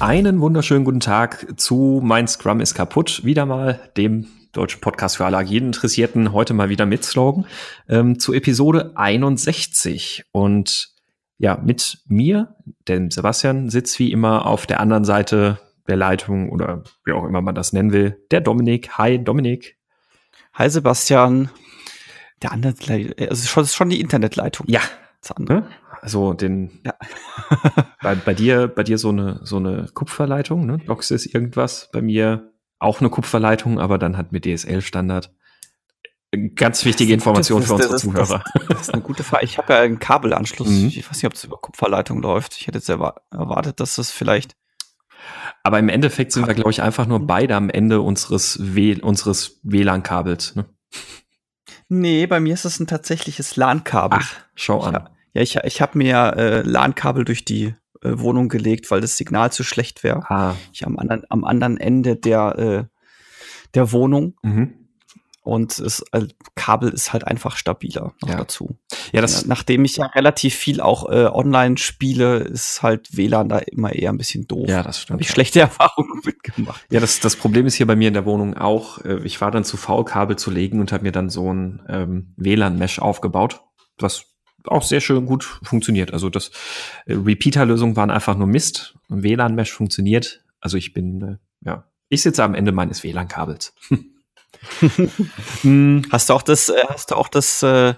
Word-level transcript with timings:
Einen 0.00 0.40
wunderschönen 0.40 0.84
guten 0.84 1.00
Tag 1.00 1.58
zu 1.58 2.00
Mein 2.04 2.28
Scrum 2.28 2.60
ist 2.60 2.74
kaputt. 2.74 3.24
Wieder 3.24 3.46
mal 3.46 3.80
dem 3.96 4.28
deutschen 4.52 4.80
Podcast 4.80 5.16
für 5.16 5.26
alle 5.26 5.38
agiden 5.38 5.70
Interessierten. 5.70 6.32
Heute 6.32 6.54
mal 6.54 6.68
wieder 6.68 6.86
mit 6.86 7.04
Slogan 7.04 7.46
ähm, 7.88 8.20
zu 8.20 8.32
Episode 8.32 8.92
61. 8.94 10.26
Und 10.30 10.90
ja, 11.38 11.56
mit 11.60 11.98
mir, 12.06 12.54
denn 12.86 13.10
Sebastian, 13.10 13.70
sitzt 13.70 13.98
wie 13.98 14.12
immer 14.12 14.46
auf 14.46 14.66
der 14.66 14.78
anderen 14.78 15.02
Seite 15.04 15.58
der 15.88 15.96
Leitung 15.96 16.50
oder 16.50 16.84
wie 17.04 17.12
auch 17.12 17.24
immer 17.24 17.40
man 17.40 17.56
das 17.56 17.72
nennen 17.72 17.92
will, 17.92 18.24
der 18.30 18.40
Dominik. 18.40 18.98
Hi, 18.98 19.18
Dominik. 19.18 19.78
Hi, 20.54 20.70
Sebastian. 20.70 21.50
Der 22.42 22.52
andere, 22.52 22.74
also 23.28 23.48
schon, 23.48 23.66
schon 23.66 23.90
die 23.90 24.00
Internetleitung. 24.00 24.66
Ja. 24.68 24.80
Das 25.20 25.32
andere. 25.32 25.66
Also 26.02 26.32
den 26.32 26.80
ja. 26.84 26.94
bei, 28.02 28.14
bei 28.14 28.34
dir, 28.34 28.68
bei 28.68 28.82
dir 28.82 28.98
so 28.98 29.10
eine 29.10 29.40
so 29.42 29.56
eine 29.56 29.88
Kupferleitung, 29.92 30.66
ne? 30.66 30.78
Doxis 30.78 31.26
irgendwas. 31.26 31.88
Bei 31.92 32.02
mir 32.02 32.52
auch 32.78 33.00
eine 33.00 33.10
Kupferleitung, 33.10 33.78
aber 33.78 33.98
dann 33.98 34.16
hat 34.16 34.32
mit 34.32 34.44
DSL-Standard. 34.44 35.32
Ganz 36.54 36.84
wichtige 36.84 37.14
Information 37.14 37.62
für 37.62 37.74
unsere 37.74 37.92
das, 37.92 38.02
Zuhörer. 38.02 38.44
Das, 38.52 38.66
das, 38.68 38.80
ist 38.82 38.90
eine 38.92 39.02
gute 39.02 39.22
Frage. 39.24 39.46
Ich 39.46 39.56
habe 39.56 39.72
ja 39.72 39.80
einen 39.80 39.98
Kabelanschluss. 39.98 40.68
Mhm. 40.68 40.88
Ich 40.88 41.08
weiß 41.08 41.16
nicht, 41.16 41.26
ob 41.26 41.32
es 41.32 41.44
über 41.44 41.56
Kupferleitung 41.56 42.20
läuft. 42.20 42.54
Ich 42.54 42.66
hätte 42.66 42.78
jetzt 42.78 42.90
erwartet, 42.90 43.80
dass 43.80 43.94
das 43.94 44.10
vielleicht. 44.10 44.54
Aber 45.62 45.78
im 45.78 45.88
Endeffekt 45.88 46.32
sind 46.32 46.46
wir, 46.46 46.54
glaube 46.54 46.70
ich, 46.70 46.82
einfach 46.82 47.06
nur 47.06 47.26
beide 47.26 47.56
am 47.56 47.70
Ende 47.70 48.02
unseres, 48.02 48.58
w 48.60 49.00
unseres 49.00 49.58
WLAN-Kabels. 49.62 50.54
Ne? 50.54 50.66
Nee, 51.88 52.26
bei 52.26 52.40
mir 52.40 52.54
ist 52.54 52.66
es 52.66 52.78
ein 52.78 52.86
tatsächliches 52.86 53.56
LAN-Kabel. 53.56 54.18
Ach, 54.22 54.34
schau 54.54 54.82
an. 54.82 55.08
Ja, 55.38 55.42
ich, 55.42 55.56
ich 55.56 55.80
habe 55.80 55.96
mir 55.96 56.34
äh, 56.36 56.62
LAN-Kabel 56.62 57.24
durch 57.24 57.44
die 57.44 57.74
äh, 58.02 58.18
Wohnung 58.18 58.48
gelegt, 58.48 58.90
weil 58.90 59.00
das 59.00 59.16
Signal 59.16 59.52
zu 59.52 59.62
schlecht 59.62 60.02
wäre. 60.02 60.28
Ah. 60.28 60.56
Ich 60.72 60.84
am 60.84 60.98
anderen, 60.98 61.22
am 61.28 61.44
anderen 61.44 61.76
Ende 61.76 62.16
der, 62.16 62.58
äh, 62.58 62.84
der 63.74 63.92
Wohnung. 63.92 64.34
Mhm. 64.42 64.74
Und 65.42 65.78
das 65.78 66.04
äh, 66.10 66.26
Kabel 66.56 66.90
ist 66.90 67.12
halt 67.12 67.24
einfach 67.24 67.56
stabiler 67.56 68.14
noch 68.20 68.30
ja. 68.30 68.36
dazu. 68.36 68.76
Ja, 69.12 69.20
das 69.20 69.46
Nachdem 69.46 69.84
ich 69.84 69.96
ja 69.96 70.06
relativ 70.06 70.56
viel 70.56 70.80
auch 70.80 71.08
äh, 71.08 71.26
online 71.26 71.78
spiele, 71.78 72.38
ist 72.38 72.82
halt 72.82 73.16
WLAN 73.16 73.48
da 73.48 73.58
immer 73.58 73.92
eher 73.92 74.10
ein 74.10 74.18
bisschen 74.18 74.48
doof. 74.48 74.68
Ja, 74.68 74.82
das 74.82 75.00
stimmt. 75.00 75.14
Habe 75.14 75.22
ich 75.22 75.30
schlechte 75.30 75.60
Erfahrungen 75.60 76.20
mitgemacht. 76.24 76.84
Ja, 76.90 76.98
das, 76.98 77.20
das 77.20 77.36
Problem 77.36 77.64
ist 77.66 77.76
hier 77.76 77.86
bei 77.86 77.96
mir 77.96 78.08
in 78.08 78.14
der 78.14 78.26
Wohnung 78.26 78.56
auch. 78.56 78.98
Äh, 79.04 79.22
ich 79.22 79.40
war 79.40 79.52
dann 79.52 79.62
zu 79.62 79.76
faul, 79.76 80.04
Kabel 80.04 80.36
zu 80.36 80.50
legen 80.50 80.80
und 80.80 80.90
habe 80.90 81.04
mir 81.04 81.12
dann 81.12 81.30
so 81.30 81.50
ein 81.54 81.80
ähm, 81.88 82.34
WLAN-Mesh 82.36 82.98
aufgebaut, 82.98 83.62
was 84.00 84.26
auch 84.68 84.82
sehr 84.82 85.00
schön 85.00 85.24
gut 85.26 85.44
funktioniert. 85.62 86.12
Also 86.12 86.30
das 86.30 86.50
äh, 87.06 87.14
Repeater-Lösungen 87.14 87.96
waren 87.96 88.10
einfach 88.10 88.36
nur 88.36 88.46
Mist. 88.46 88.94
WLAN-Mesh 89.08 89.72
funktioniert. 89.72 90.44
Also 90.60 90.76
ich 90.76 90.92
bin, 90.92 91.22
äh, 91.22 91.36
ja, 91.64 91.84
ich 92.08 92.22
sitze 92.22 92.44
am 92.44 92.54
Ende 92.54 92.70
meines 92.72 93.04
WLAN-Kabels. 93.04 93.74
hast 96.10 96.28
du 96.28 96.34
auch 96.34 96.42
das, 96.42 96.68
äh, 96.68 96.82
hast 96.88 97.10
du 97.10 97.14
auch 97.16 97.28
das 97.28 97.62
äh, 97.62 97.94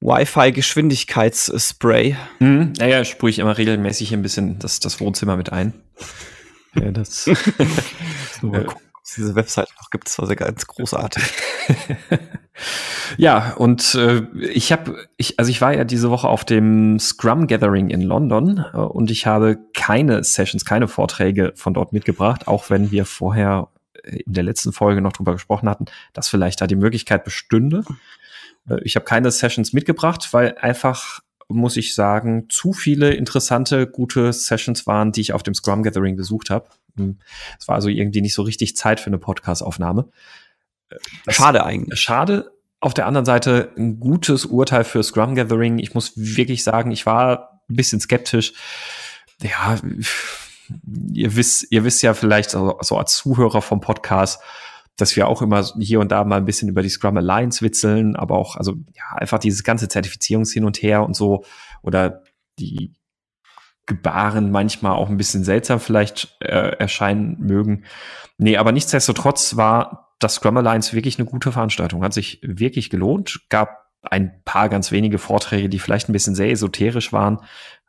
Wi-Fi-Geschwindigkeitsspray? 0.00 2.16
Mhm. 2.38 2.72
Naja, 2.78 3.04
sprühe 3.04 3.30
ich 3.30 3.38
immer 3.38 3.56
regelmäßig 3.56 4.12
ein 4.12 4.22
bisschen 4.22 4.58
das, 4.58 4.80
das 4.80 4.98
Wohnzimmer 5.00 5.36
mit 5.36 5.52
ein. 5.52 5.72
Ja, 6.74 6.90
das. 6.90 7.26
Mal 8.42 8.64
gucken, 8.64 8.82
es 9.02 9.14
diese 9.14 9.34
Website 9.34 9.68
noch 9.80 9.88
gibt. 9.90 10.08
Das 10.08 10.18
war 10.18 10.26
sehr 10.26 10.36
ganz 10.36 10.66
großartig. 10.66 11.22
ja, 13.16 13.54
und 13.54 13.94
äh, 13.94 14.22
ich 14.40 14.72
habe, 14.72 15.06
ich, 15.16 15.38
also 15.38 15.50
ich 15.50 15.60
war 15.60 15.74
ja 15.74 15.84
diese 15.84 16.10
Woche 16.10 16.28
auf 16.28 16.44
dem 16.44 16.98
Scrum 16.98 17.46
Gathering 17.46 17.90
in 17.90 18.02
London 18.02 18.64
äh, 18.72 18.76
und 18.76 19.10
ich 19.10 19.26
habe 19.26 19.58
keine 19.74 20.24
Sessions, 20.24 20.64
keine 20.64 20.88
Vorträge 20.88 21.52
von 21.56 21.74
dort 21.74 21.92
mitgebracht, 21.92 22.48
auch 22.48 22.70
wenn 22.70 22.90
wir 22.90 23.04
vorher 23.04 23.68
in 24.02 24.32
der 24.32 24.44
letzten 24.44 24.72
Folge 24.72 25.00
noch 25.00 25.12
drüber 25.12 25.32
gesprochen 25.32 25.68
hatten, 25.68 25.86
dass 26.12 26.28
vielleicht 26.28 26.60
da 26.60 26.66
die 26.66 26.76
Möglichkeit 26.76 27.24
bestünde. 27.24 27.84
Äh, 28.68 28.80
ich 28.82 28.96
habe 28.96 29.04
keine 29.04 29.30
Sessions 29.30 29.72
mitgebracht, 29.72 30.28
weil 30.32 30.56
einfach 30.58 31.20
muss 31.48 31.76
ich 31.76 31.94
sagen, 31.94 32.46
zu 32.48 32.72
viele 32.72 33.12
interessante, 33.12 33.86
gute 33.86 34.32
Sessions 34.32 34.86
waren, 34.86 35.12
die 35.12 35.20
ich 35.20 35.32
auf 35.34 35.42
dem 35.42 35.54
Scrum 35.54 35.82
Gathering 35.82 36.16
besucht 36.16 36.50
habe. 36.50 36.68
Hm. 36.96 37.18
Es 37.58 37.68
war 37.68 37.74
also 37.74 37.88
irgendwie 37.88 38.22
nicht 38.22 38.34
so 38.34 38.42
richtig 38.42 38.76
Zeit 38.76 38.98
für 38.98 39.08
eine 39.08 39.18
Podcast-Aufnahme. 39.18 40.08
Schade 41.28 41.64
eigentlich. 41.64 42.00
Schade. 42.00 42.52
Auf 42.84 42.92
der 42.92 43.06
anderen 43.06 43.24
Seite 43.24 43.72
ein 43.78 43.98
gutes 43.98 44.44
Urteil 44.44 44.84
für 44.84 45.02
Scrum 45.02 45.34
Gathering. 45.34 45.78
Ich 45.78 45.94
muss 45.94 46.12
wirklich 46.16 46.62
sagen, 46.62 46.90
ich 46.90 47.06
war 47.06 47.62
ein 47.70 47.76
bisschen 47.76 47.98
skeptisch. 47.98 48.52
Ja, 49.40 49.78
ihr 51.14 51.34
wisst, 51.34 51.72
ihr 51.72 51.84
wisst 51.84 52.02
ja 52.02 52.12
vielleicht 52.12 52.50
so, 52.50 52.76
so 52.82 52.98
als 52.98 53.16
Zuhörer 53.16 53.62
vom 53.62 53.80
Podcast, 53.80 54.42
dass 54.96 55.16
wir 55.16 55.28
auch 55.28 55.40
immer 55.40 55.64
hier 55.78 55.98
und 55.98 56.12
da 56.12 56.24
mal 56.24 56.36
ein 56.36 56.44
bisschen 56.44 56.68
über 56.68 56.82
die 56.82 56.90
Scrum 56.90 57.16
Alliance 57.16 57.62
witzeln, 57.62 58.16
aber 58.16 58.36
auch, 58.36 58.54
also 58.56 58.74
ja, 58.94 59.16
einfach 59.16 59.38
dieses 59.38 59.64
ganze 59.64 59.88
Zertifizierungs 59.88 60.52
hin 60.52 60.66
und 60.66 60.82
her 60.82 61.04
und 61.04 61.16
so 61.16 61.46
oder 61.80 62.22
die 62.58 62.92
Gebaren 63.86 64.50
manchmal 64.50 64.92
auch 64.92 65.08
ein 65.08 65.16
bisschen 65.16 65.42
seltsam 65.42 65.80
vielleicht 65.80 66.36
äh, 66.40 66.76
erscheinen 66.76 67.38
mögen. 67.40 67.84
Nee, 68.36 68.58
aber 68.58 68.72
nichtsdestotrotz 68.72 69.56
war 69.56 70.03
das 70.24 70.34
Scrum 70.34 70.56
Alliance 70.56 70.94
wirklich 70.94 71.18
eine 71.18 71.28
gute 71.28 71.52
Veranstaltung. 71.52 72.02
Hat 72.02 72.14
sich 72.14 72.40
wirklich 72.42 72.90
gelohnt. 72.90 73.40
Gab 73.50 73.84
ein 74.02 74.42
paar 74.44 74.68
ganz 74.68 74.90
wenige 74.90 75.18
Vorträge, 75.18 75.68
die 75.68 75.78
vielleicht 75.78 76.08
ein 76.08 76.12
bisschen 76.12 76.34
sehr 76.34 76.50
esoterisch 76.50 77.12
waren, 77.12 77.40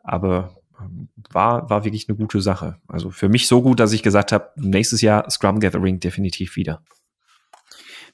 aber 0.04 0.56
ähm, 0.80 1.10
war, 1.32 1.70
war 1.70 1.84
wirklich 1.84 2.08
eine 2.08 2.18
gute 2.18 2.42
Sache. 2.42 2.78
Also 2.88 3.10
für 3.10 3.30
mich 3.30 3.48
so 3.48 3.62
gut, 3.62 3.80
dass 3.80 3.92
ich 3.92 4.04
gesagt 4.04 4.32
habe, 4.32 4.52
nächstes 4.56 5.02
Jahr 5.02 5.30
Scrum 5.30 5.60
Gathering 5.60 6.00
definitiv 6.00 6.56
wieder. 6.56 6.82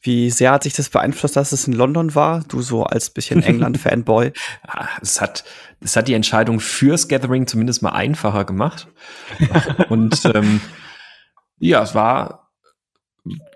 Wie 0.03 0.31
sehr 0.31 0.51
hat 0.51 0.63
sich 0.63 0.73
das 0.73 0.89
beeinflusst, 0.89 1.35
dass 1.35 1.51
es 1.51 1.67
in 1.67 1.73
London 1.73 2.15
war? 2.15 2.43
Du 2.47 2.61
so 2.61 2.83
als 2.83 3.11
bisschen 3.11 3.43
England-Fanboy. 3.43 4.33
es 5.01 5.21
hat, 5.21 5.43
es 5.79 5.95
hat 5.95 6.07
die 6.07 6.15
Entscheidung 6.15 6.59
fürs 6.59 7.07
Gathering 7.07 7.45
zumindest 7.45 7.83
mal 7.83 7.91
einfacher 7.91 8.45
gemacht. 8.45 8.87
Und 9.89 10.25
ähm, 10.33 10.59
ja, 11.59 11.83
es 11.83 11.93
war, 11.93 12.40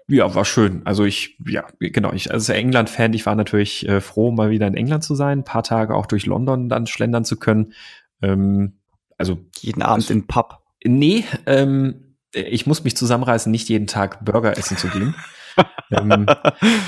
ja, 0.07 0.35
war 0.35 0.45
schön. 0.45 0.81
Also 0.85 1.03
ich, 1.03 1.38
ja, 1.47 1.66
genau, 1.79 2.13
ich 2.13 2.31
als 2.31 2.49
England-Fan, 2.49 3.13
ich 3.13 3.25
war 3.25 3.35
natürlich 3.35 3.88
äh, 3.88 4.01
froh, 4.01 4.31
mal 4.31 4.51
wieder 4.51 4.67
in 4.67 4.75
England 4.75 5.03
zu 5.03 5.16
sein, 5.16 5.39
ein 5.39 5.43
paar 5.43 5.63
Tage 5.63 5.95
auch 5.95 6.05
durch 6.05 6.25
London 6.25 6.69
dann 6.69 6.85
schlendern 6.85 7.25
zu 7.25 7.38
können. 7.38 7.73
Ähm, 8.21 8.79
also 9.17 9.39
jeden 9.59 9.81
Abend 9.81 10.03
also, 10.05 10.13
im 10.13 10.27
Pub. 10.27 10.59
Nee, 10.83 11.25
ähm, 11.47 12.17
ich 12.33 12.67
muss 12.67 12.83
mich 12.83 12.95
zusammenreißen, 12.95 13.51
nicht 13.51 13.69
jeden 13.69 13.88
Tag 13.88 14.23
Burger 14.23 14.57
essen 14.57 14.77
zu 14.77 14.89
gehen 14.89 15.16
ähm, 15.91 16.25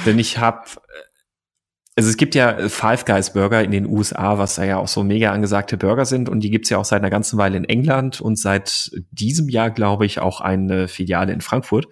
denn 0.06 0.20
ich 0.20 0.38
habe, 0.38 0.62
also 1.96 2.10
es 2.10 2.18
gibt 2.18 2.36
ja 2.36 2.70
Five 2.70 3.06
Guys 3.06 3.34
Burger 3.34 3.64
in 3.64 3.72
den 3.72 3.86
USA, 3.86 4.38
was 4.38 4.56
da 4.56 4.66
ja 4.66 4.78
auch 4.78 4.88
so 4.88 5.04
mega 5.04 5.32
angesagte 5.32 5.78
Burger 5.78 6.06
sind 6.06 6.30
und 6.30 6.42
die 6.42 6.52
gibt's 6.52 6.70
ja 6.70 6.78
auch 6.78 6.86
seit 6.86 7.02
einer 7.02 7.10
ganzen 7.10 7.38
Weile 7.38 7.58
in 7.58 7.66
England 7.66 8.22
und 8.22 8.38
seit 8.38 8.92
diesem 9.12 9.50
Jahr, 9.50 9.72
glaube 9.72 10.06
ich, 10.06 10.20
auch 10.20 10.42
eine 10.42 10.88
Filiale 10.88 11.34
in 11.34 11.42
Frankfurt. 11.42 11.88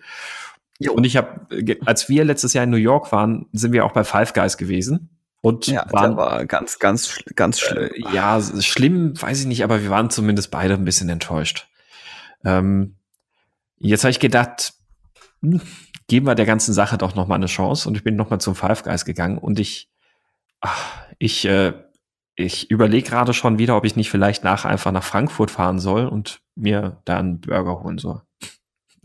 Jo. 0.79 0.93
Und 0.93 1.05
ich 1.05 1.15
habe, 1.17 1.47
als 1.85 2.09
wir 2.09 2.25
letztes 2.25 2.53
Jahr 2.53 2.65
in 2.65 2.69
New 2.69 2.77
York 2.77 3.11
waren, 3.11 3.47
sind 3.53 3.71
wir 3.71 3.85
auch 3.85 3.93
bei 3.93 4.03
Five 4.03 4.33
Guys 4.33 4.57
gewesen. 4.57 5.09
Und 5.41 5.67
ja, 5.67 5.85
waren, 5.91 6.17
war 6.17 6.45
ganz, 6.45 6.79
ganz, 6.79 7.19
ganz 7.35 7.59
schlimm. 7.59 7.91
Äh, 7.93 8.13
ja, 8.13 8.41
schlimm, 8.41 9.21
weiß 9.21 9.41
ich 9.41 9.45
nicht, 9.45 9.63
aber 9.63 9.83
wir 9.83 9.89
waren 9.89 10.09
zumindest 10.09 10.49
beide 10.49 10.73
ein 10.73 10.85
bisschen 10.85 11.07
enttäuscht. 11.07 11.67
Ähm, 12.43 12.95
jetzt 13.77 14.03
habe 14.03 14.11
ich 14.11 14.19
gedacht, 14.19 14.73
hm, 15.41 15.61
geben 16.07 16.25
wir 16.25 16.35
der 16.35 16.47
ganzen 16.47 16.73
Sache 16.73 16.97
doch 16.97 17.15
noch 17.15 17.27
mal 17.27 17.35
eine 17.35 17.45
Chance. 17.45 17.87
Und 17.87 17.95
ich 17.95 18.03
bin 18.03 18.15
noch 18.15 18.29
mal 18.29 18.39
zum 18.39 18.55
Five 18.55 18.83
Guys 18.83 19.05
gegangen 19.05 19.37
und 19.37 19.59
ich, 19.59 19.91
ach, 20.61 21.05
ich, 21.19 21.45
äh, 21.45 21.73
ich 22.35 22.69
überlege 22.69 23.07
gerade 23.07 23.33
schon 23.33 23.59
wieder, 23.59 23.77
ob 23.77 23.85
ich 23.85 23.95
nicht 23.95 24.09
vielleicht 24.09 24.43
nach 24.43 24.65
einfach 24.65 24.91
nach 24.91 25.03
Frankfurt 25.03 25.51
fahren 25.51 25.79
soll 25.79 26.07
und 26.07 26.41
mir 26.55 27.01
da 27.05 27.17
einen 27.17 27.39
Burger 27.39 27.81
holen 27.81 27.97
soll. 27.97 28.24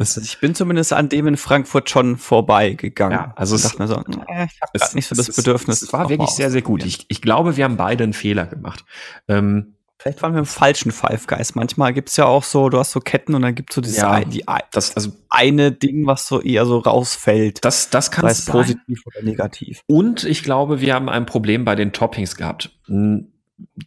Also 0.01 0.23
ich 0.23 0.41
bin 0.41 0.55
zumindest 0.55 0.95
an 0.95 1.11
dem 1.11 1.27
in 1.27 1.37
Frankfurt 1.37 1.91
schon 1.91 2.17
vorbeigegangen. 2.17 3.19
Ja, 3.19 3.33
also 3.37 3.55
es, 3.55 3.79
mir 3.79 3.87
so, 3.87 3.97
äh, 3.97 4.47
ich 4.47 4.63
habe 4.63 4.95
nicht 4.95 5.07
so 5.07 5.15
das 5.15 5.31
Bedürfnis. 5.37 5.83
Es 5.83 5.93
war 5.93 6.09
wirklich 6.09 6.31
sehr, 6.31 6.51
sehr 6.51 6.63
gut. 6.63 6.87
Ich, 6.87 7.05
ich 7.09 7.21
glaube, 7.21 7.59
wir 7.59 7.65
haben 7.65 7.77
beide 7.77 8.05
einen 8.05 8.15
Fehler 8.15 8.47
gemacht. 8.47 8.87
Ähm, 9.29 9.75
Vielleicht 9.99 10.23
waren 10.23 10.33
wir 10.33 10.39
im 10.39 10.47
falschen 10.47 10.91
Five 10.93 11.27
Guys. 11.27 11.55
Manchmal 11.55 11.93
gibt's 11.93 12.17
ja 12.17 12.25
auch 12.25 12.45
so, 12.45 12.71
du 12.71 12.79
hast 12.79 12.93
so 12.93 13.01
Ketten 13.01 13.35
und 13.35 13.43
dann 13.43 13.55
gibt's 13.55 13.75
so 13.75 13.83
dieses 13.83 13.99
ja, 13.99 14.13
ein, 14.13 14.31
die, 14.31 14.43
das, 14.73 14.97
also 14.97 15.13
eine 15.29 15.73
Ding, 15.73 16.07
was 16.07 16.27
so 16.27 16.41
eher 16.41 16.65
so 16.65 16.79
rausfällt. 16.79 17.63
Das, 17.63 17.91
das 17.91 18.11
kann 18.11 18.27
sein. 18.33 18.51
positiv 18.51 19.03
oder 19.05 19.23
negativ. 19.23 19.83
Und 19.87 20.25
ich 20.25 20.43
glaube, 20.43 20.81
wir 20.81 20.95
haben 20.95 21.11
ein 21.11 21.27
Problem 21.27 21.67
bei 21.67 21.75
den 21.75 21.93
Toppings 21.93 22.37
gehabt. 22.37 22.71
Du, 22.89 23.27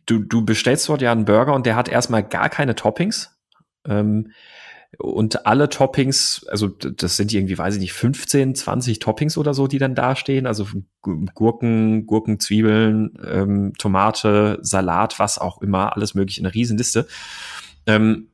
du 0.06 0.46
bestellst 0.46 0.88
dort 0.88 1.02
ja 1.02 1.12
einen 1.12 1.26
Burger 1.26 1.56
und 1.56 1.66
der 1.66 1.76
hat 1.76 1.90
erstmal 1.90 2.22
gar 2.22 2.50
keine 2.50 2.76
Toppings. 2.76 3.36
Ähm, 3.88 4.30
und 5.00 5.46
alle 5.46 5.70
Toppings, 5.70 6.46
also 6.50 6.68
das 6.68 7.18
sind 7.18 7.34
irgendwie, 7.34 7.58
weiß 7.58 7.76
ich 7.76 7.82
nicht, 7.82 7.94
15, 7.94 8.56
20 8.56 9.00
Toppings 9.00 9.38
oder 9.38 9.54
so, 9.54 9.68
die 9.68 9.80
dann 9.80 9.96
dastehen. 9.96 10.46
Also 10.46 10.68
Gurken, 11.02 12.06
Gurken, 12.06 12.40
Zwiebeln, 12.40 13.18
ähm, 13.26 13.74
Tomate, 13.78 14.60
Salat, 14.62 15.20
was 15.20 15.40
auch 15.40 15.62
immer, 15.62 15.96
alles 15.96 16.14
mögliche, 16.14 16.42
eine 16.42 16.54
Riesenliste. 16.54 17.08
Ähm, 17.88 18.28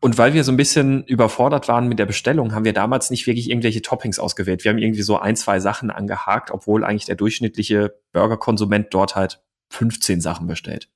und 0.00 0.18
weil 0.18 0.34
wir 0.34 0.44
so 0.44 0.52
ein 0.52 0.58
bisschen 0.58 1.02
überfordert 1.04 1.66
waren 1.66 1.88
mit 1.88 1.98
der 1.98 2.06
Bestellung, 2.06 2.54
haben 2.54 2.66
wir 2.66 2.74
damals 2.74 3.10
nicht 3.10 3.26
wirklich 3.26 3.48
irgendwelche 3.48 3.80
Toppings 3.80 4.18
ausgewählt. 4.18 4.62
Wir 4.62 4.70
haben 4.70 4.78
irgendwie 4.78 5.02
so 5.02 5.18
ein, 5.18 5.34
zwei 5.34 5.60
Sachen 5.60 5.90
angehakt, 5.90 6.50
obwohl 6.50 6.84
eigentlich 6.84 7.06
der 7.06 7.16
durchschnittliche 7.16 7.94
Burgerkonsument 8.12 8.88
dort 8.90 9.16
halt 9.16 9.42
15 9.70 10.20
Sachen 10.20 10.46
bestellt. 10.46 10.90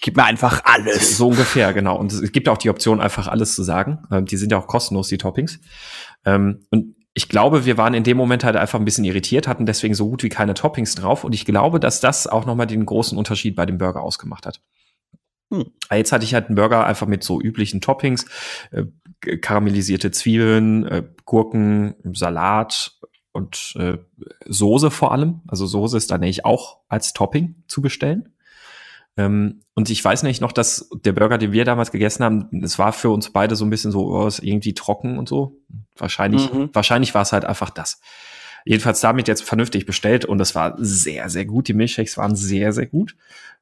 Gib 0.00 0.16
mir 0.16 0.24
einfach 0.24 0.64
alles. 0.64 1.16
So 1.16 1.28
ungefähr, 1.28 1.72
genau. 1.72 1.96
Und 1.96 2.12
es 2.12 2.32
gibt 2.32 2.48
auch 2.48 2.58
die 2.58 2.70
Option, 2.70 3.00
einfach 3.00 3.28
alles 3.28 3.54
zu 3.54 3.62
sagen. 3.62 4.02
Ähm, 4.10 4.26
die 4.26 4.36
sind 4.36 4.50
ja 4.50 4.58
auch 4.58 4.66
kostenlos, 4.66 5.08
die 5.08 5.18
Toppings. 5.18 5.60
Ähm, 6.24 6.66
und 6.70 6.96
ich 7.14 7.28
glaube, 7.28 7.64
wir 7.64 7.78
waren 7.78 7.94
in 7.94 8.04
dem 8.04 8.16
Moment 8.16 8.44
halt 8.44 8.56
einfach 8.56 8.78
ein 8.78 8.84
bisschen 8.84 9.04
irritiert, 9.04 9.48
hatten 9.48 9.64
deswegen 9.64 9.94
so 9.94 10.08
gut 10.08 10.22
wie 10.22 10.28
keine 10.28 10.54
Toppings 10.54 10.96
drauf. 10.96 11.24
Und 11.24 11.34
ich 11.34 11.44
glaube, 11.44 11.80
dass 11.80 12.00
das 12.00 12.26
auch 12.26 12.46
nochmal 12.46 12.66
den 12.66 12.84
großen 12.84 13.16
Unterschied 13.16 13.56
bei 13.56 13.64
dem 13.64 13.78
Burger 13.78 14.02
ausgemacht 14.02 14.44
hat. 14.44 14.60
Hm. 15.50 15.70
Jetzt 15.92 16.12
hatte 16.12 16.24
ich 16.24 16.34
halt 16.34 16.46
einen 16.46 16.56
Burger 16.56 16.84
einfach 16.84 17.06
mit 17.06 17.22
so 17.22 17.40
üblichen 17.40 17.80
Toppings, 17.80 18.26
äh, 18.72 18.84
karamellisierte 19.36 20.10
Zwiebeln, 20.10 20.84
äh, 20.84 21.04
Gurken, 21.24 21.94
Salat 22.12 22.98
und 23.32 23.74
äh, 23.78 23.98
Soße 24.44 24.90
vor 24.90 25.12
allem. 25.12 25.42
Also 25.46 25.66
Soße 25.66 25.96
ist 25.96 26.10
dann 26.10 26.20
nämlich 26.20 26.44
auch 26.44 26.80
als 26.88 27.12
Topping 27.12 27.62
zu 27.68 27.80
bestellen. 27.80 28.35
Ähm, 29.16 29.62
und 29.74 29.88
ich 29.88 30.04
weiß 30.04 30.22
nicht 30.22 30.40
noch, 30.40 30.52
dass 30.52 30.88
der 31.04 31.12
Burger, 31.12 31.38
den 31.38 31.52
wir 31.52 31.64
damals 31.64 31.90
gegessen 31.90 32.24
haben, 32.24 32.48
es 32.62 32.78
war 32.78 32.92
für 32.92 33.10
uns 33.10 33.32
beide 33.32 33.56
so 33.56 33.64
ein 33.64 33.70
bisschen 33.70 33.92
so, 33.92 34.06
oh, 34.06 34.26
ist 34.26 34.40
irgendwie 34.40 34.74
trocken 34.74 35.18
und 35.18 35.28
so. 35.28 35.58
Wahrscheinlich, 35.96 36.52
mhm. 36.52 36.70
wahrscheinlich 36.72 37.14
war 37.14 37.22
es 37.22 37.32
halt 37.32 37.44
einfach 37.44 37.70
das. 37.70 38.00
Jedenfalls 38.64 39.00
damit 39.00 39.28
jetzt 39.28 39.44
vernünftig 39.44 39.86
bestellt 39.86 40.24
und 40.24 40.40
es 40.40 40.54
war 40.54 40.74
sehr, 40.78 41.30
sehr 41.30 41.46
gut. 41.46 41.68
Die 41.68 41.74
Milchshakes 41.74 42.16
waren 42.16 42.36
sehr, 42.36 42.72
sehr 42.72 42.86
gut. 42.86 43.16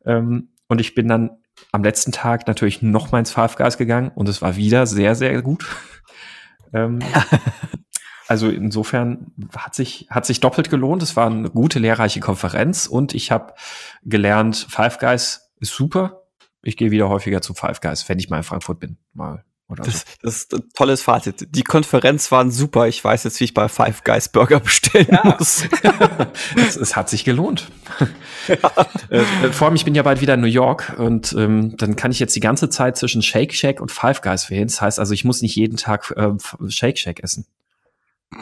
Ähm, 0.05 0.49
und 0.67 0.81
ich 0.81 0.95
bin 0.95 1.09
dann 1.09 1.31
am 1.73 1.85
letzten 1.85 2.11
Tag 2.11 2.47
natürlich 2.47 2.83
noch 2.83 3.13
mal 3.13 3.21
ins 3.21 3.31
Five 3.31 3.57
Guys 3.57 3.77
gegangen 3.77 4.11
und 4.15 4.29
es 4.29 4.43
war 4.43 4.57
wieder 4.57 4.87
sehr, 4.87 5.15
sehr 5.15 5.41
gut. 5.43 5.67
ähm, 6.73 7.01
also 8.27 8.49
insofern 8.49 9.33
hat 9.57 9.75
sich, 9.75 10.07
hat 10.11 10.27
sich 10.27 10.41
doppelt 10.41 10.71
gelohnt. 10.71 11.03
Es 11.03 11.17
war 11.17 11.27
eine 11.27 11.51
gute, 11.51 11.79
lehrreiche 11.79 12.21
Konferenz 12.21 12.87
und 12.87 13.15
ich 13.15 13.31
habe 13.31 13.55
gelernt, 14.05 14.67
Five 14.71 14.99
Guys 14.99 15.44
ist 15.61 15.75
super. 15.75 16.23
Ich 16.63 16.77
gehe 16.77 16.91
wieder 16.91 17.09
häufiger 17.09 17.43
zu 17.43 17.55
Five 17.55 17.81
Guys, 17.81 18.09
wenn 18.09 18.19
ich 18.19 18.31
mal 18.31 18.39
in 18.39 18.43
Frankfurt 18.43 18.81
bin. 18.81 18.97
Mal. 19.13 19.45
Oder 19.69 19.85
das, 19.85 20.01
so. 20.01 20.05
das 20.23 20.37
ist 20.37 20.55
ein 20.55 20.63
tolles 20.75 21.03
Fazit. 21.03 21.49
Die 21.51 21.63
Konferenz 21.63 22.31
waren 22.31 22.51
super. 22.51 22.87
Ich 22.87 23.03
weiß 23.03 23.25
jetzt, 23.25 23.41
wie 23.41 23.45
ich 23.45 23.55
bei 23.55 23.69
Five 23.69 24.05
Guys 24.05 24.29
Burger 24.29 24.61
bestellen 24.61 25.09
ja. 25.11 25.37
muss. 25.39 25.65
es, 26.57 26.77
es, 26.77 26.97
hat 26.97 27.09
sich 27.09 27.25
gelohnt. 27.25 27.71
Ja. 28.47 28.59
Äh, 29.09 29.53
vor 29.53 29.69
allem, 29.69 29.75
ich 29.75 29.87
bin 29.87 29.95
ja 29.95 30.03
bald 30.03 30.21
wieder 30.21 30.35
in 30.35 30.43
New 30.43 30.47
York 30.47 30.97
und 30.99 31.33
ähm, 31.33 31.79
dann 31.79 31.97
kann 31.97 32.11
ich 32.11 32.19
jetzt 32.19 32.37
die 32.37 32.41
ganze 32.41 32.69
Zeit 32.69 32.99
zwischen 32.99 33.23
Shake 33.23 33.55
Shack 33.55 33.81
und 33.81 33.91
Five 33.91 34.21
Guys 34.21 34.51
wählen. 34.51 34.67
Das 34.67 34.83
heißt 34.83 34.99
also, 34.99 35.15
ich 35.15 35.25
muss 35.25 35.41
nicht 35.41 35.57
jeden 35.57 35.79
Tag 35.79 36.13
äh, 36.15 36.33
Shake 36.69 36.99
Shack 36.99 37.23
essen. 37.23 37.47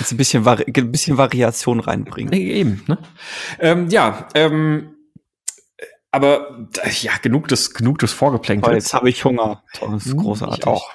Jetzt 0.00 0.12
ein 0.12 0.16
bisschen, 0.16 0.44
Vari 0.44 0.64
ein 0.66 0.90
bisschen 0.90 1.18
Variation 1.18 1.78
reinbringen. 1.78 2.32
Eben, 2.32 2.82
ne? 2.88 2.98
Ähm, 3.60 3.90
ja, 3.90 4.26
ähm, 4.34 4.96
aber 6.12 6.66
ja, 7.00 7.12
genug 7.22 7.48
des, 7.48 7.74
genug 7.74 7.98
des 7.98 8.12
Vorgeplänkels. 8.12 8.74
Jetzt 8.74 8.94
habe 8.94 9.08
ich 9.08 9.24
Hunger. 9.24 9.62
Das 9.80 10.06
ist 10.06 10.12
hm, 10.12 10.18
großartig. 10.18 10.58
Ich 10.58 10.66
auch. 10.66 10.90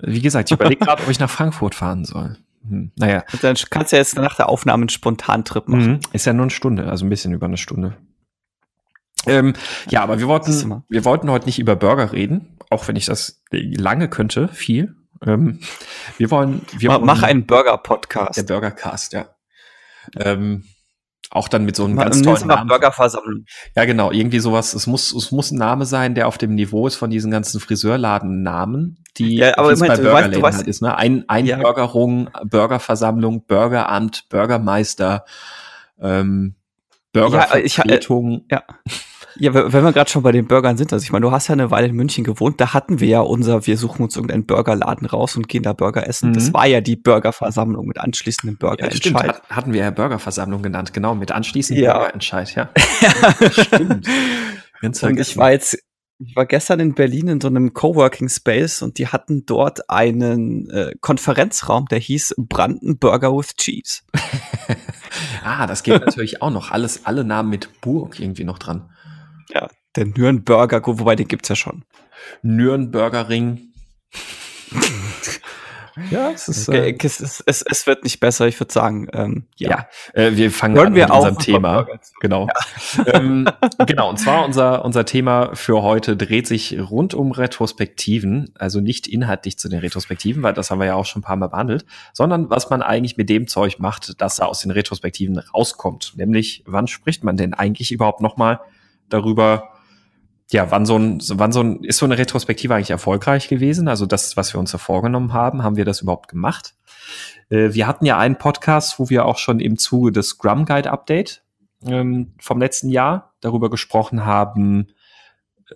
Wie 0.00 0.20
gesagt, 0.20 0.50
ich 0.50 0.54
überlege 0.54 0.84
gerade, 0.84 1.02
ob 1.02 1.08
ich 1.08 1.18
nach 1.18 1.30
Frankfurt 1.30 1.74
fahren 1.74 2.04
soll. 2.04 2.38
Hm, 2.68 2.92
naja. 2.96 3.24
Und 3.32 3.44
dann 3.44 3.56
kannst 3.70 3.92
du 3.92 3.96
jetzt 3.96 4.16
nach 4.16 4.36
der 4.36 4.48
Aufnahme 4.48 4.82
einen 4.82 4.88
Spontantrip 4.88 5.68
machen. 5.68 5.92
Mhm. 5.92 6.00
Ist 6.12 6.26
ja 6.26 6.32
nur 6.32 6.44
eine 6.44 6.50
Stunde, 6.50 6.88
also 6.88 7.04
ein 7.04 7.08
bisschen 7.08 7.32
über 7.32 7.46
eine 7.46 7.56
Stunde. 7.56 7.96
Ähm, 9.26 9.54
ja, 9.88 10.02
aber 10.02 10.18
wir 10.18 10.28
wollten, 10.28 10.82
wir 10.88 11.04
wollten 11.04 11.30
heute 11.30 11.46
nicht 11.46 11.58
über 11.58 11.76
Burger 11.76 12.12
reden, 12.12 12.56
auch 12.70 12.88
wenn 12.88 12.96
ich 12.96 13.06
das 13.06 13.42
lange 13.50 14.08
könnte, 14.08 14.48
viel. 14.48 14.94
Ähm, 15.26 15.60
wir 16.16 16.30
wollen, 16.30 16.62
wir 16.78 16.90
Mach, 16.90 16.96
wollen, 16.96 17.06
mach 17.06 17.22
einen 17.22 17.46
Burger-Podcast. 17.46 18.38
Der 18.38 18.44
Burger-Cast, 18.44 19.12
ja. 19.12 19.26
Ähm, 20.16 20.64
auch 21.30 21.48
dann 21.48 21.64
mit 21.64 21.76
so 21.76 21.84
einem 21.84 21.94
Man, 21.94 22.04
ganz 22.04 22.22
tollen 22.22 22.46
Namen. 22.46 22.68
Burgerversammlung. 22.68 23.44
Ja, 23.76 23.84
genau, 23.84 24.10
irgendwie 24.10 24.38
sowas. 24.38 24.74
Es 24.74 24.86
muss, 24.86 25.12
es 25.12 25.30
muss 25.30 25.50
ein 25.50 25.58
Name 25.58 25.84
sein, 25.84 26.14
der 26.14 26.26
auf 26.26 26.38
dem 26.38 26.54
Niveau 26.54 26.86
ist 26.86 26.96
von 26.96 27.10
diesen 27.10 27.30
ganzen 27.30 27.60
Friseurladen-Namen, 27.60 29.04
die 29.18 29.36
ja, 29.36 29.58
aber 29.58 29.74
bei 29.76 29.96
Burgerläden 29.96 30.42
halt 30.42 30.66
ist. 30.66 30.80
Ne? 30.80 30.96
Ein, 30.96 31.24
ein 31.28 31.46
ja. 31.46 31.58
Burgerversammlung, 31.58 33.44
Burgeramt, 33.46 34.28
Bürgermeister, 34.30 35.24
ähm, 36.00 36.54
Burgervertretung. 37.12 38.46
Ja, 38.48 38.48
ich, 38.48 38.52
äh, 38.52 38.54
ja. 38.54 38.62
Ja, 39.38 39.54
wenn 39.54 39.84
wir 39.84 39.92
gerade 39.92 40.10
schon 40.10 40.22
bei 40.22 40.32
den 40.32 40.46
Burgern 40.46 40.76
sind, 40.76 40.92
also 40.92 41.02
ich 41.02 41.12
meine, 41.12 41.24
du 41.24 41.32
hast 41.32 41.48
ja 41.48 41.52
eine 41.52 41.70
Weile 41.70 41.88
in 41.88 41.94
München 41.94 42.24
gewohnt, 42.24 42.60
da 42.60 42.74
hatten 42.74 42.98
wir 43.00 43.08
ja 43.08 43.20
unser, 43.20 43.66
wir 43.66 43.76
suchen 43.76 44.02
uns 44.02 44.16
irgendeinen 44.16 44.46
Burgerladen 44.46 45.06
raus 45.06 45.36
und 45.36 45.48
gehen 45.48 45.62
da 45.62 45.72
Burger 45.72 46.06
essen. 46.06 46.30
Mhm. 46.30 46.34
Das 46.34 46.52
war 46.52 46.66
ja 46.66 46.80
die 46.80 46.96
Burgerversammlung 46.96 47.86
mit 47.86 47.98
anschließendem 47.98 48.58
Burgerentscheid. 48.58 49.12
Ja, 49.12 49.28
Hat, 49.28 49.42
hatten 49.50 49.72
wir 49.72 49.80
ja 49.80 49.90
Burgerversammlung 49.90 50.62
genannt, 50.62 50.92
genau, 50.92 51.14
mit 51.14 51.30
anschließendem 51.30 51.84
ja. 51.84 51.98
Burgerentscheid, 51.98 52.54
ja. 52.54 52.70
stimmt. 53.50 54.08
und 54.82 55.20
ich 55.20 55.36
war 55.36 55.52
jetzt, 55.52 55.78
ich 56.20 56.34
war 56.34 56.46
gestern 56.46 56.80
in 56.80 56.94
Berlin 56.94 57.28
in 57.28 57.40
so 57.40 57.46
einem 57.46 57.74
Coworking 57.74 58.28
Space 58.28 58.82
und 58.82 58.98
die 58.98 59.06
hatten 59.06 59.46
dort 59.46 59.88
einen 59.88 60.68
äh, 60.70 60.92
Konferenzraum, 61.00 61.86
der 61.86 62.00
hieß 62.00 62.34
Brandenburger 62.38 63.32
with 63.36 63.54
Cheese. 63.56 64.00
ah, 65.44 65.68
das 65.68 65.84
geht 65.84 66.04
natürlich 66.04 66.42
auch 66.42 66.50
noch. 66.50 66.72
Alles, 66.72 67.06
alle 67.06 67.22
Namen 67.22 67.50
mit 67.50 67.80
Burg 67.80 68.18
irgendwie 68.18 68.44
noch 68.44 68.58
dran. 68.58 68.90
Ja, 69.52 69.68
der 69.96 70.06
Nürnberger, 70.06 70.82
wobei 70.84 71.16
den 71.16 71.28
gibt's 71.28 71.48
ja 71.48 71.56
schon. 71.56 71.84
Nürnberger 72.42 73.28
Ring. 73.28 73.72
ja, 76.10 76.30
es, 76.30 76.48
ist, 76.48 76.68
okay, 76.68 76.90
äh, 76.90 76.96
es, 77.02 77.20
es, 77.20 77.42
es, 77.46 77.62
es, 77.62 77.86
wird 77.86 78.04
nicht 78.04 78.20
besser, 78.20 78.46
ich 78.46 78.58
würde 78.60 78.72
sagen. 78.72 79.08
Ähm, 79.12 79.46
ja, 79.56 79.70
ja 80.14 80.22
äh, 80.22 80.36
wir 80.36 80.50
fangen 80.50 80.76
Wollen 80.76 80.88
an 80.88 80.94
wir 80.94 81.04
mit 81.06 81.14
unserem 81.14 81.38
Thema. 81.38 81.86
Genau. 82.20 82.48
Ja. 82.96 83.14
ähm, 83.14 83.48
genau, 83.86 84.10
und 84.10 84.18
zwar 84.18 84.44
unser, 84.44 84.84
unser 84.84 85.04
Thema 85.04 85.54
für 85.54 85.82
heute 85.82 86.16
dreht 86.16 86.46
sich 86.46 86.78
rund 86.78 87.14
um 87.14 87.32
Retrospektiven, 87.32 88.52
also 88.58 88.80
nicht 88.80 89.06
inhaltlich 89.06 89.58
zu 89.58 89.68
den 89.68 89.80
Retrospektiven, 89.80 90.42
weil 90.42 90.54
das 90.54 90.70
haben 90.70 90.78
wir 90.78 90.86
ja 90.86 90.94
auch 90.94 91.06
schon 91.06 91.20
ein 91.20 91.24
paar 91.24 91.36
Mal 91.36 91.48
behandelt, 91.48 91.84
sondern 92.12 92.50
was 92.50 92.70
man 92.70 92.82
eigentlich 92.82 93.16
mit 93.16 93.28
dem 93.28 93.48
Zeug 93.48 93.78
macht, 93.78 94.20
das 94.20 94.36
da 94.36 94.46
aus 94.46 94.60
den 94.60 94.70
Retrospektiven 94.70 95.38
rauskommt. 95.38 96.12
Nämlich, 96.16 96.62
wann 96.66 96.86
spricht 96.86 97.24
man 97.24 97.36
denn 97.36 97.54
eigentlich 97.54 97.90
überhaupt 97.90 98.20
nochmal 98.20 98.60
darüber, 99.08 99.70
ja, 100.50 100.70
wann 100.70 100.86
so 100.86 100.96
ein, 100.96 101.20
wann 101.34 101.52
so 101.52 101.60
ein, 101.60 101.84
ist 101.84 101.98
so 101.98 102.06
eine 102.06 102.18
Retrospektive 102.18 102.74
eigentlich 102.74 102.90
erfolgreich 102.90 103.48
gewesen? 103.48 103.88
Also 103.88 104.06
das, 104.06 104.36
was 104.36 104.52
wir 104.54 104.60
uns 104.60 104.72
da 104.72 104.78
vorgenommen 104.78 105.32
haben, 105.32 105.62
haben 105.62 105.76
wir 105.76 105.84
das 105.84 106.00
überhaupt 106.00 106.28
gemacht? 106.28 106.74
Äh, 107.50 107.74
wir 107.74 107.86
hatten 107.86 108.06
ja 108.06 108.18
einen 108.18 108.36
Podcast, 108.36 108.98
wo 108.98 109.10
wir 109.10 109.24
auch 109.24 109.38
schon 109.38 109.60
im 109.60 109.78
Zuge 109.78 110.12
des 110.12 110.28
Scrum 110.28 110.64
Guide 110.64 110.90
Update 110.90 111.42
ähm, 111.86 112.34
vom 112.40 112.58
letzten 112.58 112.88
Jahr 112.88 113.34
darüber 113.40 113.70
gesprochen 113.70 114.24
haben, 114.24 114.88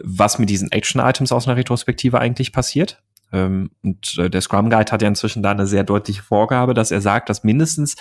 was 0.00 0.38
mit 0.38 0.48
diesen 0.48 0.72
Action-Items 0.72 1.32
aus 1.32 1.46
einer 1.46 1.56
Retrospektive 1.56 2.18
eigentlich 2.18 2.52
passiert. 2.52 3.02
Ähm, 3.32 3.70
und 3.82 4.18
äh, 4.18 4.30
der 4.30 4.40
Scrum 4.40 4.70
Guide 4.70 4.90
hat 4.90 5.02
ja 5.02 5.08
inzwischen 5.08 5.42
da 5.42 5.50
eine 5.50 5.66
sehr 5.66 5.84
deutliche 5.84 6.22
Vorgabe, 6.22 6.74
dass 6.74 6.90
er 6.90 7.00
sagt, 7.00 7.28
dass 7.28 7.44
mindestens 7.44 7.96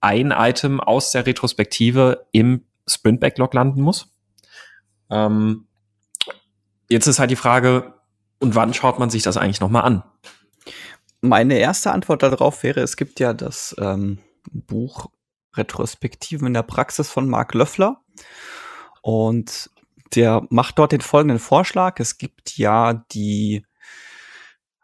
ein 0.00 0.30
Item 0.30 0.80
aus 0.80 1.12
der 1.12 1.26
Retrospektive 1.26 2.26
im 2.32 2.64
Sprint 2.86 3.20
Backlog 3.20 3.54
landen 3.54 3.80
muss. 3.80 4.13
Ähm, 5.10 5.66
jetzt 6.88 7.06
ist 7.06 7.18
halt 7.18 7.30
die 7.30 7.36
Frage, 7.36 7.94
und 8.40 8.54
wann 8.54 8.74
schaut 8.74 8.98
man 8.98 9.10
sich 9.10 9.22
das 9.22 9.36
eigentlich 9.36 9.60
nochmal 9.60 9.84
an? 9.84 10.02
Meine 11.20 11.58
erste 11.58 11.92
Antwort 11.92 12.22
darauf 12.22 12.62
wäre, 12.62 12.80
es 12.80 12.96
gibt 12.96 13.20
ja 13.20 13.32
das 13.32 13.74
ähm, 13.78 14.18
Buch 14.50 15.06
Retrospektiven 15.54 16.48
in 16.48 16.54
der 16.54 16.62
Praxis 16.62 17.08
von 17.08 17.28
Mark 17.28 17.54
Löffler. 17.54 18.02
Und 19.00 19.70
der 20.14 20.42
macht 20.50 20.78
dort 20.78 20.92
den 20.92 21.00
folgenden 21.00 21.38
Vorschlag. 21.38 21.98
Es 22.00 22.18
gibt 22.18 22.56
ja 22.58 23.04
die 23.12 23.64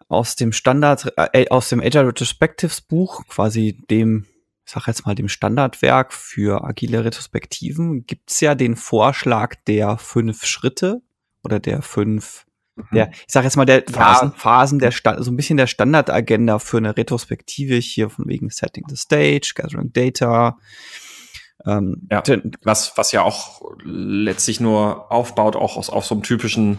aus 0.08 0.34
dem 0.34 0.52
Standard, 0.52 1.12
äh, 1.16 1.48
aus 1.50 1.68
dem 1.68 1.80
Agile 1.80 2.08
Retrospectives 2.08 2.80
Buch, 2.80 3.26
quasi 3.28 3.78
dem 3.90 4.26
ich 4.70 4.74
sage 4.74 4.84
jetzt 4.86 5.04
mal, 5.04 5.16
dem 5.16 5.28
Standardwerk 5.28 6.12
für 6.12 6.62
agile 6.62 7.04
Retrospektiven 7.04 8.06
gibt's 8.06 8.38
ja 8.38 8.54
den 8.54 8.76
Vorschlag 8.76 9.56
der 9.66 9.98
fünf 9.98 10.44
Schritte 10.44 11.02
oder 11.42 11.58
der 11.58 11.82
fünf, 11.82 12.46
mhm. 12.76 12.84
der, 12.92 13.10
ich 13.10 13.32
sage 13.32 13.46
jetzt 13.48 13.56
mal, 13.56 13.64
der 13.64 13.82
Phasen, 13.90 14.32
Phasen 14.32 14.78
der 14.78 14.92
Stand, 14.92 15.24
so 15.24 15.32
ein 15.32 15.36
bisschen 15.36 15.56
der 15.56 15.66
Standardagenda 15.66 16.60
für 16.60 16.76
eine 16.76 16.96
Retrospektive 16.96 17.74
hier 17.74 18.10
von 18.10 18.28
wegen 18.28 18.48
Setting 18.48 18.84
the 18.88 18.94
Stage, 18.94 19.54
Gathering 19.56 19.92
Data. 19.92 20.56
Ähm, 21.66 22.06
ja, 22.08 22.22
was, 22.62 22.92
was 22.96 23.10
ja 23.10 23.22
auch 23.22 23.62
letztlich 23.82 24.60
nur 24.60 25.10
aufbaut, 25.10 25.56
auch 25.56 25.78
aus, 25.78 25.90
auf 25.90 26.06
so 26.06 26.14
einem 26.14 26.22
typischen 26.22 26.78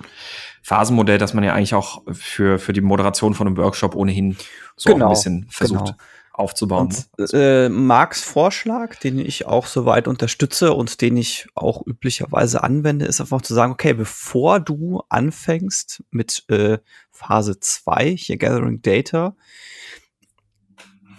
Phasenmodell, 0.61 1.17
dass 1.17 1.33
man 1.33 1.43
ja 1.43 1.53
eigentlich 1.53 1.73
auch 1.73 2.03
für, 2.13 2.57
für 2.57 2.71
die 2.71 2.79
Moderation 2.79 3.33
von 3.33 3.47
einem 3.47 3.57
Workshop 3.57 3.95
ohnehin 3.95 4.37
so 4.77 4.93
genau, 4.93 5.07
ein 5.07 5.09
bisschen 5.09 5.47
versucht. 5.49 5.87
Genau. 5.87 5.97
Aufzubauen. 6.33 6.93
Und, 7.17 7.33
äh, 7.33 7.69
Marks 7.69 8.23
Vorschlag, 8.23 8.95
den 8.97 9.19
ich 9.19 9.45
auch 9.45 9.65
soweit 9.65 10.07
unterstütze 10.07 10.73
und 10.73 11.01
den 11.01 11.17
ich 11.17 11.47
auch 11.55 11.85
üblicherweise 11.85 12.63
anwende, 12.63 13.05
ist 13.05 13.21
einfach 13.21 13.41
zu 13.41 13.53
sagen, 13.53 13.73
okay, 13.73 13.93
bevor 13.93 14.59
du 14.59 15.01
anfängst 15.09 16.03
mit 16.11 16.45
äh, 16.49 16.79
Phase 17.11 17.59
2, 17.59 18.15
hier 18.15 18.37
Gathering 18.37 18.81
Data, 18.81 19.35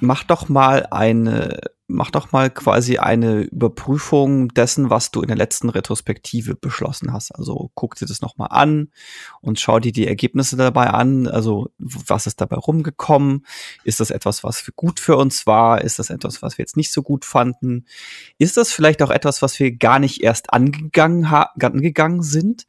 mach 0.00 0.24
doch 0.24 0.48
mal 0.48 0.86
eine 0.90 1.60
mach 1.88 2.10
doch 2.10 2.32
mal 2.32 2.50
quasi 2.50 2.98
eine 2.98 3.42
Überprüfung 3.42 4.48
dessen, 4.48 4.88
was 4.90 5.10
du 5.10 5.20
in 5.20 5.28
der 5.28 5.36
letzten 5.36 5.68
Retrospektive 5.68 6.54
beschlossen 6.54 7.12
hast. 7.12 7.32
Also 7.32 7.70
guck 7.74 7.96
dir 7.96 8.06
das 8.06 8.20
nochmal 8.20 8.48
an 8.50 8.90
und 9.40 9.60
schau 9.60 9.78
dir 9.78 9.92
die 9.92 10.06
Ergebnisse 10.06 10.56
dabei 10.56 10.88
an. 10.88 11.26
Also 11.26 11.70
was 11.78 12.26
ist 12.26 12.40
dabei 12.40 12.56
rumgekommen? 12.56 13.44
Ist 13.84 14.00
das 14.00 14.10
etwas, 14.10 14.42
was 14.42 14.70
gut 14.76 15.00
für 15.00 15.16
uns 15.16 15.46
war? 15.46 15.82
Ist 15.82 15.98
das 15.98 16.10
etwas, 16.10 16.42
was 16.42 16.56
wir 16.56 16.62
jetzt 16.62 16.76
nicht 16.76 16.92
so 16.92 17.02
gut 17.02 17.24
fanden? 17.24 17.86
Ist 18.38 18.56
das 18.56 18.72
vielleicht 18.72 19.02
auch 19.02 19.10
etwas, 19.10 19.42
was 19.42 19.58
wir 19.58 19.76
gar 19.76 19.98
nicht 19.98 20.22
erst 20.22 20.52
angegangen, 20.52 21.26
angegangen 21.26 22.22
sind? 22.22 22.66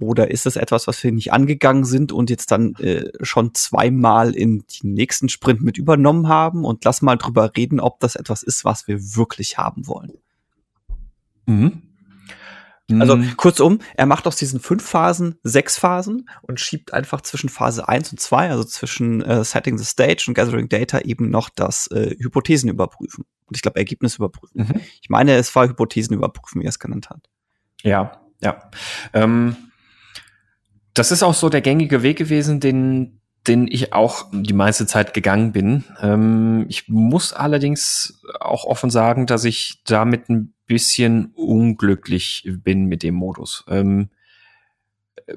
Oder 0.00 0.30
ist 0.30 0.46
es 0.46 0.56
etwas, 0.56 0.86
was 0.86 1.02
wir 1.02 1.12
nicht 1.12 1.32
angegangen 1.32 1.84
sind 1.84 2.12
und 2.12 2.30
jetzt 2.30 2.50
dann 2.50 2.74
äh, 2.76 3.10
schon 3.22 3.54
zweimal 3.54 4.34
in 4.34 4.64
den 4.82 4.94
nächsten 4.94 5.28
Sprint 5.28 5.62
mit 5.62 5.78
übernommen 5.78 6.28
haben? 6.28 6.64
Und 6.64 6.84
lass 6.84 7.02
mal 7.02 7.16
drüber 7.16 7.52
reden, 7.56 7.80
ob 7.80 8.00
das 8.00 8.16
etwas 8.16 8.42
ist, 8.42 8.64
was 8.64 8.86
wir 8.86 9.16
wirklich 9.16 9.58
haben 9.58 9.86
wollen. 9.86 10.18
Mhm. 11.46 11.82
Also 12.90 13.16
mhm. 13.16 13.36
kurzum, 13.36 13.80
er 13.96 14.06
macht 14.06 14.26
aus 14.26 14.36
diesen 14.36 14.60
fünf 14.60 14.82
Phasen 14.82 15.38
sechs 15.42 15.78
Phasen 15.78 16.28
und 16.40 16.58
schiebt 16.58 16.94
einfach 16.94 17.20
zwischen 17.20 17.50
Phase 17.50 17.86
eins 17.86 18.10
und 18.10 18.18
zwei, 18.18 18.48
also 18.50 18.64
zwischen 18.64 19.20
äh, 19.20 19.44
Setting 19.44 19.76
the 19.76 19.84
Stage 19.84 20.24
und 20.26 20.34
Gathering 20.34 20.70
Data 20.70 21.00
eben 21.00 21.28
noch 21.28 21.50
das 21.50 21.88
äh, 21.88 22.16
Hypothesen 22.18 22.70
überprüfen. 22.70 23.26
Und 23.44 23.56
ich 23.56 23.62
glaube, 23.62 23.78
Ergebnis 23.78 24.16
überprüfen. 24.16 24.62
Mhm. 24.62 24.80
Ich 25.02 25.10
meine, 25.10 25.34
es 25.34 25.54
war 25.54 25.68
Hypothesen 25.68 26.14
überprüfen, 26.14 26.62
wie 26.62 26.66
er 26.66 26.70
es 26.70 26.78
genannt 26.78 27.10
hat. 27.10 27.28
Ja, 27.82 28.22
ja. 28.42 28.70
Ähm 29.12 29.56
das 30.98 31.12
ist 31.12 31.22
auch 31.22 31.34
so 31.34 31.48
der 31.48 31.60
gängige 31.60 32.02
Weg 32.02 32.18
gewesen, 32.18 32.58
den, 32.58 33.20
den 33.46 33.68
ich 33.68 33.92
auch 33.92 34.26
die 34.32 34.52
meiste 34.52 34.86
Zeit 34.86 35.14
gegangen 35.14 35.52
bin. 35.52 35.84
Ähm, 36.00 36.66
ich 36.68 36.88
muss 36.88 37.32
allerdings 37.32 38.20
auch 38.40 38.64
offen 38.64 38.90
sagen, 38.90 39.26
dass 39.26 39.44
ich 39.44 39.82
damit 39.86 40.28
ein 40.28 40.54
bisschen 40.66 41.32
unglücklich 41.34 42.48
bin 42.64 42.86
mit 42.86 43.04
dem 43.04 43.14
Modus. 43.14 43.64
Ähm, 43.68 44.10
äh, 45.26 45.36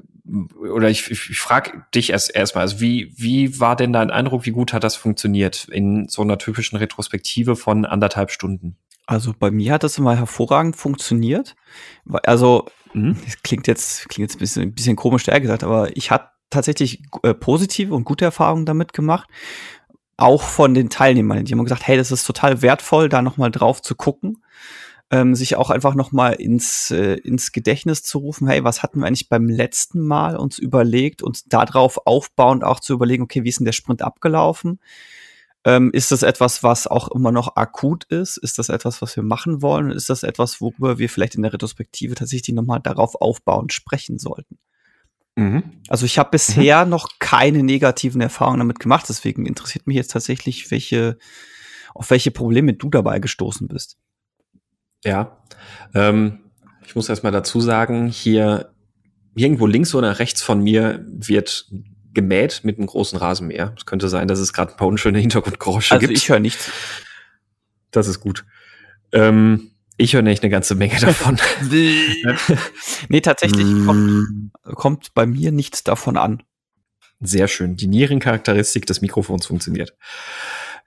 oder 0.56 0.90
ich, 0.90 1.10
ich, 1.10 1.30
ich 1.30 1.38
frage 1.38 1.84
dich 1.94 2.10
erst 2.10 2.34
erstmal, 2.34 2.62
also 2.62 2.80
wie, 2.80 3.12
wie 3.16 3.60
war 3.60 3.76
denn 3.76 3.92
dein 3.92 4.10
Eindruck, 4.10 4.46
wie 4.46 4.50
gut 4.50 4.72
hat 4.72 4.82
das 4.82 4.96
funktioniert 4.96 5.68
in 5.68 6.08
so 6.08 6.22
einer 6.22 6.38
typischen 6.38 6.76
Retrospektive 6.76 7.54
von 7.54 7.84
anderthalb 7.84 8.32
Stunden? 8.32 8.76
Also 9.06 9.34
bei 9.38 9.50
mir 9.50 9.72
hat 9.72 9.82
das 9.82 9.98
immer 9.98 10.16
hervorragend 10.16 10.76
funktioniert. 10.76 11.54
Also 12.24 12.66
Mhm. 12.94 13.16
Das 13.24 13.42
klingt 13.42 13.66
jetzt, 13.66 14.08
klingt 14.08 14.30
jetzt 14.30 14.36
ein 14.36 14.40
bisschen, 14.40 14.62
ein 14.62 14.74
bisschen 14.74 14.96
komisch 14.96 15.24
der 15.24 15.40
gesagt, 15.40 15.64
aber 15.64 15.96
ich 15.96 16.10
hatte 16.10 16.28
tatsächlich 16.50 17.02
äh, 17.22 17.34
positive 17.34 17.94
und 17.94 18.04
gute 18.04 18.24
Erfahrungen 18.24 18.66
damit 18.66 18.92
gemacht. 18.92 19.28
Auch 20.16 20.42
von 20.42 20.74
den 20.74 20.90
Teilnehmern. 20.90 21.44
Die 21.44 21.52
haben 21.52 21.64
gesagt, 21.64 21.86
hey, 21.86 21.96
das 21.96 22.12
ist 22.12 22.24
total 22.24 22.62
wertvoll, 22.62 23.08
da 23.08 23.22
nochmal 23.22 23.50
drauf 23.50 23.80
zu 23.80 23.94
gucken. 23.94 24.44
Ähm, 25.10 25.34
sich 25.34 25.56
auch 25.56 25.70
einfach 25.70 25.94
nochmal 25.94 26.34
ins, 26.34 26.90
äh, 26.90 27.14
ins 27.14 27.52
Gedächtnis 27.52 28.02
zu 28.02 28.18
rufen, 28.18 28.48
hey, 28.48 28.64
was 28.64 28.82
hatten 28.82 29.00
wir 29.00 29.06
eigentlich 29.06 29.28
beim 29.28 29.46
letzten 29.48 30.00
Mal 30.00 30.36
uns 30.36 30.58
überlegt 30.58 31.22
und 31.22 31.52
darauf 31.52 32.06
aufbauend 32.06 32.64
auch 32.64 32.80
zu 32.80 32.94
überlegen, 32.94 33.22
okay, 33.22 33.44
wie 33.44 33.48
ist 33.50 33.58
denn 33.58 33.66
der 33.66 33.72
Sprint 33.72 34.00
abgelaufen? 34.00 34.80
Ähm, 35.64 35.90
ist 35.92 36.10
das 36.10 36.22
etwas, 36.22 36.62
was 36.62 36.86
auch 36.86 37.08
immer 37.08 37.30
noch 37.30 37.56
akut 37.56 38.04
ist? 38.04 38.36
Ist 38.36 38.58
das 38.58 38.68
etwas, 38.68 39.00
was 39.00 39.14
wir 39.14 39.22
machen 39.22 39.62
wollen? 39.62 39.90
Ist 39.90 40.10
das 40.10 40.24
etwas, 40.24 40.60
worüber 40.60 40.98
wir 40.98 41.08
vielleicht 41.08 41.36
in 41.36 41.42
der 41.42 41.52
Retrospektive 41.52 42.14
tatsächlich 42.14 42.54
nochmal 42.54 42.80
darauf 42.80 43.14
aufbauend 43.20 43.72
sprechen 43.72 44.18
sollten? 44.18 44.58
Mhm. 45.36 45.62
Also 45.88 46.04
ich 46.04 46.18
habe 46.18 46.30
bisher 46.30 46.84
mhm. 46.84 46.90
noch 46.90 47.08
keine 47.18 47.62
negativen 47.62 48.20
Erfahrungen 48.20 48.58
damit 48.58 48.80
gemacht, 48.80 49.06
deswegen 49.08 49.46
interessiert 49.46 49.86
mich 49.86 49.96
jetzt 49.96 50.10
tatsächlich, 50.10 50.70
welche, 50.70 51.16
auf 51.94 52.10
welche 52.10 52.30
Probleme 52.30 52.74
du 52.74 52.90
dabei 52.90 53.18
gestoßen 53.18 53.68
bist. 53.68 53.98
Ja, 55.04 55.42
ähm, 55.94 56.40
ich 56.84 56.94
muss 56.94 57.08
erst 57.08 57.24
mal 57.24 57.30
dazu 57.30 57.60
sagen, 57.60 58.08
hier 58.08 58.72
irgendwo 59.34 59.66
links 59.66 59.94
oder 59.94 60.18
rechts 60.18 60.42
von 60.42 60.60
mir 60.62 61.04
wird 61.08 61.70
gemäht 62.14 62.60
mit 62.62 62.78
einem 62.78 62.86
großen 62.86 63.18
Rasenmäher. 63.18 63.74
Es 63.76 63.86
könnte 63.86 64.08
sein, 64.08 64.28
dass 64.28 64.38
es 64.38 64.52
gerade 64.52 64.72
ein 64.72 64.76
paar 64.76 64.88
unschöne 64.88 65.18
Hintergrundgeräusche 65.18 65.94
also 65.94 66.00
gibt. 66.00 66.12
Also 66.12 66.22
ich 66.22 66.28
höre 66.28 66.40
nichts. 66.40 66.70
Das 67.90 68.08
ist 68.08 68.20
gut. 68.20 68.44
Ähm, 69.12 69.72
ich 69.96 70.14
höre 70.14 70.22
nicht 70.22 70.42
eine 70.42 70.50
ganze 70.50 70.74
Menge 70.74 70.96
davon. 71.00 71.38
nee, 73.08 73.20
tatsächlich 73.20 73.66
kommt, 73.86 74.50
kommt 74.62 75.14
bei 75.14 75.26
mir 75.26 75.52
nichts 75.52 75.84
davon 75.84 76.16
an. 76.16 76.42
Sehr 77.20 77.46
schön. 77.46 77.76
Die 77.76 77.86
Nierencharakteristik 77.86 78.86
des 78.86 79.00
Mikrofons 79.00 79.46
funktioniert. 79.46 79.96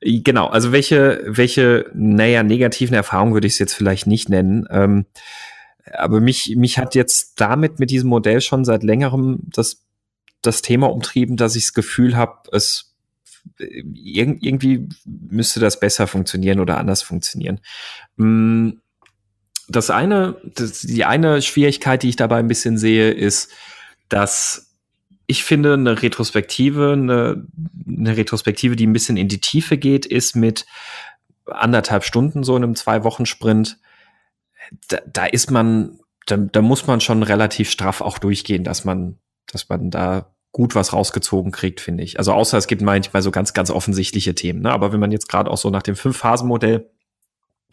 Genau, 0.02 0.48
also 0.48 0.74
welche, 0.74 1.24
welche, 1.26 1.90
naja, 1.94 2.44
negativen 2.44 2.94
Erfahrungen 2.94 3.34
würde 3.34 3.48
ich 3.48 3.54
es 3.54 3.60
jetzt 3.60 3.74
vielleicht 3.74 4.08
nicht 4.08 4.28
nennen. 4.28 4.68
Ähm, 4.70 5.06
aber 5.94 6.20
mich, 6.20 6.56
mich 6.58 6.78
hat 6.78 6.96
jetzt 6.96 7.40
damit 7.40 7.80
mit 7.80 7.92
diesem 7.92 8.10
Modell 8.10 8.42
schon 8.42 8.66
seit 8.66 8.84
längerem 8.84 9.40
das 9.46 9.85
das 10.46 10.62
Thema 10.62 10.92
umtrieben, 10.92 11.38
dass 11.38 11.56
ich 11.56 11.66
das 11.66 11.74
Gefühl 11.74 12.16
habe, 12.16 12.50
es 12.52 12.96
irgendwie 13.58 14.90
müsste 15.06 15.60
das 15.60 15.80
besser 15.80 16.08
funktionieren 16.08 16.60
oder 16.60 16.78
anders 16.78 17.04
funktionieren. 17.04 17.60
Mm, 18.18 18.72
das 19.68 19.90
eine, 19.90 20.38
das, 20.44 20.82
die 20.82 21.06
eine 21.06 21.42
Schwierigkeit, 21.42 22.04
die 22.04 22.10
ich 22.10 22.16
dabei 22.16 22.38
ein 22.38 22.48
bisschen 22.48 22.78
sehe, 22.78 23.12
ist, 23.12 23.52
dass 24.10 24.76
ich 25.28 25.44
finde, 25.44 25.74
eine 25.74 26.02
Retrospektive, 26.02 26.94
eine, 26.94 27.48
eine 27.88 28.18
Retrospektive, 28.18 28.76
die 28.76 28.86
ein 28.86 28.94
bisschen 28.94 29.18
in 29.18 29.28
die 29.28 29.42
Tiefe 29.42 29.78
geht, 29.78 30.06
ist 30.06 30.36
mit 30.36 30.66
anderthalb 31.46 32.04
Stunden 32.04 32.44
so 32.44 32.56
in 32.56 32.64
einem 32.64 32.76
Zwei-Wochen-Sprint. 32.76 33.80
Da, 34.88 35.00
da 35.08 35.26
ist 35.26 35.50
man, 35.50 36.00
da, 36.28 36.38
da 36.38 36.62
muss 36.62 36.86
man 36.86 37.02
schon 37.02 37.24
relativ 37.24 37.72
straff 37.72 38.02
auch 38.02 38.20
durchgehen, 38.20 38.64
dass 38.64 38.86
man, 38.86 39.18
dass 39.48 39.68
man 39.70 39.90
da 39.90 40.35
gut 40.56 40.74
was 40.74 40.94
rausgezogen 40.94 41.52
kriegt, 41.52 41.82
finde 41.82 42.02
ich. 42.06 42.18
Also 42.18 42.32
außer 42.32 42.58
es 42.58 42.68
gibt 42.68 42.82
manchmal 42.82 43.22
so 43.22 43.30
ganz, 43.30 43.54
ganz 43.54 43.70
offensichtliche 43.70 44.36
Themen. 44.36 44.62
Ne? 44.62 44.72
Aber 44.72 44.94
wenn 44.94 45.02
man 45.02 45.12
jetzt 45.12 45.28
gerade 45.28 45.52
auch 45.52 45.58
so 45.58 45.70
nach 45.70 45.82
dem 45.84 45.98
Fünf-Phasen-Modell 45.98 46.90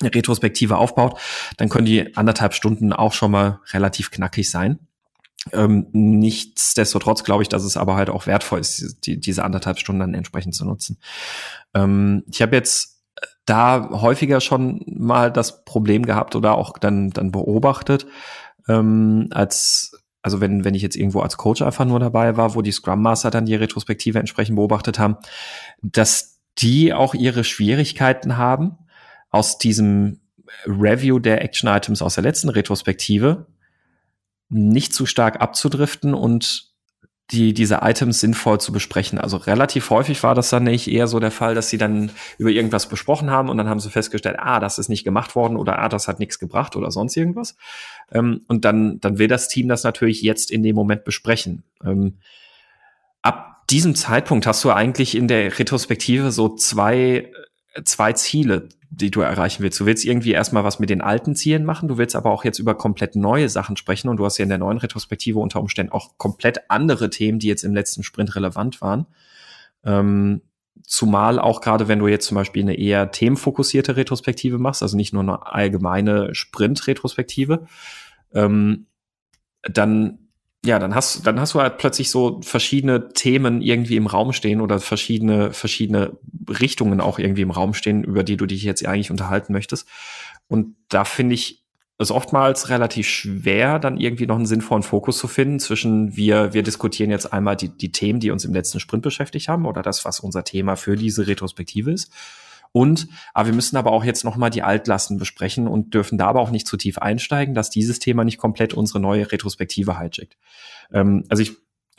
eine 0.00 0.12
Retrospektive 0.12 0.76
aufbaut, 0.76 1.16
dann 1.58 1.68
können 1.68 1.86
die 1.86 2.16
anderthalb 2.16 2.54
Stunden 2.54 2.92
auch 2.92 3.12
schon 3.12 3.30
mal 3.30 3.60
relativ 3.70 4.10
knackig 4.10 4.50
sein. 4.50 4.80
Ähm, 5.52 5.86
nichtsdestotrotz 5.92 7.22
glaube 7.22 7.44
ich, 7.44 7.48
dass 7.48 7.62
es 7.62 7.76
aber 7.76 7.94
halt 7.94 8.10
auch 8.10 8.26
wertvoll 8.26 8.58
ist, 8.58 9.06
die, 9.06 9.20
diese 9.20 9.44
anderthalb 9.44 9.78
Stunden 9.78 10.00
dann 10.00 10.14
entsprechend 10.14 10.56
zu 10.56 10.64
nutzen. 10.64 10.98
Ähm, 11.74 12.24
ich 12.32 12.42
habe 12.42 12.56
jetzt 12.56 13.04
da 13.46 13.90
häufiger 13.92 14.40
schon 14.40 14.84
mal 14.88 15.30
das 15.30 15.64
Problem 15.64 16.04
gehabt 16.04 16.34
oder 16.34 16.56
auch 16.56 16.76
dann, 16.78 17.10
dann 17.10 17.30
beobachtet, 17.30 18.08
ähm, 18.66 19.28
als 19.30 20.01
also 20.22 20.40
wenn, 20.40 20.64
wenn 20.64 20.74
ich 20.74 20.82
jetzt 20.82 20.96
irgendwo 20.96 21.20
als 21.20 21.36
Coach 21.36 21.62
einfach 21.62 21.84
nur 21.84 22.00
dabei 22.00 22.36
war, 22.36 22.54
wo 22.54 22.62
die 22.62 22.72
Scrum 22.72 23.02
Master 23.02 23.30
dann 23.30 23.46
die 23.46 23.56
Retrospektive 23.56 24.18
entsprechend 24.18 24.56
beobachtet 24.56 24.98
haben, 24.98 25.16
dass 25.82 26.40
die 26.58 26.92
auch 26.92 27.14
ihre 27.14 27.44
Schwierigkeiten 27.44 28.36
haben, 28.36 28.78
aus 29.30 29.58
diesem 29.58 30.20
Review 30.66 31.18
der 31.18 31.42
Action 31.42 31.68
Items 31.68 32.02
aus 32.02 32.14
der 32.14 32.22
letzten 32.22 32.50
Retrospektive 32.50 33.46
nicht 34.48 34.92
zu 34.92 35.06
stark 35.06 35.40
abzudriften 35.40 36.14
und 36.14 36.71
die, 37.32 37.54
diese 37.54 37.80
Items 37.82 38.20
sinnvoll 38.20 38.60
zu 38.60 38.72
besprechen. 38.72 39.18
Also 39.18 39.38
relativ 39.38 39.88
häufig 39.90 40.22
war 40.22 40.34
das 40.34 40.50
dann 40.50 40.64
nicht 40.64 40.86
eher 40.88 41.06
so 41.06 41.18
der 41.18 41.30
Fall, 41.30 41.54
dass 41.54 41.70
sie 41.70 41.78
dann 41.78 42.10
über 42.38 42.50
irgendwas 42.50 42.88
besprochen 42.88 43.30
haben 43.30 43.48
und 43.48 43.56
dann 43.56 43.68
haben 43.68 43.80
sie 43.80 43.90
festgestellt, 43.90 44.36
ah, 44.38 44.60
das 44.60 44.78
ist 44.78 44.88
nicht 44.88 45.04
gemacht 45.04 45.34
worden 45.34 45.56
oder 45.56 45.78
ah, 45.78 45.88
das 45.88 46.08
hat 46.08 46.18
nichts 46.18 46.38
gebracht 46.38 46.76
oder 46.76 46.90
sonst 46.90 47.16
irgendwas. 47.16 47.56
Ähm, 48.12 48.42
und 48.48 48.64
dann, 48.64 49.00
dann 49.00 49.18
will 49.18 49.28
das 49.28 49.48
Team 49.48 49.68
das 49.68 49.82
natürlich 49.82 50.22
jetzt 50.22 50.50
in 50.50 50.62
dem 50.62 50.76
Moment 50.76 51.04
besprechen. 51.04 51.64
Ähm, 51.84 52.18
ab 53.22 53.66
diesem 53.70 53.94
Zeitpunkt 53.94 54.46
hast 54.46 54.62
du 54.64 54.70
eigentlich 54.70 55.16
in 55.16 55.28
der 55.28 55.58
Retrospektive 55.58 56.30
so 56.30 56.54
zwei, 56.54 57.32
zwei 57.84 58.12
Ziele 58.12 58.68
die 58.94 59.10
du 59.10 59.22
erreichen 59.22 59.62
willst. 59.62 59.80
Du 59.80 59.86
willst 59.86 60.04
irgendwie 60.04 60.32
erstmal 60.32 60.64
was 60.64 60.78
mit 60.78 60.90
den 60.90 61.00
alten 61.00 61.34
Zielen 61.34 61.64
machen, 61.64 61.88
du 61.88 61.96
willst 61.96 62.14
aber 62.14 62.30
auch 62.30 62.44
jetzt 62.44 62.58
über 62.58 62.74
komplett 62.74 63.16
neue 63.16 63.48
Sachen 63.48 63.78
sprechen 63.78 64.08
und 64.08 64.18
du 64.18 64.24
hast 64.24 64.36
ja 64.36 64.42
in 64.42 64.50
der 64.50 64.58
neuen 64.58 64.76
Retrospektive 64.76 65.38
unter 65.38 65.60
Umständen 65.60 65.92
auch 65.92 66.18
komplett 66.18 66.70
andere 66.70 67.08
Themen, 67.08 67.38
die 67.38 67.48
jetzt 67.48 67.64
im 67.64 67.74
letzten 67.74 68.02
Sprint 68.02 68.36
relevant 68.36 68.82
waren. 68.82 69.06
Ähm, 69.82 70.42
zumal 70.82 71.38
auch 71.38 71.62
gerade, 71.62 71.88
wenn 71.88 72.00
du 72.00 72.06
jetzt 72.06 72.26
zum 72.26 72.34
Beispiel 72.34 72.62
eine 72.62 72.76
eher 72.76 73.10
themenfokussierte 73.10 73.96
Retrospektive 73.96 74.58
machst, 74.58 74.82
also 74.82 74.96
nicht 74.96 75.14
nur 75.14 75.22
eine 75.22 75.46
allgemeine 75.46 76.34
Sprint-Retrospektive, 76.34 77.66
ähm, 78.34 78.86
dann 79.62 80.21
ja, 80.64 80.78
dann 80.78 80.95
hast, 80.95 81.26
dann 81.26 81.40
hast 81.40 81.54
du 81.54 81.61
halt 81.61 81.78
plötzlich 81.78 82.11
so 82.11 82.40
verschiedene 82.42 83.09
Themen 83.09 83.62
irgendwie 83.62 83.97
im 83.97 84.07
Raum 84.07 84.33
stehen 84.33 84.61
oder 84.61 84.78
verschiedene, 84.78 85.52
verschiedene 85.52 86.16
Richtungen 86.49 87.00
auch 87.00 87.19
irgendwie 87.19 87.42
im 87.42 87.50
Raum 87.50 87.75
stehen, 87.75 88.04
über 88.04 88.23
die 88.23 88.37
du 88.37 88.47
dich 88.47 88.62
jetzt 88.62 88.87
eigentlich 88.87 89.11
unterhalten 89.11 89.52
möchtest. 89.52 89.88
Und 90.47 90.76
da 90.88 91.04
finde 91.04 91.35
ich 91.35 91.64
es 91.99 92.12
oftmals 92.12 92.69
relativ 92.69 93.09
schwer, 93.09 93.81
dann 93.81 93.99
irgendwie 93.99 94.26
noch 94.26 94.37
einen 94.37 94.47
sinnvollen 94.47 94.83
Fokus 94.85 95.19
zu 95.19 95.26
finden 95.26 95.59
zwischen 95.59 96.16
wir, 96.16 96.52
wir 96.54 96.62
diskutieren 96.62 97.11
jetzt 97.11 97.33
einmal 97.33 97.57
die, 97.57 97.69
die 97.69 97.90
Themen, 97.90 98.21
die 98.21 98.31
uns 98.31 98.45
im 98.45 98.54
letzten 98.54 98.78
Sprint 98.78 99.02
beschäftigt 99.02 99.49
haben 99.49 99.66
oder 99.66 99.83
das, 99.83 100.04
was 100.04 100.21
unser 100.21 100.45
Thema 100.45 100.76
für 100.76 100.97
diese 100.97 101.26
Retrospektive 101.26 101.90
ist. 101.90 102.12
Und, 102.72 103.08
aber 103.34 103.48
wir 103.48 103.54
müssen 103.54 103.76
aber 103.76 103.92
auch 103.92 104.02
jetzt 104.02 104.24
nochmal 104.24 104.48
die 104.48 104.62
Altlasten 104.62 105.18
besprechen 105.18 105.68
und 105.68 105.92
dürfen 105.92 106.16
da 106.16 106.26
aber 106.26 106.40
auch 106.40 106.50
nicht 106.50 106.66
zu 106.66 106.78
tief 106.78 106.98
einsteigen, 106.98 107.54
dass 107.54 107.68
dieses 107.68 107.98
Thema 107.98 108.24
nicht 108.24 108.38
komplett 108.38 108.72
unsere 108.72 108.98
neue 108.98 109.30
Retrospektive 109.30 109.98
hijackt. 109.98 110.38
Ähm, 110.90 111.24
also 111.28 111.42
ich, 111.42 111.52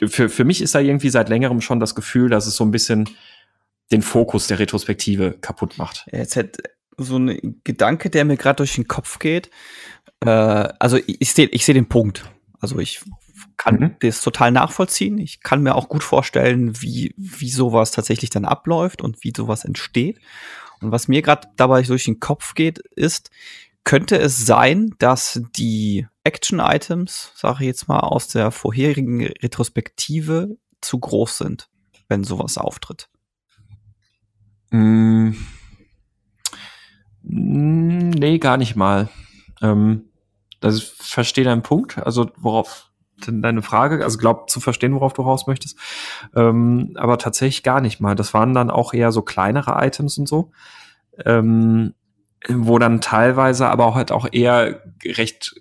für, 0.04 0.30
für 0.30 0.44
mich 0.44 0.62
ist 0.62 0.74
da 0.74 0.80
irgendwie 0.80 1.10
seit 1.10 1.30
längerem 1.30 1.62
schon 1.62 1.80
das 1.80 1.94
Gefühl, 1.94 2.30
dass 2.30 2.48
es 2.48 2.56
so 2.56 2.64
ein 2.64 2.72
bisschen 2.72 3.08
den 3.92 4.02
Fokus 4.02 4.48
der 4.48 4.58
Retrospektive 4.58 5.38
kaputt 5.40 5.78
macht. 5.78 6.08
Jetzt 6.12 6.36
hätte 6.36 6.64
so 6.98 7.18
ein 7.18 7.62
Gedanke, 7.64 8.10
der 8.10 8.26
mir 8.26 8.38
gerade 8.38 8.58
durch 8.58 8.74
den 8.74 8.88
Kopf 8.88 9.20
geht. 9.20 9.52
Äh, 10.22 10.30
also 10.30 10.98
ich 11.06 11.34
sehe 11.34 11.48
ich 11.48 11.66
seh 11.66 11.74
den 11.74 11.88
Punkt. 11.88 12.26
Also 12.60 12.80
ich 12.80 13.02
kann 13.58 13.76
mhm. 13.76 13.96
das 14.00 14.22
total 14.22 14.52
nachvollziehen. 14.52 15.18
Ich 15.18 15.42
kann 15.42 15.62
mir 15.62 15.76
auch 15.76 15.90
gut 15.90 16.04
vorstellen, 16.04 16.82
wie, 16.82 17.14
wie 17.18 17.50
sowas 17.50 17.92
tatsächlich 17.92 18.30
dann 18.30 18.46
abläuft 18.46 19.02
und 19.02 19.24
wie 19.24 19.34
sowas 19.36 19.66
entsteht. 19.66 20.20
Und 20.84 20.92
was 20.92 21.08
mir 21.08 21.22
gerade 21.22 21.48
dabei 21.56 21.82
durch 21.82 22.06
den 22.06 22.20
Kopf 22.20 22.56
geht, 22.56 22.80
ist, 22.80 23.30
könnte 23.84 24.18
es 24.18 24.46
sein, 24.46 24.96
dass 25.00 25.42
die 25.58 26.08
Action-Items, 26.24 27.32
sage 27.36 27.60
ich 27.62 27.68
jetzt 27.68 27.88
mal, 27.88 28.00
aus 28.00 28.28
der 28.30 28.52
vorherigen 28.52 29.26
Retrospektive 29.26 30.58
zu 30.82 31.00
groß 31.00 31.38
sind, 31.40 31.70
wenn 32.08 32.24
sowas 32.24 32.58
auftritt? 32.58 33.10
Mm. 34.72 35.32
Nee, 37.22 38.38
gar 38.40 38.58
nicht 38.58 38.76
mal. 38.76 39.10
Ähm, 39.62 40.10
das 40.60 40.76
ist, 40.76 41.04
verstehe 41.04 41.44
deinen 41.44 41.62
Punkt. 41.62 41.98
Also 41.98 42.32
worauf 42.38 42.90
deine 43.32 43.62
Frage? 43.62 44.04
Also 44.04 44.18
glaub 44.18 44.50
zu 44.50 44.60
verstehen, 44.60 44.94
worauf 44.94 45.14
du 45.14 45.22
raus 45.22 45.48
möchtest. 45.48 45.78
Ähm, 46.36 46.94
aber 46.96 47.18
tatsächlich 47.18 47.64
gar 47.64 47.82
nicht 47.82 48.00
mal. 48.00 48.16
Das 48.16 48.34
waren 48.34 48.54
dann 48.54 48.70
auch 48.70 48.94
eher 48.94 49.12
so 49.12 49.22
kleinere 49.22 49.84
Items 49.86 50.18
und 50.18 50.28
so. 50.28 50.52
Ähm, 51.26 51.94
wo 52.50 52.78
dann 52.80 53.02
teilweise 53.02 53.68
aber 53.68 53.86
auch 53.86 53.96
halt 53.96 54.12
auch 54.12 54.28
eher 54.32 54.82
recht 55.06 55.56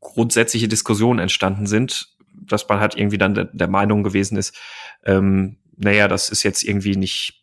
grundsätzliche 0.00 0.68
Diskussionen 0.68 1.20
entstanden 1.20 1.66
sind, 1.66 2.08
dass 2.34 2.68
man 2.68 2.80
halt 2.80 2.96
irgendwie 2.96 3.18
dann 3.18 3.34
der, 3.34 3.44
der 3.44 3.68
Meinung 3.68 4.02
gewesen 4.02 4.36
ist, 4.36 4.56
ähm, 5.04 5.58
naja, 5.76 6.08
das 6.08 6.30
ist 6.30 6.42
jetzt 6.42 6.62
irgendwie 6.62 6.96
nicht, 6.96 7.39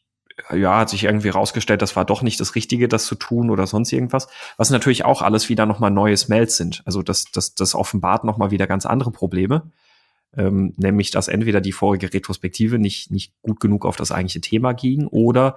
ja, 0.53 0.79
hat 0.79 0.89
sich 0.89 1.03
irgendwie 1.03 1.29
rausgestellt, 1.29 1.81
das 1.81 1.95
war 1.95 2.05
doch 2.05 2.21
nicht 2.21 2.39
das 2.39 2.55
Richtige, 2.55 2.87
das 2.87 3.05
zu 3.05 3.15
tun 3.15 3.49
oder 3.49 3.67
sonst 3.67 3.91
irgendwas. 3.91 4.27
Was 4.57 4.69
natürlich 4.69 5.05
auch 5.05 5.21
alles 5.21 5.49
wieder 5.49 5.65
nochmal 5.65 5.91
neue 5.91 6.15
Smells 6.15 6.57
sind. 6.57 6.83
Also 6.85 7.01
das, 7.01 7.25
das, 7.31 7.55
das 7.55 7.75
offenbart 7.75 8.23
nochmal 8.23 8.51
wieder 8.51 8.67
ganz 8.67 8.85
andere 8.85 9.11
Probleme. 9.11 9.71
Ähm, 10.35 10.73
nämlich, 10.77 11.09
dass 11.09 11.27
entweder 11.27 11.61
die 11.61 11.71
vorige 11.71 12.13
Retrospektive 12.13 12.77
nicht, 12.77 13.11
nicht 13.11 13.33
gut 13.41 13.59
genug 13.59 13.85
auf 13.85 13.95
das 13.95 14.11
eigentliche 14.11 14.41
Thema 14.41 14.73
ging 14.73 15.07
oder 15.07 15.55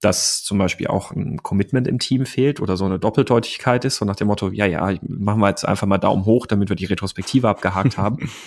dass 0.00 0.44
zum 0.44 0.58
Beispiel 0.58 0.86
auch 0.86 1.10
ein 1.10 1.42
Commitment 1.42 1.88
im 1.88 1.98
Team 1.98 2.24
fehlt 2.24 2.60
oder 2.60 2.76
so 2.76 2.84
eine 2.84 2.98
Doppeldeutigkeit 2.98 3.84
ist, 3.84 3.96
so 3.96 4.04
nach 4.04 4.16
dem 4.16 4.28
Motto, 4.28 4.50
ja, 4.50 4.66
ja, 4.66 4.94
machen 5.02 5.40
wir 5.40 5.48
jetzt 5.48 5.66
einfach 5.66 5.86
mal 5.86 5.98
Daumen 5.98 6.24
hoch, 6.24 6.46
damit 6.46 6.68
wir 6.68 6.76
die 6.76 6.84
Retrospektive 6.84 7.48
abgehakt 7.48 7.98
haben. 7.98 8.30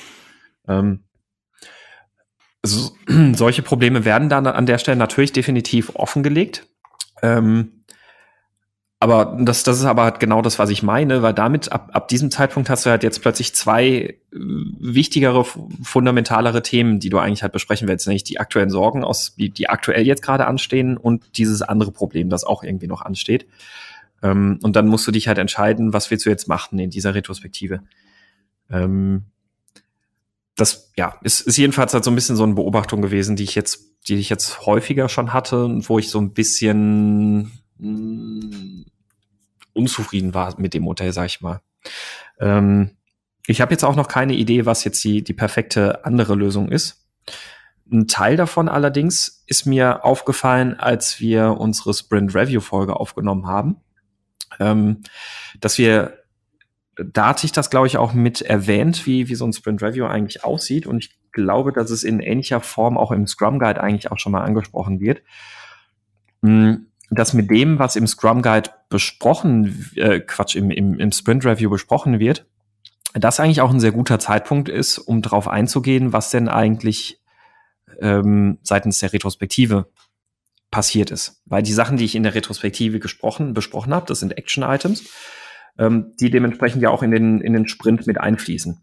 Ähm, 0.68 1.00
so, 2.64 2.96
solche 3.34 3.62
Probleme 3.62 4.06
werden 4.06 4.30
dann 4.30 4.48
an 4.48 4.66
der 4.66 4.78
Stelle 4.78 4.98
natürlich 4.98 5.34
definitiv 5.34 5.92
offengelegt. 5.96 6.68
Ähm, 7.22 7.82
aber 9.00 9.36
das, 9.42 9.64
das 9.64 9.80
ist 9.80 9.86
aber 9.86 10.04
halt 10.04 10.20
genau 10.20 10.44
das, 10.44 10.60
was 10.60 10.70
ich 10.70 10.84
meine, 10.84 11.24
weil 11.24 11.34
damit 11.34 11.72
ab, 11.72 11.90
ab 11.92 12.08
diesem 12.08 12.30
Zeitpunkt 12.30 12.70
hast 12.70 12.86
du 12.86 12.92
halt 12.92 13.02
jetzt 13.02 13.24
plötzlich 13.24 13.56
zwei 13.56 13.88
äh, 13.88 14.16
wichtigere, 14.32 15.44
fundamentalere 15.44 16.62
Themen, 16.62 17.00
die 17.00 17.10
du 17.10 17.18
eigentlich 17.18 17.42
halt 17.42 17.52
besprechen 17.52 17.88
willst, 17.88 18.06
nämlich 18.06 18.24
die 18.24 18.40
aktuellen 18.40 18.70
Sorgen 18.70 19.04
aus, 19.04 19.34
die, 19.36 19.50
die 19.50 19.70
aktuell 19.70 20.06
jetzt 20.06 20.22
gerade 20.22 20.46
anstehen 20.46 20.98
und 20.98 21.36
dieses 21.38 21.64
andere 21.64 21.92
Problem, 21.92 22.30
das 22.30 22.44
auch 22.44 22.64
irgendwie 22.64 22.86
noch 22.86 23.02
ansteht. 23.02 23.48
Ähm, 24.22 24.60
und 24.62 24.76
dann 24.76 24.88
musst 24.88 25.08
du 25.08 25.12
dich 25.12 25.28
halt 25.28 25.40
entscheiden, 25.40 25.94
was 25.94 26.12
willst 26.12 26.28
du 26.28 26.30
jetzt 26.30 26.48
machen 26.48 26.78
in 26.78 26.92
dieser 26.92 27.16
Retrospektive. 27.16 27.82
Ähm, 28.70 29.24
das, 30.62 30.92
ja, 30.96 31.18
ist, 31.22 31.42
ist 31.42 31.58
jedenfalls 31.58 31.94
halt 31.94 32.04
so 32.04 32.12
ein 32.12 32.16
bisschen 32.16 32.36
so 32.36 32.44
eine 32.44 32.54
Beobachtung 32.54 33.02
gewesen, 33.02 33.36
die 33.36 33.44
ich 33.44 33.56
jetzt, 33.56 34.08
die 34.08 34.16
ich 34.16 34.30
jetzt 34.30 34.66
häufiger 34.66 35.10
schon 35.10 35.34
hatte, 35.34 35.68
wo 35.90 36.00
ich 36.00 36.10
so 36.10 36.20
ein 36.20 36.34
bisschen 36.34 37.52
mh, 37.78 38.86
unzufrieden 39.74 40.34
war 40.34 40.60
mit 40.60 40.74
dem 40.74 40.84
Modell, 40.84 41.12
sag 41.14 41.26
ich 41.26 41.42
mal. 41.42 41.62
Ähm, 42.40 42.92
ich 43.48 43.60
habe 43.60 43.72
jetzt 43.72 43.84
auch 43.84 43.96
noch 43.96 44.08
keine 44.08 44.34
Idee, 44.34 44.66
was 44.66 44.84
jetzt 44.84 45.04
die, 45.04 45.24
die 45.24 45.34
perfekte 45.34 46.06
andere 46.06 46.36
Lösung 46.36 46.70
ist. 46.70 47.08
Ein 47.92 48.08
Teil 48.08 48.38
davon 48.38 48.70
allerdings 48.70 49.44
ist 49.48 49.66
mir 49.66 50.06
aufgefallen, 50.06 50.80
als 50.80 51.20
wir 51.20 51.58
unsere 51.58 51.94
Sprint 51.94 52.36
Review 52.36 52.62
Folge 52.62 52.96
aufgenommen 52.96 53.48
haben, 53.48 53.78
ähm, 54.60 55.02
dass 55.60 55.78
wir 55.78 56.21
da 56.98 57.28
hatte 57.28 57.46
ich 57.46 57.52
das, 57.52 57.70
glaube 57.70 57.88
ich, 57.88 57.98
auch 57.98 58.14
mit 58.14 58.42
erwähnt, 58.42 59.06
wie, 59.06 59.30
wie 59.30 59.36
so 59.36 59.46
ein 59.46 59.54
Sprint 59.54 59.82
Review 59.82 60.06
eigentlich 60.06 60.44
aussieht. 60.44 60.86
Und 60.86 60.98
ich 61.04 61.16
glaube, 61.32 61.72
dass 61.72 61.90
es 61.90 62.04
in 62.04 62.20
ähnlicher 62.20 62.60
Form 62.60 62.98
auch 62.98 63.12
im 63.12 63.28
Scrum 63.28 63.60
Guide 63.60 63.82
eigentlich 63.82 64.12
auch 64.12 64.20
schon 64.20 64.32
mal 64.32 64.44
angesprochen 64.44 65.00
wird. 65.00 65.22
Hm, 66.44 66.88
dass 67.10 67.34
mit 67.34 67.50
dem, 67.50 67.80
was 67.80 67.96
im 67.96 68.08
Scrum 68.08 68.42
Guide 68.42 68.70
besprochen, 68.90 69.92
äh, 69.96 70.20
Quatsch, 70.20 70.56
im, 70.56 70.72
im, 70.72 71.00
im 71.00 71.12
Sprint 71.12 71.46
Review 71.46 71.70
besprochen 71.70 72.20
wird, 72.20 72.46
das 73.14 73.40
eigentlich 73.40 73.62
auch 73.62 73.72
ein 73.72 73.82
sehr 73.82 73.92
guter 73.92 74.20
Zeitpunkt 74.20 74.70
ist, 74.70 74.98
um 74.98 75.22
darauf 75.22 75.48
einzugehen, 75.48 76.14
was 76.14 76.32
denn 76.32 76.48
eigentlich 76.48 77.22
ähm, 78.00 78.58
seitens 78.64 79.00
der 79.00 79.12
Retrospektive 79.12 79.90
passiert 80.72 81.12
ist. 81.12 81.42
Weil 81.46 81.64
die 81.64 81.74
Sachen, 81.74 81.98
die 81.98 82.06
ich 82.06 82.16
in 82.16 82.24
der 82.24 82.34
Retrospektive 82.34 83.00
gesprochen, 83.00 83.54
besprochen 83.54 83.94
habe, 83.94 84.06
das 84.06 84.22
sind 84.22 84.38
Action-Items, 84.38 85.10
ähm, 85.82 86.14
die 86.20 86.30
dementsprechend 86.30 86.84
ja 86.84 86.92
auch 86.92 87.02
in 87.02 87.12
den, 87.12 87.42
in 87.42 87.54
den 87.54 87.68
Sprint 87.68 88.06
mit 88.06 88.22
einfließen. 88.22 88.82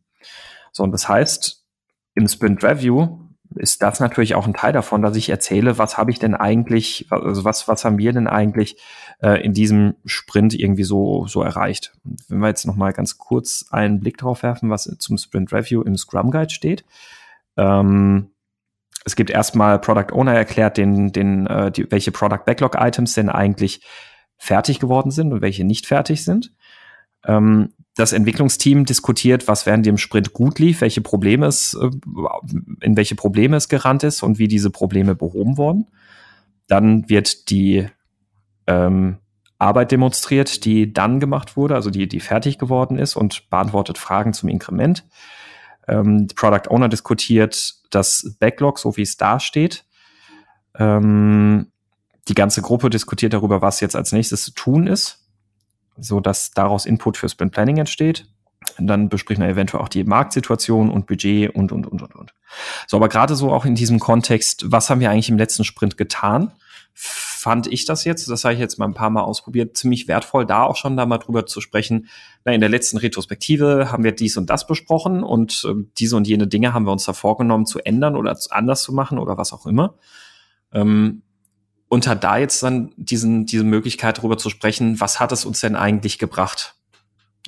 So, 0.73 0.83
und 0.83 0.93
das 0.93 1.09
heißt, 1.09 1.65
im 2.15 2.29
Sprint 2.29 2.63
Review 2.65 3.21
ist 3.55 3.83
das 3.83 4.01
natürlich 4.01 4.35
auch 4.35 4.47
ein 4.47 4.53
Teil 4.53 4.73
davon, 4.73 5.01
dass 5.01 5.17
ich 5.17 5.31
erzähle, 5.31 5.79
was 5.79 5.97
habe 5.97 6.11
ich 6.11 6.19
denn 6.19 6.35
eigentlich, 6.35 7.07
also 7.11 7.45
was, 7.45 7.67
was 7.67 7.85
haben 7.85 7.99
wir 7.99 8.13
denn 8.13 8.27
eigentlich 8.27 8.77
äh, 9.23 9.43
in 9.43 9.55
diesem 9.55 9.95
Sprint 10.05 10.55
irgendwie 10.55 10.85
so, 10.85 11.27
so 11.27 11.43
erreicht. 11.43 11.95
Wenn 12.29 12.41
wir 12.41 12.49
jetzt 12.49 12.67
nochmal 12.67 12.93
ganz 12.93 13.17
kurz 13.17 13.67
einen 13.71 14.01
Blick 14.01 14.19
drauf 14.19 14.43
werfen, 14.43 14.69
was 14.69 14.85
zum 14.99 15.17
Sprint 15.17 15.53
Review 15.53 15.83
im 15.83 15.97
Scrum 15.97 16.31
Guide 16.31 16.51
steht. 16.51 16.85
Ähm, 17.57 18.33
es 19.05 19.17
gibt 19.17 19.31
erstmal 19.31 19.79
Product 19.79 20.13
Owner 20.13 20.35
erklärt, 20.35 20.77
den, 20.77 21.13
den, 21.13 21.47
äh, 21.47 21.71
die, 21.71 21.91
welche 21.91 22.13
Product 22.13 22.45
Backlog 22.45 22.77
Items 22.79 23.15
denn 23.15 23.31
eigentlich 23.31 23.83
fertig 24.37 24.79
geworden 24.81 25.11
sind 25.11 25.33
und 25.33 25.41
welche 25.41 25.65
nicht 25.65 25.87
fertig 25.87 26.25
sind. 26.25 26.53
Ähm, 27.25 27.73
das 27.99 28.13
Entwicklungsteam 28.13 28.85
diskutiert, 28.85 29.49
was 29.49 29.67
während 29.67 29.85
dem 29.85 29.99
Sprint 29.99 30.33
gut 30.33 30.61
lief, 30.61 30.81
welche 30.83 31.01
Probleme 31.01 31.47
es, 31.47 31.75
äh, 31.75 31.91
in 32.81 32.97
welche 32.97 33.17
Probleme 33.17 33.57
es 33.57 33.69
gerannt 33.69 34.05
ist 34.05 34.23
und 34.23 34.39
wie 34.39 34.47
diese 34.47 34.71
Probleme 34.71 35.17
behoben 35.17 35.57
wurden. 35.57 35.89
Dann 36.69 37.09
wird 37.09 37.51
die 37.51 37.89
ähm, 38.69 39.19
Arbeit 39.59 39.91
demonstriert, 39.91 40.65
die 40.65 40.93
dann 40.93 41.19
gemacht 41.19 41.57
wurde, 41.57 41.75
also 41.75 41.91
die, 41.91 42.07
die 42.07 42.21
fertig 42.21 42.59
geworden 42.59 42.99
ist 42.99 43.17
und 43.17 43.51
beantwortet 43.51 43.99
Fragen 43.99 44.33
zum 44.33 44.49
Inkrement. 44.49 45.05
Ähm, 45.89 46.29
Product 46.37 46.71
Owner 46.71 46.89
diskutiert 46.89 47.75
das 47.91 48.37
Backlog, 48.39 48.79
so 48.79 48.97
wie 48.97 49.03
es 49.03 49.17
da 49.17 49.41
steht. 49.41 49.85
Ähm, 50.79 51.73
die 52.29 52.35
ganze 52.35 52.63
Gruppe 52.63 52.91
diskutiert 52.91 53.33
darüber, 53.33 53.61
was 53.61 53.81
jetzt 53.81 53.97
als 53.97 54.13
nächstes 54.13 54.45
zu 54.45 54.53
tun 54.53 54.87
ist 54.87 55.28
so 56.01 56.21
dass 56.21 56.51
daraus 56.53 56.87
Input 56.87 57.17
für 57.17 57.29
Sprint 57.29 57.53
Planning 57.53 57.79
entsteht. 57.79 58.27
Dann 58.79 59.09
bespricht 59.09 59.41
man 59.41 59.49
eventuell 59.49 59.83
auch 59.83 59.89
die 59.89 60.05
Marktsituation 60.05 60.91
und 60.91 61.07
Budget 61.07 61.55
und, 61.55 61.73
und, 61.73 61.87
und, 61.87 62.03
und, 62.03 62.15
und. 62.15 62.35
So, 62.87 62.97
aber 62.97 63.09
gerade 63.09 63.35
so 63.35 63.53
auch 63.53 63.65
in 63.65 63.75
diesem 63.75 63.99
Kontext, 63.99 64.71
was 64.71 64.91
haben 64.91 65.01
wir 65.01 65.11
eigentlich 65.11 65.29
im 65.29 65.39
letzten 65.39 65.65
Sprint 65.65 65.97
getan? 65.97 66.53
Fand 66.95 67.69
ich 67.69 67.85
das 67.85 68.05
jetzt, 68.05 68.29
das 68.29 68.45
habe 68.45 68.55
ich 68.55 68.61
jetzt 68.61 68.79
mal 68.79 68.87
ein 68.87 68.95
paar 68.95 69.11
Mal 69.11 69.23
ausprobiert, 69.23 69.77
ziemlich 69.77 70.09
wertvoll, 70.09 70.45
da 70.45 70.65
auch 70.65 70.77
schon 70.77 70.97
da 70.97 71.07
mal 71.07 71.19
drüber 71.19 71.47
zu 71.47 71.61
sprechen. 71.61 72.09
Na, 72.45 72.53
in 72.53 72.61
der 72.61 72.69
letzten 72.69 72.99
Retrospektive 72.99 73.93
haben 73.93 74.03
wir 74.03 74.13
dies 74.13 74.37
und 74.37 74.51
das 74.51 74.67
besprochen 74.67 75.23
und 75.23 75.65
äh, 75.65 75.85
diese 75.99 76.17
und 76.17 76.27
jene 76.27 76.49
Dinge 76.49 76.75
haben 76.75 76.85
wir 76.85 76.93
uns 76.93 77.05
da 77.05 77.13
vorgenommen 77.13 77.67
zu 77.67 77.79
ändern 77.79 78.17
oder 78.17 78.37
anders 78.51 78.83
zu 78.83 78.93
machen 78.93 79.19
oder 79.19 79.39
was 79.39 79.53
auch 79.53 79.67
immer. 79.67 79.95
Ähm, 80.73 81.23
und 81.89 82.07
hat 82.07 82.25
da 82.25 82.39
jetzt 82.39 82.63
dann 82.63 82.93
diesen, 82.97 83.47
diese 83.47 83.65
Möglichkeit 83.65 84.19
darüber 84.19 84.39
zu 84.39 84.51
sprechen, 84.51 85.01
was 85.01 85.21
hat 85.21 85.33
es 85.33 85.45
uns 85.45 85.61
denn 85.61 85.77
eigentlich 85.77 86.19
gebracht? 86.19 86.75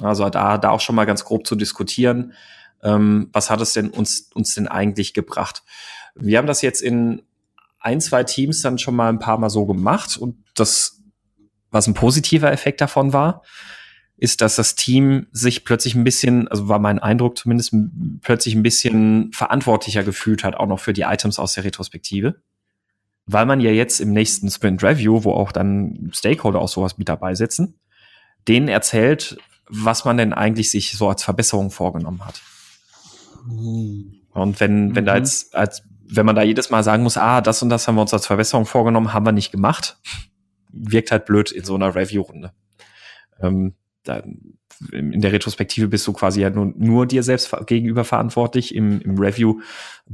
Also 0.01 0.29
da, 0.31 0.59
da 0.59 0.71
auch 0.71 0.81
schon 0.81 0.97
mal 0.97 1.05
ganz 1.05 1.25
grob 1.25 1.47
zu 1.47 1.57
diskutieren, 1.57 2.33
Ähm, 2.83 3.29
was 3.35 3.51
hat 3.51 3.61
es 3.61 3.75
denn 3.75 3.91
uns, 3.91 4.31
uns 4.33 4.55
denn 4.55 4.67
eigentlich 4.67 5.13
gebracht? 5.13 5.63
Wir 6.15 6.39
haben 6.39 6.47
das 6.47 6.63
jetzt 6.63 6.81
in 6.81 7.21
ein, 7.79 8.01
zwei 8.01 8.25
Teams 8.25 8.63
dann 8.63 8.79
schon 8.79 8.97
mal 8.97 9.11
ein 9.11 9.19
paar 9.19 9.37
Mal 9.37 9.51
so 9.51 9.67
gemacht 9.67 10.17
und 10.17 10.37
das, 10.55 11.03
was 11.71 11.87
ein 11.87 11.93
positiver 11.93 12.51
Effekt 12.51 12.81
davon 12.81 13.13
war, 13.13 13.43
ist, 14.17 14.41
dass 14.41 14.57
das 14.57 14.77
Team 14.77 15.27
sich 15.33 15.65
plötzlich 15.67 15.95
ein 15.95 16.05
bisschen, 16.05 16.49
also 16.49 16.69
war 16.69 16.79
mein 16.79 16.99
Eindruck 16.99 17.37
zumindest, 17.37 17.75
plötzlich 18.23 18.55
ein 18.55 18.63
bisschen 18.63 19.31
verantwortlicher 19.33 20.03
gefühlt 20.03 20.43
hat, 20.43 20.55
auch 20.57 20.67
noch 20.67 20.81
für 20.81 20.95
die 20.95 21.03
Items 21.03 21.39
aus 21.39 21.53
der 21.53 21.65
Retrospektive. 21.65 22.41
Weil 23.33 23.47
man 23.47 23.61
ja 23.61 23.71
jetzt 23.71 24.01
im 24.01 24.13
nächsten 24.13 24.51
Sprint 24.51 24.83
Review, 24.83 25.25
wo 25.25 25.33
auch 25.33 25.53
dann 25.53 26.11
Stakeholder 26.13 26.61
aus 26.61 26.73
sowas 26.73 26.99
mit 26.99 27.09
dabei 27.09 27.35
sitzen, 27.35 27.79
denen 28.49 28.69
erzählt, 28.69 29.39
was 29.69 30.05
man 30.05 30.17
denn 30.17 30.33
eigentlich 30.33 30.71
sich 30.71 30.93
so 30.93 31.09
als 31.09 31.23
Verbesserung 31.23 31.71
vorgenommen 31.71 32.25
hat. 32.25 32.43
Und 34.33 34.61
wenn, 34.61 34.95
wenn 34.97 35.05
mhm. 35.05 35.07
da 35.07 35.17
jetzt, 35.17 35.55
als, 35.55 35.83
wenn 36.09 36.27
man 36.27 36.35
da 36.35 36.43
jedes 36.43 36.71
Mal 36.71 36.83
sagen 36.83 37.03
muss, 37.03 37.17
ah, 37.17 37.41
das 37.41 37.63
und 37.63 37.69
das 37.69 37.87
haben 37.87 37.95
wir 37.95 38.03
uns 38.03 38.13
als 38.13 38.27
Verbesserung 38.27 38.67
vorgenommen, 38.67 39.13
haben 39.13 39.27
wir 39.27 39.33
nicht 39.33 39.53
gemacht, 39.53 39.99
wirkt 40.73 41.13
halt 41.13 41.27
blöd 41.27 41.53
in 41.53 41.65
so 41.65 41.75
einer 41.75 41.95
Review-Runde. 41.95 42.53
Ähm, 43.41 43.75
da, 44.03 44.23
in 44.93 45.21
der 45.21 45.33
Retrospektive 45.33 45.89
bist 45.89 46.07
du 46.07 46.13
quasi 46.13 46.41
ja 46.41 46.51
nur, 46.51 46.73
nur 46.77 47.07
dir 47.07 47.23
selbst 47.23 47.55
gegenüber 47.67 48.05
verantwortlich. 48.05 48.75
Im, 48.75 49.01
Im 49.01 49.19
Review 49.19 49.61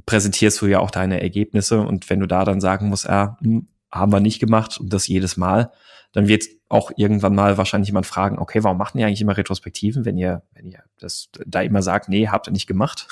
präsentierst 0.07 0.61
du 0.61 0.67
ja 0.67 0.81
auch 0.81 0.91
deine 0.91 1.21
Ergebnisse 1.21 1.81
und 1.81 2.11
wenn 2.11 2.21
du 2.21 2.27
da 2.27 2.45
dann 2.45 2.61
sagen 2.61 2.89
musst, 2.89 3.09
ah, 3.09 3.39
hm, 3.43 3.69
haben 3.93 4.13
wir 4.13 4.21
nicht 4.21 4.41
gemacht 4.41 4.79
und 4.81 4.93
das 4.93 5.07
jedes 5.07 5.37
Mal, 5.37 5.71
dann 6.13 6.29
wird 6.29 6.45
auch 6.69 6.91
irgendwann 6.97 7.35
mal 7.35 7.59
wahrscheinlich 7.59 7.89
jemand 7.89 8.07
fragen, 8.07 8.39
okay, 8.39 8.65
warum 8.65 8.79
macht 8.79 8.95
ihr 8.97 9.07
eigentlich 9.07 9.21
immer 9.21 9.37
Retrospektiven, 9.37 10.05
wenn 10.05 10.17
ihr, 10.17 10.43
wenn 10.53 10.67
ihr 10.67 10.83
das 10.99 11.29
da 11.47 11.61
immer 11.63 11.83
sagt, 11.83 12.09
nee, 12.09 12.29
habt 12.29 12.49
ihr 12.49 12.53
nicht 12.53 12.67
gemacht? 12.67 13.09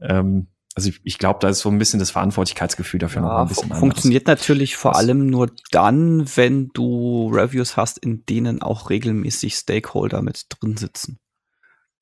Ähm, 0.00 0.46
also 0.76 0.90
ich, 0.90 1.00
ich 1.04 1.18
glaube, 1.18 1.38
da 1.40 1.48
ist 1.48 1.60
so 1.60 1.70
ein 1.70 1.78
bisschen 1.78 1.98
das 1.98 2.10
Verantwortlichkeitsgefühl 2.10 3.00
dafür 3.00 3.22
ja, 3.22 3.28
noch 3.28 3.38
ein 3.38 3.48
bisschen 3.48 3.74
Funktioniert 3.74 4.28
anders. 4.28 4.42
natürlich 4.42 4.76
vor 4.76 4.94
allem 4.96 5.26
nur 5.26 5.50
dann, 5.70 6.26
wenn 6.36 6.68
du 6.74 7.30
Reviews 7.32 7.78
hast, 7.78 7.96
in 7.98 8.26
denen 8.26 8.60
auch 8.60 8.90
regelmäßig 8.90 9.54
Stakeholder 9.54 10.20
mit 10.20 10.44
drin 10.50 10.76
sitzen. 10.76 11.18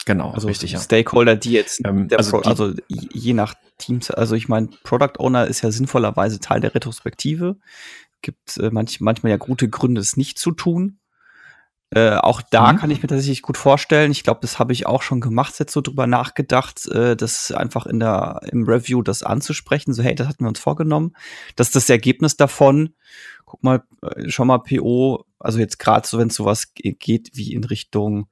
Genau, 0.06 0.32
also 0.32 0.48
richtig, 0.48 0.72
ja. 0.72 0.80
Stakeholder, 0.80 1.37
die 1.37 1.52
jetzt, 1.52 1.82
ähm, 1.84 2.08
also, 2.16 2.32
Pro, 2.32 2.48
also 2.48 2.74
je 2.88 3.32
nach 3.32 3.54
Teams, 3.78 4.10
also 4.10 4.34
ich 4.34 4.48
meine, 4.48 4.68
Product 4.82 5.18
Owner 5.18 5.46
ist 5.46 5.62
ja 5.62 5.70
sinnvollerweise 5.70 6.40
Teil 6.40 6.60
der 6.60 6.74
Retrospektive. 6.74 7.56
Gibt 8.22 8.56
äh, 8.58 8.70
manch, 8.72 9.00
manchmal 9.00 9.30
ja 9.30 9.37
gute 9.37 9.68
Gründe, 9.68 10.00
es 10.00 10.16
nicht 10.16 10.37
zu 10.37 10.50
tun. 10.50 10.98
Äh, 11.94 12.16
auch 12.16 12.42
da 12.42 12.72
mhm. 12.72 12.78
kann 12.78 12.90
ich 12.90 13.02
mir 13.02 13.09
tatsächlich 13.09 13.42
gut 13.42 13.57
vorstellen. 13.57 14.11
Ich 14.11 14.24
glaube, 14.24 14.40
das 14.42 14.59
habe 14.59 14.72
ich 14.72 14.87
auch 14.87 15.00
schon 15.02 15.20
gemacht, 15.20 15.54
jetzt 15.61 15.72
so 15.72 15.80
drüber 15.80 16.09
nachgedacht, 16.09 16.88
äh, 16.88 17.14
das 17.14 17.52
einfach 17.52 17.87
in 17.87 18.00
der 18.00 18.40
im 18.50 18.64
Review 18.64 19.00
das 19.02 19.22
anzusprechen. 19.22 19.94
So, 19.94 20.02
hey, 20.02 20.16
das 20.16 20.26
hatten 20.26 20.44
wir 20.44 20.48
uns 20.48 20.59
vorgenommen. 20.59 21.14
Das 21.54 21.68
ist 21.68 21.76
das 21.76 21.88
Ergebnis 21.88 22.37
davon. 22.37 22.94
Guck 23.44 23.62
mal, 23.62 23.85
äh, 24.02 24.28
schon 24.28 24.48
mal 24.48 24.59
PO, 24.59 25.24
also 25.38 25.61
jetzt 25.61 25.78
gerade 25.78 26.07
so, 26.07 26.18
wenn 26.18 26.28
es 26.28 26.35
sowas 26.35 26.72
geht 26.74 27.30
wie 27.35 27.52
in 27.52 27.62
Richtung, 27.62 28.28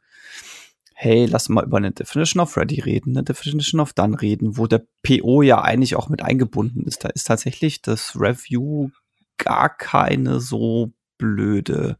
hey, 0.94 1.27
lass 1.27 1.48
mal 1.48 1.64
über 1.64 1.77
eine 1.77 1.92
Definition 1.92 2.42
of 2.42 2.57
Ready 2.57 2.81
reden, 2.81 3.16
eine 3.16 3.22
Definition 3.22 3.81
of 3.81 3.92
Done 3.92 4.20
reden, 4.20 4.57
wo 4.57 4.66
der 4.66 4.85
PO 5.05 5.42
ja 5.42 5.62
eigentlich 5.62 5.94
auch 5.94 6.09
mit 6.09 6.22
eingebunden 6.22 6.85
ist. 6.85 7.05
Da 7.05 7.11
ist 7.11 7.29
tatsächlich 7.29 7.81
das 7.81 8.18
Review 8.18 8.90
gar 9.38 9.68
keine 9.68 10.40
so 10.40 10.92
blöde 11.16 11.96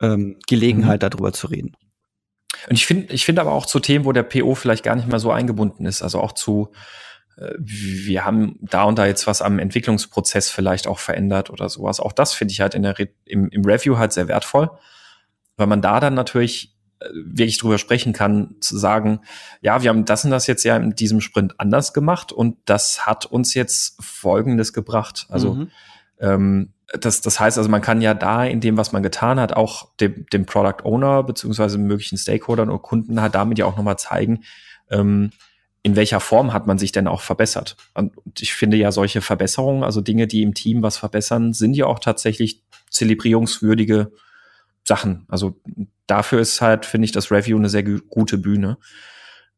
ähm, 0.00 0.38
Gelegenheit, 0.46 1.02
mhm. 1.02 1.10
darüber 1.10 1.32
zu 1.32 1.48
reden. 1.48 1.76
Und 2.68 2.74
ich 2.74 2.86
finde, 2.86 3.12
ich 3.12 3.24
finde 3.24 3.42
aber 3.42 3.52
auch 3.52 3.66
zu 3.66 3.80
Themen, 3.80 4.04
wo 4.04 4.12
der 4.12 4.22
PO 4.22 4.54
vielleicht 4.54 4.84
gar 4.84 4.96
nicht 4.96 5.08
mehr 5.08 5.18
so 5.18 5.30
eingebunden 5.30 5.86
ist, 5.86 6.02
also 6.02 6.20
auch 6.20 6.32
zu, 6.32 6.72
äh, 7.36 7.52
wir 7.58 8.24
haben 8.24 8.58
da 8.62 8.84
und 8.84 8.98
da 8.98 9.06
jetzt 9.06 9.26
was 9.26 9.42
am 9.42 9.58
Entwicklungsprozess 9.58 10.50
vielleicht 10.50 10.86
auch 10.86 10.98
verändert 10.98 11.50
oder 11.50 11.68
sowas. 11.68 12.00
Auch 12.00 12.12
das 12.12 12.32
finde 12.32 12.52
ich 12.52 12.60
halt 12.60 12.74
in 12.74 12.82
der 12.82 12.98
Re 12.98 13.08
im, 13.24 13.48
im 13.50 13.64
Review 13.64 13.98
halt 13.98 14.12
sehr 14.12 14.28
wertvoll, 14.28 14.70
weil 15.56 15.66
man 15.66 15.82
da 15.82 16.00
dann 16.00 16.14
natürlich 16.14 16.74
äh, 17.00 17.06
wirklich 17.12 17.58
drüber 17.58 17.78
sprechen 17.78 18.12
kann, 18.12 18.56
zu 18.60 18.76
sagen, 18.76 19.20
ja, 19.60 19.82
wir 19.82 19.90
haben 19.90 20.04
das 20.04 20.24
und 20.24 20.30
das 20.30 20.46
jetzt 20.46 20.64
ja 20.64 20.76
in 20.76 20.94
diesem 20.94 21.20
Sprint 21.20 21.60
anders 21.60 21.92
gemacht 21.92 22.32
und 22.32 22.56
das 22.64 23.06
hat 23.06 23.26
uns 23.26 23.54
jetzt 23.54 24.02
Folgendes 24.02 24.72
gebracht. 24.72 25.26
Also 25.28 25.54
mhm. 25.54 25.70
Ähm, 26.20 26.72
das, 27.00 27.20
das 27.20 27.38
heißt 27.38 27.58
also, 27.58 27.68
man 27.68 27.82
kann 27.82 28.00
ja 28.00 28.14
da 28.14 28.44
in 28.44 28.60
dem, 28.60 28.76
was 28.76 28.92
man 28.92 29.02
getan 29.02 29.38
hat, 29.38 29.52
auch 29.52 29.94
dem, 29.96 30.26
dem 30.32 30.46
Product 30.46 30.84
Owner 30.84 31.22
beziehungsweise 31.22 31.76
möglichen 31.78 32.16
Stakeholdern 32.16 32.70
oder 32.70 32.78
Kunden 32.78 33.20
halt 33.20 33.34
damit 33.34 33.58
ja 33.58 33.66
auch 33.66 33.76
nochmal 33.76 33.98
zeigen, 33.98 34.44
ähm, 34.90 35.30
in 35.82 35.96
welcher 35.96 36.20
Form 36.20 36.52
hat 36.52 36.66
man 36.66 36.78
sich 36.78 36.92
denn 36.92 37.06
auch 37.06 37.20
verbessert. 37.20 37.76
Und 37.94 38.12
ich 38.40 38.54
finde 38.54 38.76
ja 38.76 38.90
solche 38.90 39.20
Verbesserungen, 39.20 39.84
also 39.84 40.00
Dinge, 40.00 40.26
die 40.26 40.42
im 40.42 40.54
Team 40.54 40.82
was 40.82 40.96
verbessern, 40.96 41.52
sind 41.52 41.74
ja 41.74 41.86
auch 41.86 41.98
tatsächlich 41.98 42.62
zelebrierungswürdige 42.90 44.10
Sachen. 44.82 45.24
Also 45.28 45.60
dafür 46.06 46.40
ist 46.40 46.60
halt, 46.60 46.86
finde 46.86 47.04
ich, 47.04 47.12
das 47.12 47.30
Review 47.30 47.58
eine 47.58 47.68
sehr 47.68 47.84
gute 47.84 48.38
Bühne. 48.38 48.78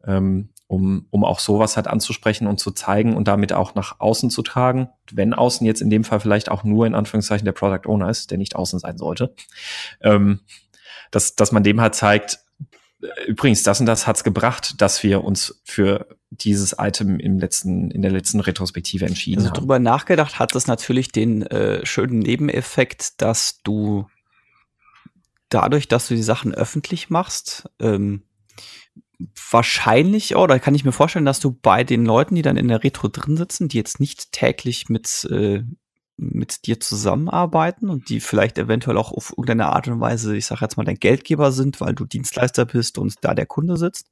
Ähm, 0.04 0.50
um, 0.70 1.06
um 1.10 1.24
auch 1.24 1.40
sowas 1.40 1.76
halt 1.76 1.88
anzusprechen 1.88 2.46
und 2.46 2.60
zu 2.60 2.70
zeigen 2.70 3.16
und 3.16 3.26
damit 3.26 3.52
auch 3.52 3.74
nach 3.74 3.98
außen 3.98 4.30
zu 4.30 4.40
tragen. 4.42 4.88
Wenn 5.10 5.34
außen 5.34 5.66
jetzt 5.66 5.82
in 5.82 5.90
dem 5.90 6.04
Fall 6.04 6.20
vielleicht 6.20 6.48
auch 6.48 6.62
nur 6.62 6.86
in 6.86 6.94
Anführungszeichen 6.94 7.44
der 7.44 7.50
Product 7.50 7.88
Owner 7.88 8.08
ist, 8.08 8.30
der 8.30 8.38
nicht 8.38 8.54
außen 8.54 8.78
sein 8.78 8.96
sollte, 8.96 9.34
ähm, 10.00 10.42
dass, 11.10 11.34
dass 11.34 11.50
man 11.50 11.64
dem 11.64 11.80
halt 11.80 11.96
zeigt, 11.96 12.38
äh, 13.02 13.24
übrigens, 13.26 13.64
das 13.64 13.80
und 13.80 13.86
das 13.86 14.06
hat's 14.06 14.22
gebracht, 14.22 14.80
dass 14.80 15.02
wir 15.02 15.24
uns 15.24 15.60
für 15.64 16.06
dieses 16.30 16.76
Item 16.78 17.18
im 17.18 17.40
letzten, 17.40 17.90
in 17.90 18.02
der 18.02 18.12
letzten 18.12 18.38
Retrospektive 18.38 19.06
entschieden 19.06 19.38
also 19.38 19.48
haben. 19.48 19.54
Also 19.54 19.62
drüber 19.62 19.80
nachgedacht 19.80 20.38
hat 20.38 20.54
das 20.54 20.68
natürlich 20.68 21.10
den 21.10 21.42
äh, 21.42 21.84
schönen 21.84 22.20
Nebeneffekt, 22.20 23.20
dass 23.20 23.60
du 23.64 24.06
dadurch, 25.48 25.88
dass 25.88 26.06
du 26.06 26.14
die 26.14 26.22
Sachen 26.22 26.54
öffentlich 26.54 27.10
machst, 27.10 27.68
ähm, 27.80 28.22
wahrscheinlich, 29.50 30.36
oder 30.36 30.58
kann 30.58 30.74
ich 30.74 30.84
mir 30.84 30.92
vorstellen, 30.92 31.24
dass 31.24 31.40
du 31.40 31.52
bei 31.52 31.84
den 31.84 32.04
Leuten, 32.04 32.34
die 32.34 32.42
dann 32.42 32.56
in 32.56 32.68
der 32.68 32.82
Retro 32.82 33.08
drin 33.08 33.36
sitzen, 33.36 33.68
die 33.68 33.76
jetzt 33.76 34.00
nicht 34.00 34.32
täglich 34.32 34.88
mit, 34.88 35.26
äh, 35.30 35.62
mit 36.16 36.66
dir 36.66 36.80
zusammenarbeiten 36.80 37.88
und 37.88 38.08
die 38.08 38.20
vielleicht 38.20 38.58
eventuell 38.58 38.98
auch 38.98 39.12
auf 39.12 39.30
irgendeine 39.30 39.66
Art 39.66 39.88
und 39.88 40.00
Weise, 40.00 40.36
ich 40.36 40.46
sage 40.46 40.64
jetzt 40.64 40.76
mal, 40.76 40.84
dein 40.84 40.98
Geldgeber 40.98 41.52
sind, 41.52 41.80
weil 41.80 41.94
du 41.94 42.04
Dienstleister 42.04 42.64
bist 42.66 42.98
und 42.98 43.14
da 43.22 43.34
der 43.34 43.46
Kunde 43.46 43.76
sitzt. 43.76 44.10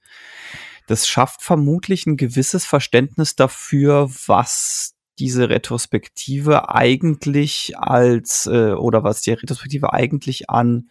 Das 0.86 1.06
schafft 1.06 1.42
vermutlich 1.42 2.06
ein 2.06 2.16
gewisses 2.16 2.64
Verständnis 2.64 3.36
dafür, 3.36 4.10
was 4.26 4.94
diese 5.18 5.48
Retrospektive 5.48 6.70
eigentlich 6.70 7.78
als 7.78 8.46
äh, 8.46 8.72
oder 8.72 9.04
was 9.04 9.20
die 9.20 9.32
Retrospektive 9.32 9.92
eigentlich 9.92 10.48
an 10.48 10.88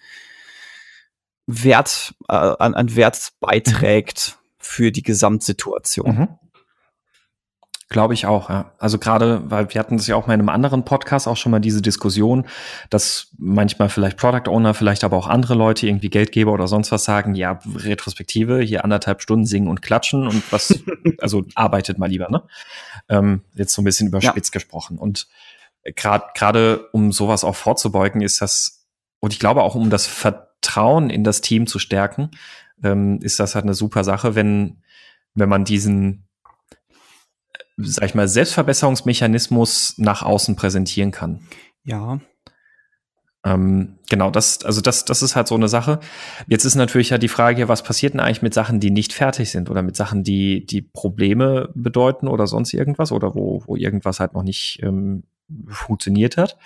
Wert, 1.47 2.13
äh, 2.29 2.33
an, 2.33 2.75
an 2.75 2.95
Wert 2.95 3.31
beiträgt 3.39 4.37
für 4.59 4.91
die 4.91 5.03
Gesamtsituation. 5.03 6.15
Mhm. 6.15 6.27
Glaube 7.89 8.13
ich 8.13 8.25
auch, 8.25 8.49
ja. 8.49 8.73
Also 8.79 8.99
gerade, 8.99 9.49
weil 9.49 9.73
wir 9.73 9.79
hatten 9.79 9.95
das 9.95 10.07
ja 10.07 10.17
auch 10.17 10.27
mal 10.27 10.33
in 10.33 10.41
einem 10.41 10.49
anderen 10.49 10.83
Podcast 10.83 11.25
auch 11.25 11.37
schon 11.37 11.53
mal 11.53 11.61
diese 11.61 11.81
Diskussion, 11.81 12.45
dass 12.89 13.29
manchmal 13.37 13.87
vielleicht 13.87 14.17
Product 14.17 14.51
Owner, 14.51 14.73
vielleicht 14.73 15.05
aber 15.05 15.15
auch 15.15 15.27
andere 15.27 15.53
Leute, 15.53 15.87
irgendwie 15.87 16.09
Geldgeber 16.09 16.51
oder 16.51 16.67
sonst 16.67 16.91
was 16.91 17.05
sagen, 17.05 17.33
ja, 17.33 17.59
Retrospektive, 17.75 18.59
hier 18.59 18.83
anderthalb 18.83 19.21
Stunden 19.21 19.45
singen 19.45 19.69
und 19.69 19.81
klatschen 19.81 20.27
und 20.27 20.51
was, 20.51 20.83
also 21.19 21.45
arbeitet 21.55 21.97
mal 21.97 22.09
lieber, 22.09 22.29
ne? 22.29 22.43
Ähm, 23.07 23.43
jetzt 23.53 23.73
so 23.73 23.81
ein 23.81 23.85
bisschen 23.85 24.09
überspitzt 24.09 24.53
ja. 24.53 24.57
gesprochen. 24.59 24.97
Und 24.97 25.27
gerade 25.83 26.25
gerade 26.35 26.89
um 26.91 27.13
sowas 27.13 27.45
auch 27.45 27.55
vorzubeugen, 27.55 28.19
ist 28.19 28.41
das, 28.41 28.85
und 29.21 29.31
ich 29.31 29.39
glaube 29.39 29.63
auch 29.63 29.75
um 29.75 29.89
das 29.89 30.07
Ver 30.07 30.46
Vertrauen 30.67 31.09
in 31.09 31.23
das 31.23 31.41
Team 31.41 31.65
zu 31.65 31.79
stärken, 31.79 32.31
ähm, 32.83 33.19
ist 33.21 33.39
das 33.39 33.55
halt 33.55 33.63
eine 33.63 33.73
super 33.73 34.03
Sache, 34.03 34.35
wenn, 34.35 34.81
wenn 35.33 35.49
man 35.49 35.63
diesen, 35.63 36.27
sag 37.77 38.05
ich 38.05 38.15
mal, 38.15 38.27
Selbstverbesserungsmechanismus 38.27 39.95
nach 39.97 40.23
außen 40.23 40.55
präsentieren 40.55 41.11
kann. 41.11 41.39
Ja. 41.85 42.19
Ähm, 43.45 43.97
genau, 44.09 44.29
das, 44.29 44.65
also 44.65 44.81
das, 44.81 45.05
das 45.05 45.21
ist 45.21 45.37
halt 45.37 45.47
so 45.47 45.55
eine 45.55 45.69
Sache. 45.69 46.01
Jetzt 46.47 46.65
ist 46.65 46.75
natürlich 46.75 47.11
ja 47.11 47.17
die 47.17 47.29
Frage, 47.29 47.69
was 47.69 47.81
passiert 47.83 48.13
denn 48.13 48.19
eigentlich 48.19 48.41
mit 48.41 48.53
Sachen, 48.53 48.81
die 48.81 48.91
nicht 48.91 49.13
fertig 49.13 49.51
sind 49.51 49.69
oder 49.69 49.83
mit 49.83 49.95
Sachen, 49.95 50.23
die, 50.23 50.65
die 50.65 50.81
Probleme 50.81 51.69
bedeuten 51.75 52.27
oder 52.27 52.45
sonst 52.45 52.73
irgendwas 52.73 53.13
oder 53.13 53.35
wo, 53.35 53.63
wo 53.65 53.77
irgendwas 53.77 54.19
halt 54.19 54.33
noch 54.33 54.43
nicht 54.43 54.79
ähm, 54.83 55.23
funktioniert 55.69 56.35
hat. 56.35 56.57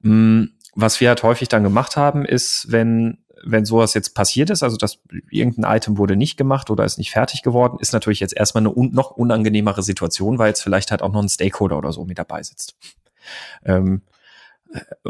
Mm, 0.00 0.44
was 0.74 1.00
wir 1.00 1.08
halt 1.08 1.22
häufig 1.22 1.48
dann 1.48 1.64
gemacht 1.64 1.96
haben, 1.96 2.24
ist, 2.24 2.66
wenn 2.70 3.18
wenn 3.44 3.64
sowas 3.64 3.94
jetzt 3.94 4.14
passiert 4.14 4.50
ist, 4.50 4.62
also 4.62 4.76
dass 4.76 5.00
irgendein 5.30 5.76
Item 5.76 5.98
wurde 5.98 6.16
nicht 6.16 6.36
gemacht 6.36 6.70
oder 6.70 6.84
ist 6.84 6.98
nicht 6.98 7.10
fertig 7.10 7.42
geworden, 7.42 7.78
ist 7.80 7.92
natürlich 7.92 8.20
jetzt 8.20 8.36
erstmal 8.36 8.62
eine 8.62 8.74
un 8.74 8.92
noch 8.92 9.10
unangenehmere 9.12 9.82
Situation, 9.82 10.38
weil 10.38 10.48
jetzt 10.48 10.62
vielleicht 10.62 10.90
halt 10.90 11.02
auch 11.02 11.12
noch 11.12 11.22
ein 11.22 11.28
Stakeholder 11.28 11.78
oder 11.78 11.92
so 11.92 12.04
mit 12.04 12.18
dabei 12.18 12.42
sitzt. 12.42 12.76
Ähm, 13.64 14.02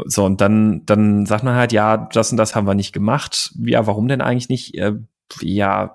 so, 0.05 0.25
und 0.25 0.41
dann, 0.41 0.85
dann 0.85 1.25
sagt 1.25 1.43
man 1.43 1.55
halt, 1.55 1.71
ja, 1.71 1.97
das 1.97 2.31
und 2.31 2.37
das 2.37 2.55
haben 2.55 2.67
wir 2.67 2.75
nicht 2.75 2.93
gemacht. 2.93 3.53
Ja, 3.59 3.87
warum 3.87 4.07
denn 4.07 4.21
eigentlich 4.21 4.49
nicht? 4.49 4.75
Äh, 4.75 4.93
ja, 5.41 5.93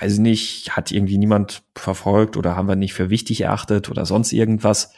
weiß 0.00 0.14
ich 0.14 0.18
nicht, 0.18 0.76
hat 0.76 0.92
irgendwie 0.92 1.18
niemand 1.18 1.62
verfolgt 1.74 2.36
oder 2.36 2.56
haben 2.56 2.68
wir 2.68 2.76
nicht 2.76 2.94
für 2.94 3.10
wichtig 3.10 3.42
erachtet 3.42 3.90
oder 3.90 4.06
sonst 4.06 4.32
irgendwas. 4.32 4.92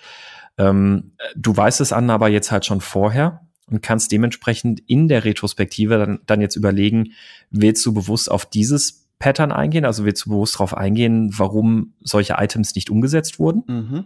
Ähm, 0.59 1.13
du 1.37 1.57
weißt 1.57 1.81
es 1.81 1.93
an, 1.93 2.11
aber 2.11 2.29
jetzt 2.29 2.51
halt 2.51 2.65
schon 2.65 2.81
vorher 2.81 3.46
und 3.71 3.83
kannst 3.83 4.13
dementsprechend 4.13 4.81
in 4.87 5.09
der 5.09 5.25
Retrospektive 5.25 5.99
dann, 5.99 6.21
dann 6.27 6.41
jetzt 6.41 6.57
überlegen, 6.57 7.13
willst 7.51 7.85
du 7.85 7.93
bewusst 7.93 8.31
auf 8.31 8.47
dieses 8.47 9.07
Pattern 9.19 9.53
eingehen, 9.53 9.85
also 9.85 10.05
willst 10.05 10.27
du 10.27 10.31
bewusst 10.31 10.57
darauf 10.57 10.77
eingehen, 10.77 11.31
warum 11.37 11.95
solche 12.01 12.35
Items 12.39 12.75
nicht 12.75 12.91
umgesetzt 12.91 13.39
wurden? 13.39 13.63
Mhm. 13.67 14.05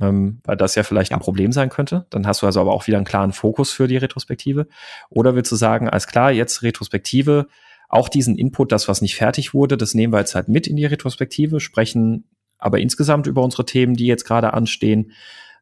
Ähm, 0.00 0.40
weil 0.44 0.56
das 0.56 0.76
ja 0.76 0.82
vielleicht 0.82 1.10
ja. 1.10 1.18
ein 1.18 1.22
Problem 1.22 1.52
sein 1.52 1.68
könnte. 1.68 2.06
Dann 2.10 2.26
hast 2.26 2.42
du 2.42 2.46
also 2.46 2.60
aber 2.60 2.72
auch 2.72 2.86
wieder 2.86 2.96
einen 2.96 3.04
klaren 3.04 3.32
Fokus 3.32 3.70
für 3.70 3.86
die 3.86 3.98
Retrospektive. 3.98 4.66
Oder 5.10 5.34
willst 5.34 5.52
du 5.52 5.56
sagen, 5.56 5.88
alles 5.88 6.06
klar, 6.06 6.32
jetzt 6.32 6.62
Retrospektive, 6.62 7.48
auch 7.88 8.08
diesen 8.08 8.38
Input, 8.38 8.72
das, 8.72 8.88
was 8.88 9.02
nicht 9.02 9.16
fertig 9.16 9.52
wurde, 9.52 9.76
das 9.76 9.94
nehmen 9.94 10.12
wir 10.12 10.20
jetzt 10.20 10.34
halt 10.34 10.48
mit 10.48 10.66
in 10.66 10.76
die 10.76 10.86
Retrospektive, 10.86 11.60
sprechen 11.60 12.24
aber 12.56 12.78
insgesamt 12.78 13.26
über 13.26 13.42
unsere 13.42 13.66
Themen, 13.66 13.94
die 13.94 14.06
jetzt 14.06 14.24
gerade 14.24 14.54
anstehen. 14.54 15.12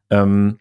Ähm, 0.09 0.59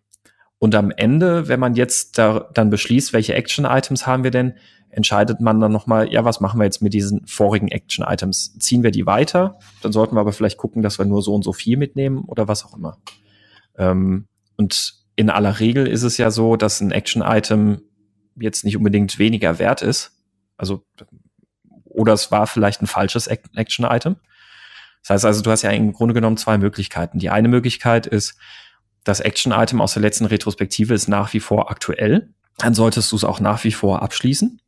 und 0.58 0.74
am 0.74 0.90
Ende, 0.90 1.48
wenn 1.48 1.60
man 1.60 1.74
jetzt 1.74 2.18
da, 2.18 2.48
dann 2.52 2.70
beschließt, 2.70 3.12
welche 3.12 3.34
Action-Items 3.34 4.06
haben 4.06 4.24
wir 4.24 4.30
denn, 4.30 4.54
entscheidet 4.90 5.40
man 5.40 5.60
dann 5.60 5.70
nochmal, 5.70 6.12
ja, 6.12 6.24
was 6.24 6.40
machen 6.40 6.58
wir 6.58 6.64
jetzt 6.64 6.82
mit 6.82 6.94
diesen 6.94 7.26
vorigen 7.26 7.68
Action-Items? 7.68 8.58
Ziehen 8.58 8.82
wir 8.82 8.90
die 8.90 9.06
weiter? 9.06 9.58
Dann 9.82 9.92
sollten 9.92 10.16
wir 10.16 10.20
aber 10.20 10.32
vielleicht 10.32 10.56
gucken, 10.56 10.82
dass 10.82 10.98
wir 10.98 11.04
nur 11.04 11.22
so 11.22 11.34
und 11.34 11.44
so 11.44 11.52
viel 11.52 11.76
mitnehmen 11.76 12.24
oder 12.26 12.48
was 12.48 12.64
auch 12.64 12.76
immer. 12.76 12.98
Ähm, 13.76 14.26
und 14.56 14.94
in 15.14 15.30
aller 15.30 15.60
Regel 15.60 15.86
ist 15.86 16.02
es 16.02 16.16
ja 16.16 16.30
so, 16.30 16.56
dass 16.56 16.80
ein 16.80 16.90
Action-Item 16.90 17.82
jetzt 18.40 18.64
nicht 18.64 18.76
unbedingt 18.76 19.18
weniger 19.18 19.58
wert 19.58 19.82
ist. 19.82 20.12
Also 20.56 20.84
oder 21.84 22.12
es 22.12 22.30
war 22.30 22.46
vielleicht 22.46 22.82
ein 22.82 22.86
falsches 22.86 23.26
Action-Item. 23.26 24.16
Das 25.02 25.10
heißt 25.10 25.24
also, 25.24 25.42
du 25.42 25.50
hast 25.50 25.62
ja 25.62 25.70
im 25.70 25.92
Grunde 25.92 26.14
genommen 26.14 26.36
zwei 26.36 26.58
Möglichkeiten. 26.58 27.18
Die 27.18 27.30
eine 27.30 27.48
Möglichkeit 27.48 28.06
ist, 28.06 28.38
das 29.04 29.20
Action-Item 29.20 29.80
aus 29.80 29.94
der 29.94 30.02
letzten 30.02 30.26
Retrospektive 30.26 30.94
ist 30.94 31.08
nach 31.08 31.32
wie 31.32 31.40
vor 31.40 31.70
aktuell. 31.70 32.32
Dann 32.58 32.74
solltest 32.74 33.12
du 33.12 33.16
es 33.16 33.24
auch 33.24 33.40
nach 33.40 33.64
wie 33.64 33.72
vor 33.72 34.02
abschließen. 34.02 34.60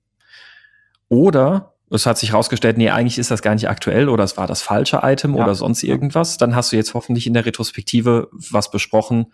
Oder 1.09 1.75
es 1.91 2.07
hat 2.07 2.19
sich 2.19 2.31
herausgestellt, 2.31 2.79
nee, 2.79 2.91
eigentlich 2.91 3.19
ist 3.19 3.33
das 3.33 3.43
gar 3.43 3.55
nicht 3.55 3.69
aktuell 3.69 4.09
oder 4.09 4.23
es 4.23 4.37
war 4.37 4.47
das 4.47 4.63
falsche 4.63 5.01
Item 5.03 5.35
ja. 5.35 5.43
oder 5.43 5.55
sonst 5.55 5.83
irgendwas. 5.83 6.39
Dann 6.39 6.55
hast 6.55 6.71
du 6.71 6.77
jetzt 6.77 6.95
hoffentlich 6.95 7.27
in 7.27 7.35
der 7.35 7.45
Retrospektive 7.45 8.29
was 8.33 8.71
besprochen, 8.71 9.33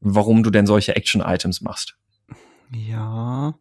warum 0.00 0.42
du 0.42 0.50
denn 0.50 0.66
solche 0.66 0.96
Action-Items 0.96 1.60
machst. 1.60 1.96
Ja. 2.72 3.54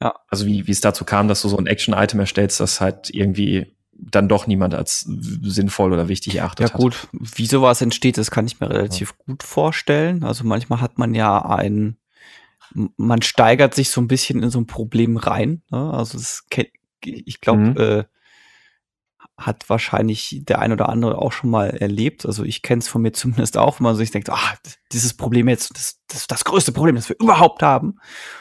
Ja. 0.00 0.14
Also 0.28 0.46
wie, 0.46 0.66
wie 0.66 0.72
es 0.72 0.80
dazu 0.80 1.04
kam, 1.04 1.28
dass 1.28 1.42
du 1.42 1.48
so 1.48 1.58
ein 1.58 1.66
Action-Item 1.66 2.20
erstellst, 2.20 2.58
das 2.58 2.80
halt 2.80 3.10
irgendwie 3.10 3.76
dann 4.10 4.28
doch 4.28 4.46
niemand 4.46 4.74
als 4.74 5.00
sinnvoll 5.00 5.92
oder 5.92 6.08
wichtig 6.08 6.36
erachtet 6.36 6.66
hat. 6.66 6.72
Ja 6.72 6.78
gut, 6.78 6.94
hat. 6.94 7.08
wie 7.12 7.46
sowas 7.46 7.80
entsteht, 7.80 8.18
das 8.18 8.30
kann 8.30 8.46
ich 8.46 8.60
mir 8.60 8.68
relativ 8.68 9.14
ja. 9.18 9.24
gut 9.26 9.42
vorstellen. 9.42 10.24
Also 10.24 10.44
manchmal 10.44 10.80
hat 10.80 10.98
man 10.98 11.14
ja 11.14 11.40
ein, 11.44 11.96
man 12.96 13.22
steigert 13.22 13.74
sich 13.74 13.90
so 13.90 14.00
ein 14.00 14.08
bisschen 14.08 14.42
in 14.42 14.50
so 14.50 14.60
ein 14.60 14.66
Problem 14.66 15.16
rein. 15.16 15.62
Ne? 15.70 15.92
Also 15.92 16.18
das, 16.18 16.44
ich 17.00 17.40
glaube, 17.40 17.60
mhm. 17.60 17.76
äh, 17.76 18.04
hat 19.36 19.68
wahrscheinlich 19.68 20.40
der 20.42 20.58
ein 20.58 20.72
oder 20.72 20.88
andere 20.88 21.18
auch 21.18 21.32
schon 21.32 21.50
mal 21.50 21.70
erlebt. 21.70 22.26
Also 22.26 22.44
ich 22.44 22.62
kenne 22.62 22.80
es 22.80 22.88
von 22.88 23.02
mir 23.02 23.12
zumindest 23.12 23.56
auch, 23.56 23.78
wenn 23.78 23.84
man 23.84 23.96
sich 23.96 24.10
denkt, 24.10 24.30
ah, 24.30 24.54
dieses 24.92 25.14
Problem 25.14 25.48
jetzt, 25.48 25.76
das, 25.76 26.00
das 26.08 26.22
ist 26.22 26.30
das 26.30 26.44
größte 26.44 26.72
Problem, 26.72 26.96
das 26.96 27.08
wir 27.08 27.16
überhaupt 27.20 27.62
haben. 27.62 27.98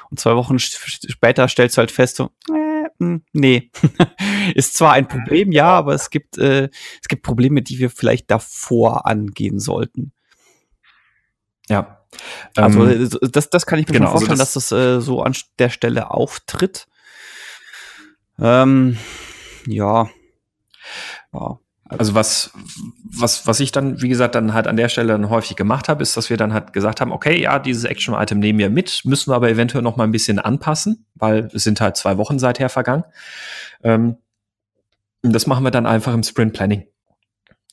Und 0.10 0.19
zwei 0.19 0.36
Wochen 0.36 0.60
später 0.60 1.47
stellst 1.47 1.78
du 1.78 1.80
halt 1.80 1.91
fest, 1.91 2.15
so, 2.17 2.32
äh, 2.50 2.71
hm, 3.02 3.24
nee, 3.34 3.72
ist 4.56 4.76
zwar 4.76 4.94
ein 4.94 5.08
Problem, 5.08 5.52
ja, 5.52 5.70
aber 5.70 5.96
es 5.96 6.12
gibt, 6.12 6.38
äh, 6.38 6.70
es 7.02 7.08
gibt 7.08 7.24
Probleme, 7.24 7.64
die 7.64 7.80
wir 7.80 7.90
vielleicht 7.90 8.30
davor 8.30 9.08
angehen 9.08 9.60
sollten. 9.60 10.14
Ja. 11.68 12.06
Also 12.56 12.86
ähm, 12.86 13.10
das, 13.32 13.50
das 13.50 13.66
kann 13.66 13.80
ich 13.80 13.88
mir 13.88 13.94
genau, 13.94 14.12
schon 14.12 14.28
vorstellen, 14.28 14.40
also 14.40 14.44
das, 14.44 14.54
dass 14.54 14.70
das 14.70 14.78
äh, 14.78 15.02
so 15.02 15.24
an 15.24 15.36
der 15.58 15.70
Stelle 15.70 16.12
auftritt. 16.12 16.88
Ähm, 18.38 19.00
ja, 19.66 20.08
ja. 21.34 21.60
Also 21.98 22.16
was, 22.16 22.52
was, 23.04 23.48
was 23.48 23.60
ich 23.60 23.72
dann, 23.72 24.02
wie 24.02 24.10
gesagt, 24.10 24.36
dann 24.36 24.54
halt 24.54 24.68
an 24.68 24.78
der 24.78 24.90
Stelle 24.90 25.10
dann 25.10 25.30
häufig 25.30 25.56
gemacht 25.56 25.90
habe, 25.90 26.02
ist, 26.02 26.16
dass 26.16 26.30
wir 26.30 26.38
dann 26.38 26.54
halt 26.54 26.74
gesagt 26.74 27.02
haben, 27.02 27.12
okay, 27.12 27.42
ja, 27.42 27.60
dieses 27.60 27.84
Action-Item 27.84 28.40
nehmen 28.40 28.60
wir 28.60 28.70
mit, 28.70 29.02
müssen 29.04 29.32
wir 29.32 29.36
aber 29.36 29.50
eventuell 29.50 29.84
noch 29.84 29.98
mal 29.98 30.06
ein 30.06 30.12
bisschen 30.12 30.40
anpassen, 30.40 31.06
weil 31.16 31.50
es 31.54 31.64
sind 31.64 31.82
halt 31.82 31.98
zwei 31.98 32.18
Wochen 32.18 32.40
seither 32.40 32.70
vergangen. 32.70 33.04
Ähm, 33.84 34.18
das 35.22 35.48
machen 35.48 35.64
wir 35.64 35.72
dann 35.72 35.86
einfach 35.86 36.14
im 36.14 36.24
Sprint 36.24 36.54
Planning. 36.54 36.86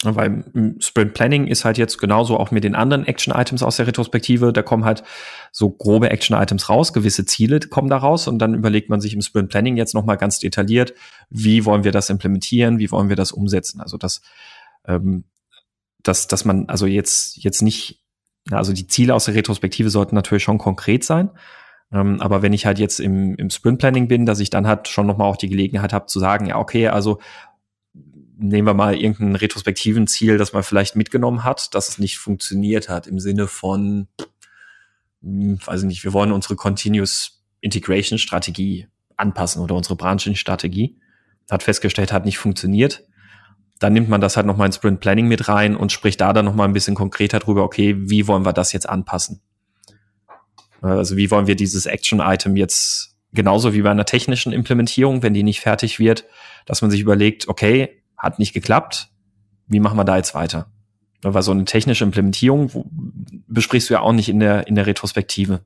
Weil 0.05 0.45
Sprint 0.79 1.15
Planning 1.15 1.49
ist 1.49 1.65
halt 1.65 1.77
jetzt 1.77 1.99
genauso 1.99 2.39
auch 2.39 2.53
mit 2.53 2.63
den 2.63 2.77
anderen 2.77 3.05
Action-Items 3.05 3.65
aus 3.65 3.79
der 3.79 3.89
Retrospektive. 3.89 4.53
Da 4.53 4.63
kommen 4.63 4.85
halt 4.85 5.03
so 5.51 5.71
grobe 5.71 6.11
Action-Items 6.11 6.69
raus, 6.69 6.93
gewisse 6.93 7.25
Ziele 7.25 7.59
kommen 7.59 7.89
da 7.89 7.97
raus 7.97 8.29
und 8.29 8.39
dann 8.39 8.55
überlegt 8.55 8.91
man 8.91 9.01
sich 9.01 9.13
im 9.13 9.23
Sprint 9.23 9.49
Planning 9.49 9.77
jetzt 9.77 9.95
nochmal 9.95 10.17
ganz 10.17 10.39
detailliert, 10.39 10.95
wie 11.31 11.65
wollen 11.65 11.83
wir 11.83 11.91
das 11.91 12.11
implementieren, 12.11 12.79
wie 12.79 12.93
wollen 12.93 13.09
wir 13.09 13.17
das 13.17 13.33
umsetzen. 13.33 13.81
Also 13.81 13.97
dass, 13.97 14.21
ähm, 14.87 15.25
dass, 16.05 16.29
dass 16.29 16.45
man 16.45 16.69
also 16.69 16.87
jetzt, 16.87 17.37
jetzt 17.43 17.63
nicht, 17.63 18.01
also 18.53 18.73
die 18.73 18.87
Ziele 18.87 19.17
aus 19.17 19.25
der 19.25 19.35
Retrospektive 19.35 19.91
sollten 19.91 20.15
natürlich 20.15 20.45
schon 20.45 20.59
konkret 20.59 21.03
sein. 21.03 21.31
Ähm, 21.93 22.21
aber 22.21 22.43
wenn 22.43 22.53
ich 22.53 22.67
halt 22.67 22.79
jetzt 22.79 23.01
im, 23.01 23.35
im 23.35 23.51
Sprint 23.51 23.79
Planning 23.79 24.09
bin, 24.09 24.27
dass 24.27 24.41
ich 24.41 24.51
dann 24.51 24.67
halt 24.67 24.89
schon 24.89 25.07
nochmal 25.07 25.29
auch 25.29 25.37
die 25.37 25.49
Gelegenheit 25.49 25.93
habe 25.93 26.07
zu 26.07 26.21
sagen, 26.21 26.47
ja, 26.47 26.59
okay, 26.59 26.89
also 26.89 27.19
nehmen 28.39 28.69
wir 28.69 28.75
mal 28.75 28.95
irgendein 28.95 29.35
retrospektiven 29.35 30.07
Ziel, 30.07 30.39
das 30.39 30.53
man 30.53 30.63
vielleicht 30.63 30.97
mitgenommen 30.97 31.45
hat, 31.45 31.75
dass 31.75 31.89
es 31.89 31.99
nicht 31.99 32.19
funktioniert 32.19 32.89
hat 32.89 33.07
im 33.07 33.19
Sinne 33.19 33.49
von, 33.49 34.09
hm, 35.23 35.59
weiß 35.65 35.83
ich 35.83 35.87
nicht, 35.87 36.05
wir 36.05 36.13
wollen 36.13 36.33
unsere 36.33 36.57
Continuous 36.57 37.43
Integration 37.61 38.19
Strategie 38.19 38.87
anpassen 39.17 39.61
oder 39.61 39.75
unsere 39.75 39.97
Branching 39.97 40.37
Strategie. 40.37 41.01
Hat 41.51 41.65
festgestellt, 41.65 42.13
hat 42.13 42.25
nicht 42.25 42.39
funktioniert. 42.39 43.05
Dann 43.81 43.93
nimmt 43.93 44.09
man 44.09 44.21
das 44.21 44.37
halt 44.37 44.47
nochmal 44.47 44.67
in 44.67 44.73
Sprint 44.73 45.01
Planning 45.01 45.27
mit 45.27 45.49
rein 45.49 45.75
und 45.75 45.91
spricht 45.91 46.21
da 46.21 46.33
dann 46.33 46.45
nochmal 46.45 46.69
ein 46.69 46.75
bisschen 46.75 46.95
konkreter 46.95 47.41
drüber, 47.41 47.65
okay, 47.65 47.97
wie 47.99 48.29
wollen 48.29 48.45
wir 48.45 48.53
das 48.53 48.73
jetzt 48.73 48.89
anpassen? 48.89 49.41
Also 50.81 51.17
wie 51.17 51.31
wollen 51.31 51.49
wir 51.49 51.57
dieses 51.57 51.87
Action 51.87 52.21
Item 52.21 52.57
jetzt 52.57 53.17
genauso 53.33 53.75
wie 53.75 53.83
bei 53.83 53.91
einer 53.91 54.05
technischen 54.05 54.53
Implementierung, 54.53 55.23
wenn 55.23 55.35
die 55.35 55.43
nicht 55.43 55.61
fertig 55.61 55.99
wird, 55.99 56.25
dass 56.67 56.83
man 56.83 56.91
sich 56.91 57.01
überlegt, 57.01 57.49
okay, 57.49 58.03
hat 58.19 58.39
nicht 58.39 58.53
geklappt. 58.53 59.09
Wie 59.67 59.81
machen 59.81 59.97
wir 59.97 60.05
da 60.05 60.17
jetzt 60.17 60.35
weiter? 60.35 60.71
Weil 61.23 61.43
so 61.43 61.53
eine 61.53 61.65
technische 61.65 62.05
Implementierung 62.05 62.73
wo, 62.75 62.85
besprichst 63.49 63.91
du 63.91 63.95
ja 63.95 64.01
auch 64.01 64.13
nicht 64.13 64.29
in 64.29 64.41
der, 64.41 64.67
in 64.67 64.75
der 64.75 64.87
Retrospektive, 64.87 65.65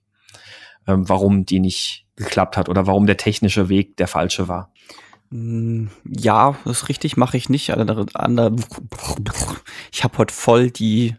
ähm, 0.87 1.09
warum 1.09 1.45
die 1.45 1.61
nicht 1.61 2.07
geklappt 2.17 2.57
hat 2.57 2.69
oder 2.69 2.87
warum 2.87 3.07
der 3.07 3.17
technische 3.17 3.69
Weg 3.69 3.97
der 3.97 4.09
falsche 4.09 4.49
war. 4.49 4.73
Mm, 5.31 5.87
ja, 6.05 6.57
das 6.65 6.83
ist 6.83 6.89
richtig, 6.89 7.17
mache 7.17 7.37
ich 7.37 7.49
nicht. 7.49 7.71
Ich 7.71 7.75
habe 10.05 10.19
heute 10.19 10.35
voll 10.35 10.71
die 10.71 11.17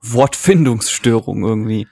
Wortfindungsstörung 0.00 1.44
irgendwie. 1.44 1.86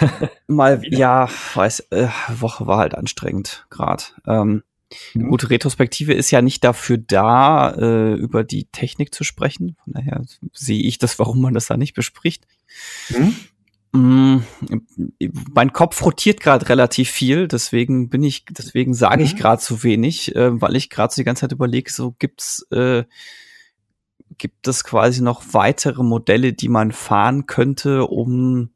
Mal, 0.46 0.82
ja, 0.84 1.28
weiß, 1.54 1.80
äh, 1.90 2.08
Woche 2.28 2.66
war 2.66 2.78
halt 2.78 2.94
anstrengend 2.94 3.66
gerade. 3.70 4.04
Ähm, 4.26 4.62
Mhm. 5.14 5.28
Gute 5.28 5.50
Retrospektive 5.50 6.12
ist 6.12 6.30
ja 6.30 6.42
nicht 6.42 6.64
dafür 6.64 6.98
da, 6.98 7.70
äh, 7.70 8.14
über 8.14 8.44
die 8.44 8.64
Technik 8.64 9.14
zu 9.14 9.24
sprechen. 9.24 9.76
Von 9.84 9.94
daher 9.94 10.22
sehe 10.52 10.82
ich 10.82 10.98
das, 10.98 11.18
warum 11.18 11.40
man 11.40 11.54
das 11.54 11.66
da 11.66 11.76
nicht 11.76 11.94
bespricht. 11.94 12.46
Mhm. 13.10 13.34
Mm, 13.94 14.42
mein 15.52 15.72
Kopf 15.74 16.02
rotiert 16.02 16.40
gerade 16.40 16.66
relativ 16.70 17.10
viel, 17.10 17.46
deswegen 17.46 18.08
bin 18.08 18.22
ich, 18.22 18.46
deswegen 18.46 18.94
sage 18.94 19.22
ich 19.22 19.34
mhm. 19.34 19.38
gerade 19.38 19.60
zu 19.60 19.82
wenig, 19.82 20.34
äh, 20.34 20.60
weil 20.60 20.76
ich 20.76 20.88
gerade 20.88 21.12
so 21.12 21.20
die 21.20 21.24
ganze 21.24 21.40
Zeit 21.40 21.52
überlege, 21.52 21.92
so 21.92 22.12
gibt's 22.18 22.66
äh, 22.70 23.04
gibt 24.38 24.66
es 24.66 24.84
quasi 24.84 25.22
noch 25.22 25.42
weitere 25.52 26.02
Modelle, 26.02 26.54
die 26.54 26.68
man 26.68 26.90
fahren 26.92 27.46
könnte, 27.46 28.06
um 28.06 28.70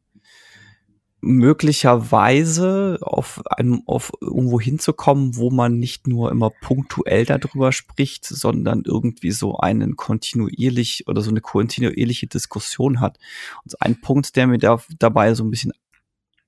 möglicherweise 1.20 2.98
auf 3.00 3.42
einem, 3.46 3.83
auf 3.87 4.12
irgendwo 4.20 4.61
hinzukommen, 4.61 5.37
wo 5.37 5.50
man 5.50 5.79
nicht 5.79 6.07
nur 6.07 6.31
immer 6.31 6.50
punktuell 6.50 7.24
darüber 7.24 7.72
spricht, 7.72 8.24
sondern 8.26 8.83
irgendwie 8.85 9.33
so 9.33 9.59
einen 9.59 9.96
kontinuierlich 9.96 11.09
oder 11.09 11.22
so 11.22 11.31
eine 11.31 11.40
kontinuierliche 11.40 12.26
Diskussion 12.26 13.00
hat. 13.00 13.18
Und 13.64 13.81
ein 13.83 14.00
Punkt, 14.00 14.37
der 14.37 14.46
mir 14.46 14.59
da 14.59 14.81
dabei 14.98 15.35
so 15.35 15.44
ein 15.44 15.50
bisschen 15.50 15.72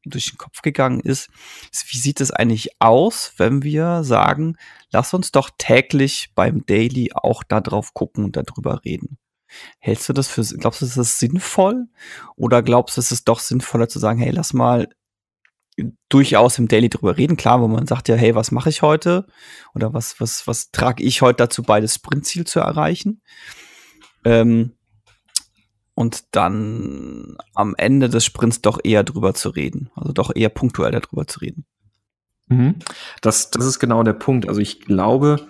durch 0.04 0.30
den 0.30 0.38
Kopf 0.38 0.62
gegangen 0.62 1.00
ist, 1.00 1.28
ist, 1.72 1.92
wie 1.92 1.98
sieht 1.98 2.20
es 2.20 2.30
eigentlich 2.30 2.70
aus, 2.80 3.32
wenn 3.36 3.62
wir 3.62 4.04
sagen, 4.04 4.56
lass 4.90 5.12
uns 5.14 5.32
doch 5.32 5.50
täglich 5.58 6.30
beim 6.34 6.64
Daily 6.66 7.10
auch 7.14 7.42
da 7.42 7.60
drauf 7.60 7.94
gucken 7.94 8.24
und 8.24 8.36
darüber 8.36 8.84
reden. 8.84 9.18
Hältst 9.78 10.08
du 10.08 10.12
das 10.12 10.28
für, 10.28 10.42
glaubst 10.42 10.82
du, 10.82 10.86
das 10.86 11.18
sinnvoll? 11.18 11.86
Oder 12.36 12.62
glaubst 12.62 12.96
du, 12.96 13.00
es 13.00 13.12
ist 13.12 13.28
doch 13.28 13.40
sinnvoller 13.40 13.88
zu 13.88 13.98
sagen, 13.98 14.20
hey, 14.20 14.30
lass 14.30 14.52
mal 14.52 14.88
durchaus 16.08 16.58
im 16.58 16.68
Daily 16.68 16.88
drüber 16.88 17.16
reden, 17.16 17.36
klar, 17.36 17.60
wo 17.60 17.68
man 17.68 17.86
sagt 17.86 18.08
ja, 18.08 18.16
hey, 18.16 18.34
was 18.34 18.50
mache 18.50 18.68
ich 18.68 18.82
heute? 18.82 19.26
Oder 19.74 19.94
was, 19.94 20.20
was, 20.20 20.46
was 20.46 20.70
trage 20.70 21.02
ich 21.04 21.22
heute 21.22 21.36
dazu 21.36 21.62
bei, 21.62 21.80
das 21.80 21.94
Sprintziel 21.94 22.46
zu 22.46 22.60
erreichen? 22.60 23.22
Ähm, 24.24 24.72
und 25.94 26.24
dann 26.32 27.36
am 27.54 27.74
Ende 27.76 28.08
des 28.08 28.24
Sprints 28.24 28.60
doch 28.60 28.78
eher 28.82 29.02
drüber 29.02 29.34
zu 29.34 29.48
reden. 29.48 29.90
Also 29.96 30.12
doch 30.12 30.30
eher 30.34 30.48
punktuell 30.48 30.92
darüber 30.92 31.26
zu 31.26 31.40
reden. 31.40 31.64
Mhm. 32.48 32.76
Das, 33.20 33.50
das 33.50 33.64
ist 33.64 33.78
genau 33.78 34.02
der 34.02 34.12
Punkt. 34.12 34.48
Also 34.48 34.60
ich 34.60 34.80
glaube, 34.80 35.48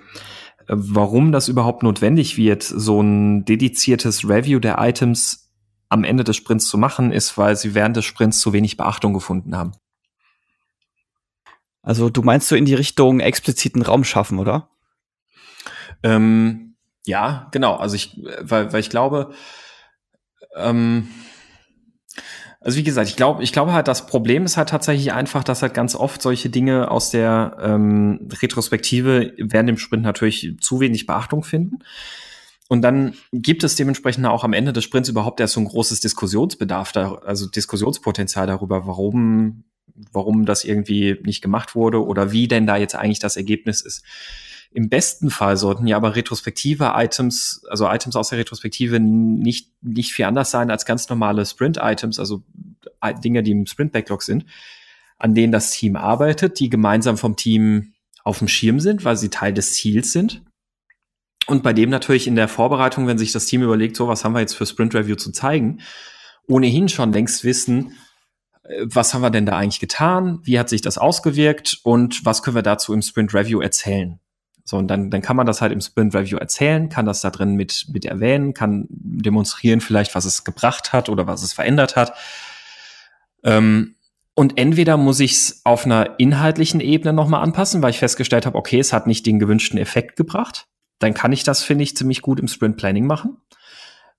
warum 0.69 1.33
das 1.33 1.49
überhaupt 1.49 1.83
notwendig 1.83 2.37
wird, 2.37 2.63
so 2.63 3.01
ein 3.01 3.45
dediziertes 3.45 4.29
Review 4.29 4.61
der 4.61 4.79
Items 4.79 5.51
am 5.89 6.05
Ende 6.05 6.25
des 6.25 6.37
Sprints 6.37 6.69
zu 6.69 6.77
machen, 6.77 7.13
ist, 7.13 7.39
weil 7.39 7.57
sie 7.57 7.75
während 7.75 7.97
des 7.97 8.05
Sprints 8.05 8.41
zu 8.41 8.53
wenig 8.53 8.77
Beachtung 8.77 9.15
gefunden 9.15 9.57
haben. 9.57 9.73
Also 11.83 12.11
du 12.11 12.23
meinst 12.23 12.49
so 12.49 12.57
in 12.57 12.67
die 12.67 12.75
Richtung 12.75 13.21
expliziten 13.21 13.81
Raum 13.81 14.05
schaffen, 14.05 14.39
oder? 14.39 14.69
Ähm, 16.03 16.77
ja, 17.07 17.49
genau. 17.53 17.77
Also 17.77 17.97
ich, 17.97 18.21
weil, 18.41 18.73
weil 18.73 18.81
ich 18.81 18.91
glaube, 18.91 19.33
ähm, 20.55 21.09
also 22.61 22.77
wie 22.77 22.83
gesagt, 22.83 23.09
ich 23.09 23.17
glaube, 23.17 23.43
ich 23.43 23.53
glaube 23.53 23.73
halt, 23.73 23.87
das 23.87 24.07
Problem 24.07 24.45
ist 24.45 24.57
halt 24.57 24.69
tatsächlich 24.69 25.13
einfach, 25.13 25.45
dass 25.45 25.63
halt 25.63 25.75
ganz 25.75 25.95
oft 25.95 26.21
solche 26.21 26.51
Dinge 26.51 26.91
aus 26.91 27.11
der 27.11 27.57
ähm, 27.61 28.29
Retrospektive 28.43 29.33
während 29.39 29.69
dem 29.69 29.79
Sprint 29.79 30.03
natürlich 30.03 30.57
zu 30.61 30.81
wenig 30.81 31.07
Beachtung 31.07 31.45
finden. 31.45 31.79
Und 32.69 32.83
dann 32.83 33.15
gibt 33.33 33.65
es 33.65 33.77
dementsprechend 33.77 34.27
auch 34.27 34.45
am 34.45 34.53
Ende 34.53 34.73
des 34.73 34.85
Sprints 34.85 35.09
überhaupt 35.09 35.41
erst 35.41 35.55
so 35.55 35.61
ein 35.61 35.67
großes 35.67 36.01
Diskussionsbedarf, 36.01 36.93
da, 36.93 37.15
also 37.15 37.49
Diskussionspotenzial 37.49 38.47
darüber, 38.47 38.87
warum, 38.87 39.65
warum 40.13 40.45
das 40.45 40.65
irgendwie 40.65 41.17
nicht 41.23 41.41
gemacht 41.41 41.75
wurde 41.75 42.05
oder 42.05 42.33
wie 42.33 42.49
denn 42.49 42.67
da 42.67 42.77
jetzt 42.77 42.95
eigentlich 42.95 43.21
das 43.21 43.37
Ergebnis 43.37 43.81
ist. 43.81 44.05
Im 44.71 44.91
besten 44.91 45.31
Fall 45.31 45.57
sollten 45.57 45.87
ja 45.87 45.97
aber 45.97 46.15
retrospektive 46.15 46.93
Items, 46.95 47.63
also 47.71 47.89
Items 47.89 48.17
aus 48.17 48.29
der 48.29 48.39
Retrospektive 48.39 49.01
nicht, 49.01 49.73
nicht 49.81 50.13
viel 50.13 50.27
anders 50.27 50.51
sein 50.51 50.71
als 50.71 50.85
ganz 50.85 51.09
normale 51.09 51.47
Sprint-Items, 51.47 52.19
also 52.19 52.43
Dinge, 53.25 53.43
die 53.43 53.53
im 53.53 53.67
Sprint-Backlog 53.67 54.23
sind, 54.23 54.45
an 55.17 55.35
denen 55.35 55.53
das 55.53 55.71
Team 55.71 55.97
arbeitet, 55.97 56.61
die 56.61 56.69
gemeinsam 56.69 57.17
vom 57.17 57.37
Team 57.37 57.95
auf 58.25 58.39
dem 58.39 58.49
Schirm 58.49 58.79
sind, 58.79 59.05
weil 59.05 59.17
sie 59.17 59.31
Teil 59.31 59.55
des 59.55 59.73
Ziels 59.73 60.13
sind. 60.13 60.43
Und 61.47 61.63
bei 61.63 61.73
dem 61.73 61.89
natürlich 61.89 62.27
in 62.27 62.37
der 62.37 62.47
Vorbereitung, 62.47 63.07
wenn 63.07 63.17
sich 63.17 63.33
das 63.33 63.47
Team 63.47 63.63
überlegt, 63.63 63.97
so 63.97 64.07
was 64.07 64.23
haben 64.23 64.35
wir 64.35 64.41
jetzt 64.41 64.55
für 64.55 64.67
Sprint 64.67 64.95
Review 64.95 65.17
zu 65.17 65.33
zeigen, 65.33 65.81
ohnehin 66.47 66.91
schon 66.91 67.13
längst 67.13 67.43
wissen, 67.43 67.97
äh, 68.65 68.85
was 68.85 69.15
haben 69.15 69.23
wir 69.23 69.31
denn 69.31 69.47
da 69.47 69.57
eigentlich 69.57 69.81
getan? 69.81 70.41
Wie 70.43 70.59
hat 70.59 70.69
sich 70.69 70.83
das 70.83 70.99
ausgewirkt? 70.99 71.81
Und 71.85 72.25
was 72.27 72.43
können 72.43 72.57
wir 72.57 72.63
dazu 72.63 72.93
im 72.93 73.01
Sprint 73.01 73.33
Review 73.33 73.61
erzählen? 73.61 74.21
So, 74.69 74.77
und 74.77 74.89
dann, 74.89 75.09
dann 75.09 75.23
kann 75.23 75.35
man 75.35 75.47
das 75.47 75.63
halt 75.63 75.73
im 75.73 75.81
Sprint 75.81 76.15
Review 76.15 76.37
erzählen, 76.37 76.91
kann 76.91 77.07
das 77.07 77.23
da 77.23 77.31
drin 77.31 77.55
mit, 77.55 77.87
mit 77.91 78.05
erwähnen, 78.05 78.53
kann 78.53 78.85
demonstrieren 78.91 79.81
vielleicht, 79.81 80.15
was 80.15 80.27
es 80.27 80.45
gebracht 80.45 80.93
hat 80.93 81.09
oder 81.09 81.27
was 81.27 81.43
es 81.43 81.55
verändert 81.55 81.97
hat. 81.97 82.13
Ähm, 83.45 83.95
und 84.35 84.59
entweder 84.59 84.99
muss 84.99 85.21
ich 85.21 85.33
es 85.33 85.63
auf 85.65 85.87
einer 85.87 86.19
inhaltlichen 86.19 86.81
Ebene 86.81 87.15
nochmal 87.15 87.43
anpassen, 87.43 87.81
weil 87.81 87.93
ich 87.93 87.99
festgestellt 87.99 88.45
habe, 88.45 88.59
okay, 88.59 88.79
es 88.79 88.93
hat 88.93 89.07
nicht 89.07 89.25
den 89.25 89.39
gewünschten 89.39 89.79
Effekt 89.79 90.17
gebracht. 90.17 90.67
Dann 90.99 91.15
kann 91.15 91.33
ich 91.33 91.45
das, 91.45 91.63
finde 91.63 91.85
ich, 91.85 91.97
ziemlich 91.97 92.21
gut 92.21 92.39
im 92.39 92.47
Sprint 92.47 92.77
Planning 92.77 93.07
machen. 93.07 93.39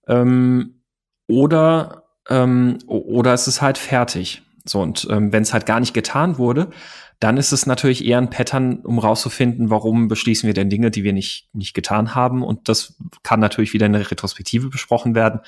Ähm, 0.08 0.82
oder, 1.28 2.06
ähm, 2.28 2.80
oder 2.88 3.36
es 3.36 3.48
ist 3.48 3.62
halt 3.62 3.78
fertig. 3.78 4.42
So, 4.66 4.82
und 4.82 5.06
ähm, 5.12 5.32
wenn 5.32 5.44
es 5.44 5.54
halt 5.54 5.68
gar 5.68 5.80
nicht 5.80 5.94
getan 5.94 6.40
wurde, 6.40 6.72
dann 7.20 7.36
ist 7.36 7.52
es 7.52 7.66
natürlich 7.66 8.06
eher 8.06 8.18
ein 8.18 8.30
Pattern, 8.30 8.80
um 8.80 8.98
rauszufinden, 8.98 9.70
warum 9.70 10.08
beschließen 10.08 10.48
wir 10.48 10.54
denn 10.54 10.70
Dinge, 10.70 10.90
die 10.90 11.04
wir 11.04 11.12
nicht, 11.12 11.50
nicht 11.54 11.74
getan 11.74 12.16
haben. 12.16 12.44
Und 12.44 12.70
das 12.70 12.96
kann 13.24 13.42
natürlich 13.42 13.74
wieder 13.74 13.86
in 13.86 13.94
der 13.94 14.10
Retrospektive 14.10 14.70
besprochen 14.70 15.16
werden, 15.16 15.42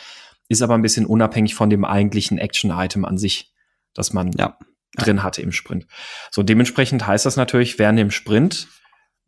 ist 0.50 0.62
aber 0.62 0.76
ein 0.76 0.82
bisschen 0.82 1.06
unabhängig 1.06 1.56
von 1.56 1.70
dem 1.70 1.86
eigentlichen 1.86 2.38
Action-Item 2.38 3.06
an 3.06 3.18
sich, 3.18 3.54
das 3.94 4.12
man 4.12 4.34
ja. 4.34 4.58
drin 4.98 5.24
hatte 5.24 5.42
im 5.42 5.54
Sprint. 5.54 5.88
So, 6.30 6.44
dementsprechend 6.44 7.08
heißt 7.08 7.26
das 7.26 7.38
natürlich, 7.38 7.80
während 7.80 7.98
dem 7.98 8.12
Sprint 8.12 8.68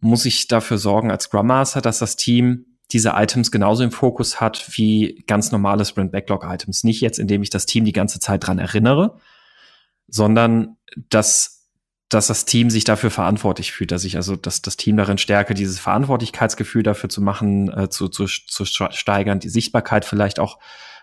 muss 0.02 0.26
ich 0.26 0.50
dafür 0.50 0.78
sorgen 0.78 1.12
als 1.12 1.26
Scrum 1.26 1.48
Master, 1.48 1.80
dass 1.80 2.00
das 2.00 2.18
Team 2.18 2.66
diese 2.92 3.14
Items 3.16 3.52
genauso 3.52 3.84
im 3.84 3.92
Fokus 3.92 4.42
hat 4.42 4.78
wie 4.78 5.24
ganz 5.28 5.54
normale 5.54 5.86
Sprint 5.86 6.12
Backlog 6.12 6.44
Items. 6.44 6.84
Nicht 6.84 7.00
jetzt, 7.00 7.20
indem 7.20 7.42
ich 7.42 7.50
das 7.50 7.66
Team 7.66 7.86
die 7.86 7.94
ganze 7.94 8.20
Zeit 8.20 8.46
dran 8.46 8.60
erinnere, 8.60 9.18
sondern 10.08 10.76
dass 11.10 11.63
dass 12.14 12.28
das 12.28 12.46
Team 12.46 12.70
sich 12.70 12.84
dafür 12.84 13.12
verantwortlich 13.12 13.72
fühlt, 13.72 13.92
dass 13.92 14.04
ich 14.04 14.16
also, 14.16 14.36
dass 14.36 14.62
das 14.62 14.78
Team 14.78 14.98
darin 14.98 15.18
stärke, 15.18 15.54
dieses 15.54 15.80
Verantwortlichkeitsgefühl 15.80 16.84
dafür 16.84 17.10
zu 17.10 17.22
machen, 17.22 17.70
äh, 17.72 17.90
zu, 17.90 18.08
zu, 18.08 18.26
zu 18.26 18.66
steigern, 18.66 19.40
die 19.40 19.50
Sichtbarkeit 19.50 20.06
vielleicht 20.06 20.40
auch 20.40 20.60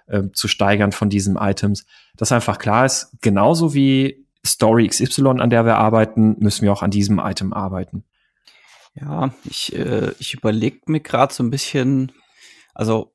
äh, 0.07 0.25
zu 0.33 0.49
steigern 0.49 0.93
von 0.93 1.11
diesen 1.11 1.37
Items. 1.37 1.87
Dass 2.17 2.33
einfach 2.33 2.59
klar 2.59 2.87
ist, 2.87 3.17
genauso 3.21 3.75
wie 3.75 4.27
Story 4.45 4.89
XY, 4.89 5.41
an 5.41 5.51
der 5.51 5.65
wir 5.65 5.77
arbeiten, 5.77 6.37
müssen 6.39 6.63
wir 6.63 6.73
auch 6.73 6.83
an 6.83 6.91
diesem 6.91 7.19
Item 7.19 7.53
arbeiten. 7.53 8.05
Ja, 8.95 9.33
ich, 9.45 9.75
äh, 9.75 10.13
ich 10.19 10.35
überlege 10.35 10.81
mir 10.87 11.01
gerade 11.01 11.33
so 11.33 11.43
ein 11.43 11.51
bisschen, 11.51 12.13
also 12.75 13.13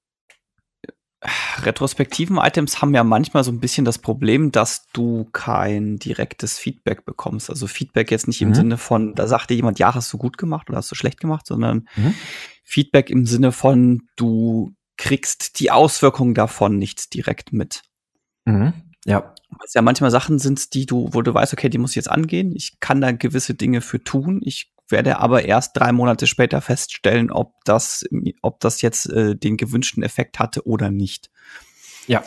retrospektiven 1.62 2.38
Items 2.38 2.82
haben 2.82 2.94
ja 2.94 3.04
manchmal 3.04 3.44
so 3.44 3.52
ein 3.52 3.60
bisschen 3.60 3.86
das 3.86 3.98
Problem, 4.00 4.52
dass 4.52 4.88
du 4.94 5.28
kein 5.32 5.98
direktes 5.98 6.58
Feedback 6.58 7.06
bekommst. 7.06 7.50
Also 7.50 7.68
Feedback 7.68 8.12
jetzt 8.12 8.28
nicht 8.28 8.42
im 8.42 8.50
mhm. 8.50 8.56
Sinne 8.56 8.78
von, 8.78 9.16
da 9.16 9.28
sagt 9.28 9.50
dir 9.50 9.56
jemand, 9.56 9.80
ja, 9.80 9.94
hast 9.94 10.12
du 10.14 10.18
gut 10.18 10.38
gemacht 10.38 10.70
oder 10.70 10.78
hast 10.78 10.92
du 10.92 10.96
schlecht 10.96 11.20
gemacht, 11.20 11.48
sondern 11.48 11.88
mhm. 11.96 12.14
Feedback 12.64 13.10
im 13.10 13.26
Sinne 13.26 13.52
von, 13.52 14.04
du 14.16 14.74
kriegst 14.98 15.60
die 15.60 15.72
Auswirkungen 15.72 16.34
davon 16.34 16.78
nicht 16.78 17.14
direkt 17.14 17.54
mit. 17.54 17.84
Mhm. 18.46 18.74
Ja. 19.06 19.34
Es 19.64 19.74
ja 19.74 19.82
manchmal 19.82 20.12
Sachen 20.12 20.40
sind, 20.40 20.74
die 20.74 20.86
du, 20.86 21.10
wo 21.12 21.22
du 21.22 21.34
weißt, 21.34 21.54
okay, 21.54 21.70
die 21.70 21.78
muss 21.78 21.92
ich 21.92 21.98
jetzt 21.98 22.12
angehen. 22.12 22.54
Ich 22.56 22.80
kann 22.80 23.00
da 23.02 23.12
gewisse 23.12 23.54
Dinge 23.54 23.82
für 23.82 24.04
tun. 24.04 24.42
Ich 24.44 24.74
werde 24.88 25.20
aber 25.20 25.46
erst 25.46 25.78
drei 25.78 25.92
Monate 25.92 26.28
später 26.28 26.62
feststellen, 26.62 27.32
ob 27.32 27.54
das, 27.64 28.06
ob 28.42 28.60
das 28.60 28.82
jetzt 28.82 29.10
äh, 29.10 29.36
den 29.36 29.58
gewünschten 29.58 30.04
Effekt 30.04 30.40
hatte 30.40 30.66
oder 30.66 30.92
nicht. 30.92 31.30
Ja. 32.08 32.24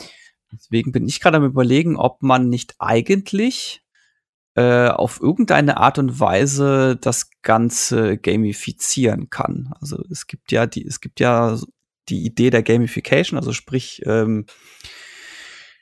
Deswegen 0.52 0.92
bin 0.92 1.06
ich 1.06 1.20
gerade 1.20 1.36
am 1.36 1.44
überlegen, 1.44 1.96
ob 1.96 2.22
man 2.22 2.48
nicht 2.48 2.74
eigentlich 2.78 3.82
äh, 4.54 4.88
auf 4.88 5.20
irgendeine 5.20 5.76
Art 5.76 5.98
und 5.98 6.18
Weise 6.18 6.96
das 7.00 7.30
Ganze 7.42 8.18
gamifizieren 8.18 9.30
kann. 9.30 9.72
Also 9.80 10.02
es 10.10 10.26
gibt 10.26 10.50
ja 10.50 10.66
die, 10.66 10.84
es 10.84 11.00
gibt 11.00 11.20
ja 11.20 11.58
die 12.08 12.24
Idee 12.24 12.50
der 12.50 12.62
Gamification, 12.62 13.38
also 13.38 13.52
sprich 13.52 14.02
ähm, 14.06 14.46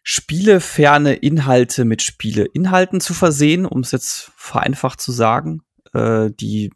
spieleferne 0.03 1.15
Inhalte 1.15 1.85
mit 1.85 2.03
Spieleinhalten 2.03 3.01
zu 3.01 3.15
versehen, 3.15 3.67
um 3.67 3.81
es 3.81 3.93
jetzt 3.93 4.31
vereinfacht 4.37 5.01
zu 5.01 5.11
sagen. 5.11 5.63
Äh, 5.97 6.31
die 6.33 6.71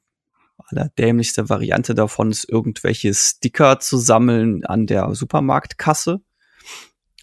allerdämlichste 0.56 1.48
Variante 1.48 1.94
davon 1.94 2.30
ist, 2.30 2.48
irgendwelche 2.48 3.12
Sticker 3.12 3.80
zu 3.80 3.98
sammeln 3.98 4.64
an 4.64 4.86
der 4.86 5.14
Supermarktkasse. 5.14 6.20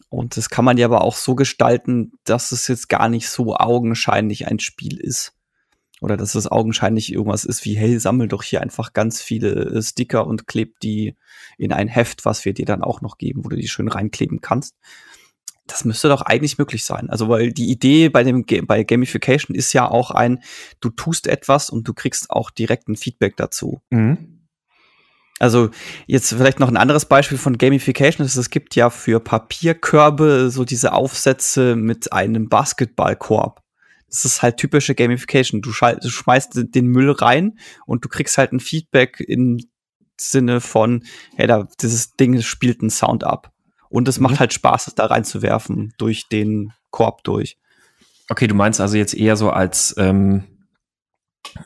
Und 0.10 0.38
das 0.38 0.49
kann 0.49 0.65
man 0.65 0.77
ja 0.77 0.86
aber 0.86 1.01
auch 1.01 1.15
so 1.15 1.36
gestalten, 1.36 2.13
dass 2.23 2.51
es 2.51 2.67
jetzt 2.67 2.89
gar 2.89 3.10
nicht 3.10 3.29
so 3.29 3.55
augenscheinlich 3.55 4.47
ein 4.47 4.60
Spiel 4.60 4.99
ist. 4.99 5.33
Oder 5.99 6.17
dass 6.17 6.36
es 6.36 6.47
augenscheinlich 6.47 7.12
irgendwas 7.12 7.43
ist 7.43 7.65
wie, 7.65 7.75
hey, 7.75 7.99
sammel 7.99 8.27
doch 8.27 8.43
hier 8.43 8.62
einfach 8.62 8.93
ganz 8.93 9.21
viele 9.21 9.53
äh, 9.53 9.81
Sticker 9.81 10.27
und 10.27 10.45
kleb 10.45 10.79
die 10.79 11.15
in 11.57 11.73
ein 11.73 11.88
Heft, 11.88 12.25
was 12.25 12.45
wir 12.45 12.53
dir 12.53 12.65
dann 12.65 12.83
auch 12.83 13.01
noch 13.01 13.17
geben, 13.17 13.43
wo 13.43 13.49
du 13.49 13.55
die 13.55 13.67
schön 13.67 13.88
reinkleben 13.88 14.41
kannst 14.41 14.75
das 15.67 15.86
müsste 15.86 16.10
doch 16.10 16.21
eigentlich 16.21 16.58
möglich 16.58 16.84
sein. 16.84 17.10
Also, 17.10 17.30
weil 17.30 17.51
die 17.51 17.69
Idee 17.69 18.10
bei 18.10 18.23
dem 18.23 18.45
bei 18.65 18.84
Gamification 18.84 19.56
ist 19.56 19.73
ja 19.73 19.89
auch 19.89 20.12
ein, 20.12 20.41
du 20.80 20.89
tust 20.89 21.27
etwas 21.27 21.69
und 21.69 21.88
du 21.88 21.93
kriegst 21.93 22.30
auch 22.30 22.49
direkt 22.49 22.88
ein 22.88 22.95
Feedback 22.95 23.38
dazu. 23.38 23.82
Mhm. 23.89 24.38
Also 25.39 25.69
jetzt 26.08 26.34
vielleicht 26.34 26.60
noch 26.60 26.67
ein 26.67 26.77
anderes 26.77 27.06
Beispiel 27.06 27.38
von 27.38 27.58
Gamification 27.58 28.25
ist, 28.25 28.36
es 28.38 28.49
gibt 28.49 28.75
ja 28.75 28.89
für 28.89 29.19
Papierkörbe 29.19 30.49
so 30.49 30.65
diese 30.65 30.93
Aufsätze 30.93 31.76
mit 31.76 32.11
einem 32.11 32.49
Basketballkorb. 32.49 33.61
Das 34.09 34.26
ist 34.26 34.41
halt 34.41 34.57
typische 34.57 34.95
Gamification. 34.95 35.61
Du, 35.61 35.72
du 35.72 36.09
schmeißt 36.09 36.51
den 36.74 36.88
Müll 36.88 37.11
rein 37.11 37.59
und 37.86 38.03
du 38.03 38.09
kriegst 38.09 38.38
halt 38.38 38.51
ein 38.51 38.59
Feedback 38.59 39.20
im 39.20 39.59
Sinne 40.20 40.61
von, 40.61 41.03
hey, 41.36 41.45
da, 41.45 41.68
dieses 41.82 42.13
Ding 42.13 42.41
spielt 42.41 42.82
einen 42.82 42.89
Sound 42.89 43.24
ab. 43.24 43.51
Und 43.89 44.07
es 44.07 44.19
mhm. 44.19 44.23
macht 44.23 44.39
halt 44.39 44.53
Spaß, 44.53 44.88
es 44.88 44.95
da 44.95 45.05
reinzuwerfen, 45.05 45.93
durch 45.97 46.27
den 46.29 46.73
Korb 46.91 47.23
durch. 47.23 47.57
Okay, 48.29 48.47
du 48.47 48.55
meinst 48.55 48.81
also 48.81 48.97
jetzt 48.97 49.13
eher 49.13 49.38
so 49.38 49.49
als, 49.49 49.95
ähm, 49.97 50.43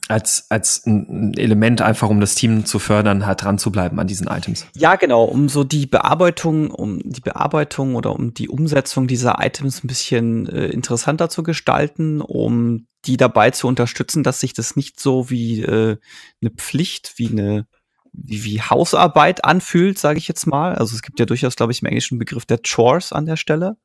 als, 0.07 0.45
als 0.49 0.85
ein 0.85 1.33
Element 1.35 1.81
einfach, 1.81 2.09
um 2.09 2.19
das 2.19 2.35
Team 2.35 2.65
zu 2.65 2.77
fördern, 2.77 3.25
halt 3.25 3.43
dran 3.43 3.57
zu 3.57 3.71
bleiben 3.71 3.99
an 3.99 4.07
diesen 4.07 4.27
Items. 4.27 4.67
Ja, 4.75 4.95
genau, 4.95 5.23
um 5.23 5.49
so 5.49 5.63
die 5.63 5.87
Bearbeitung, 5.87 6.69
um 6.69 6.99
die 7.03 7.21
Bearbeitung 7.21 7.95
oder 7.95 8.13
um 8.13 8.33
die 8.33 8.49
Umsetzung 8.49 9.07
dieser 9.07 9.43
Items 9.43 9.83
ein 9.83 9.87
bisschen 9.87 10.47
äh, 10.47 10.67
interessanter 10.67 11.29
zu 11.29 11.41
gestalten, 11.41 12.21
um 12.21 12.85
die 13.05 13.17
dabei 13.17 13.49
zu 13.49 13.67
unterstützen, 13.67 14.23
dass 14.23 14.39
sich 14.39 14.53
das 14.53 14.75
nicht 14.75 14.99
so 14.99 15.31
wie 15.31 15.61
äh, 15.61 15.97
eine 16.41 16.51
Pflicht, 16.51 17.13
wie 17.17 17.29
eine 17.29 17.65
wie, 18.13 18.43
wie 18.43 18.61
Hausarbeit 18.61 19.45
anfühlt, 19.45 19.97
sage 19.97 20.19
ich 20.19 20.27
jetzt 20.27 20.45
mal. 20.45 20.75
Also 20.75 20.95
es 20.95 21.01
gibt 21.01 21.19
ja 21.19 21.25
durchaus, 21.25 21.55
glaube 21.55 21.71
ich, 21.71 21.81
im 21.81 21.87
englischen 21.87 22.19
Begriff 22.19 22.45
der 22.45 22.59
Chores 22.59 23.13
an 23.13 23.25
der 23.25 23.37
Stelle 23.37 23.77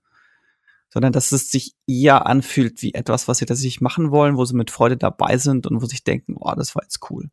sondern 0.97 1.13
dass 1.13 1.33
es 1.33 1.51
sich 1.51 1.75
eher 1.87 2.27
anfühlt 2.27 2.81
wie 2.83 2.95
etwas, 2.95 3.29
was 3.29 3.39
sie 3.39 3.47
tatsächlich 3.47 3.81
machen 3.81 4.11
wollen, 4.11 4.37
wo 4.37 4.45
sie 4.45 4.57
mit 4.57 4.71
Freude 4.71 4.97
dabei 4.97 5.37
sind 5.37 5.67
und 5.67 5.83
wo 5.83 5.87
sie 5.87 5.91
sich 5.91 6.05
denken, 6.05 6.37
oh, 6.39 6.55
das 6.57 6.75
war 6.75 6.83
jetzt 6.85 7.01
cool. 7.11 7.29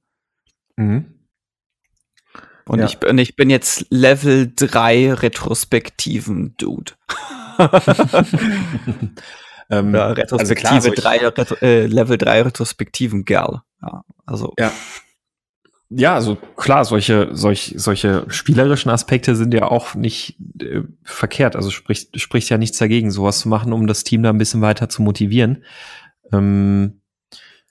Mhm. 0.76 1.20
Und 2.66 2.80
ja. 2.80 2.86
ich, 2.86 2.98
bin, 2.98 3.18
ich 3.18 3.36
bin 3.36 3.50
jetzt 3.50 3.86
Level 3.90 4.52
3 4.56 5.14
Retrospektiven 5.14 6.56
Dude. 6.58 6.94
ähm, 9.70 9.94
ja, 9.94 10.08
Retrospektive 10.08 10.74
also 10.74 10.92
klar, 10.92 11.20
3, 11.20 11.28
Retro, 11.28 11.56
äh, 11.62 11.86
Level 11.88 12.18
3 12.18 12.42
Retrospektiven 12.44 13.26
Girl. 13.26 13.62
Ja, 13.82 14.04
also. 14.26 14.54
Ja, 14.58 14.72
ja, 15.96 16.16
also 16.16 16.36
klar, 16.56 16.86
solche, 16.86 17.30
solch, 17.34 17.74
solche 17.78 18.26
spielerischen 18.30 18.92
Aspekte 18.92 19.36
sind 19.36 19.54
ja 19.54 19.68
auch 19.68 19.96
nicht 19.96 20.38
äh, 20.62 20.82
verkehrt. 21.04 21.56
Also 21.56 21.70
spricht, 21.70 22.20
spricht 22.20 22.50
ja 22.50 22.58
nichts 22.58 22.78
dagegen, 22.78 23.12
sowas 23.12 23.40
zu 23.40 23.50
machen, 23.50 23.74
um 23.74 23.88
das 23.88 24.04
Team 24.04 24.24
da 24.24 24.30
ein 24.30 24.38
bisschen 24.38 24.62
weiter 24.62 24.90
zu 24.90 25.02
motivieren. 25.02 25.64
Ähm, 26.32 27.02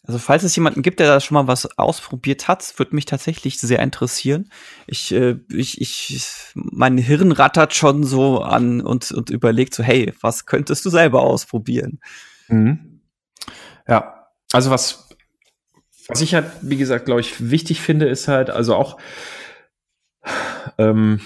also 0.04 0.18
falls 0.18 0.42
es 0.42 0.56
jemanden 0.56 0.82
gibt, 0.82 0.98
der 0.98 1.06
da 1.06 1.20
schon 1.20 1.36
mal 1.36 1.46
was 1.46 1.78
ausprobiert 1.78 2.48
hat, 2.48 2.74
würde 2.76 2.94
mich 2.94 3.06
tatsächlich 3.06 3.60
sehr 3.60 3.78
interessieren. 3.78 4.50
Ich, 4.86 5.12
äh, 5.12 5.36
ich, 5.48 5.80
ich, 5.80 6.26
mein 6.54 6.98
Hirn 6.98 7.30
rattert 7.32 7.74
schon 7.74 8.02
so 8.02 8.40
an 8.40 8.80
und, 8.80 9.12
und 9.12 9.30
überlegt 9.30 9.74
so, 9.74 9.82
hey, 9.82 10.12
was 10.20 10.46
könntest 10.46 10.84
du 10.84 10.90
selber 10.90 11.22
ausprobieren? 11.22 12.00
Mhm. 12.48 13.00
Ja, 13.86 14.28
also 14.52 14.70
was, 14.70 15.01
was 16.08 16.20
ich 16.20 16.34
halt, 16.34 16.46
wie 16.62 16.76
gesagt, 16.76 17.04
glaube 17.06 17.20
ich, 17.20 17.50
wichtig 17.50 17.80
finde, 17.80 18.06
ist 18.06 18.28
halt, 18.28 18.50
also 18.50 18.74
auch, 18.74 18.98
ähm, 20.78 21.20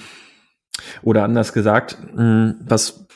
oder 1.03 1.25
anders 1.25 1.53
gesagt, 1.53 1.99
mh, 2.15 2.17
hm, 2.17 2.55
was, 2.61 3.07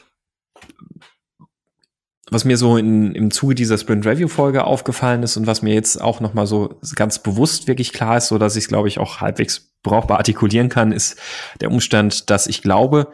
was 2.30 2.44
mir 2.44 2.56
so 2.56 2.76
in, 2.76 3.14
im 3.14 3.30
Zuge 3.30 3.54
dieser 3.54 3.76
Sprint 3.76 4.06
Review 4.06 4.28
Folge 4.28 4.64
aufgefallen 4.64 5.22
ist 5.22 5.36
und 5.36 5.46
was 5.46 5.62
mir 5.62 5.74
jetzt 5.74 6.00
auch 6.00 6.20
noch 6.20 6.32
mal 6.32 6.46
so 6.46 6.78
ganz 6.94 7.18
bewusst 7.18 7.66
wirklich 7.66 7.92
klar 7.92 8.18
ist, 8.18 8.28
so 8.28 8.38
dass 8.38 8.56
ich 8.56 8.64
es 8.64 8.68
glaube 8.68 8.88
ich 8.88 8.98
auch 8.98 9.20
halbwegs 9.20 9.72
brauchbar 9.82 10.18
artikulieren 10.18 10.68
kann, 10.68 10.92
ist 10.92 11.18
der 11.60 11.70
Umstand, 11.70 12.30
dass 12.30 12.46
ich 12.46 12.62
glaube, 12.62 13.12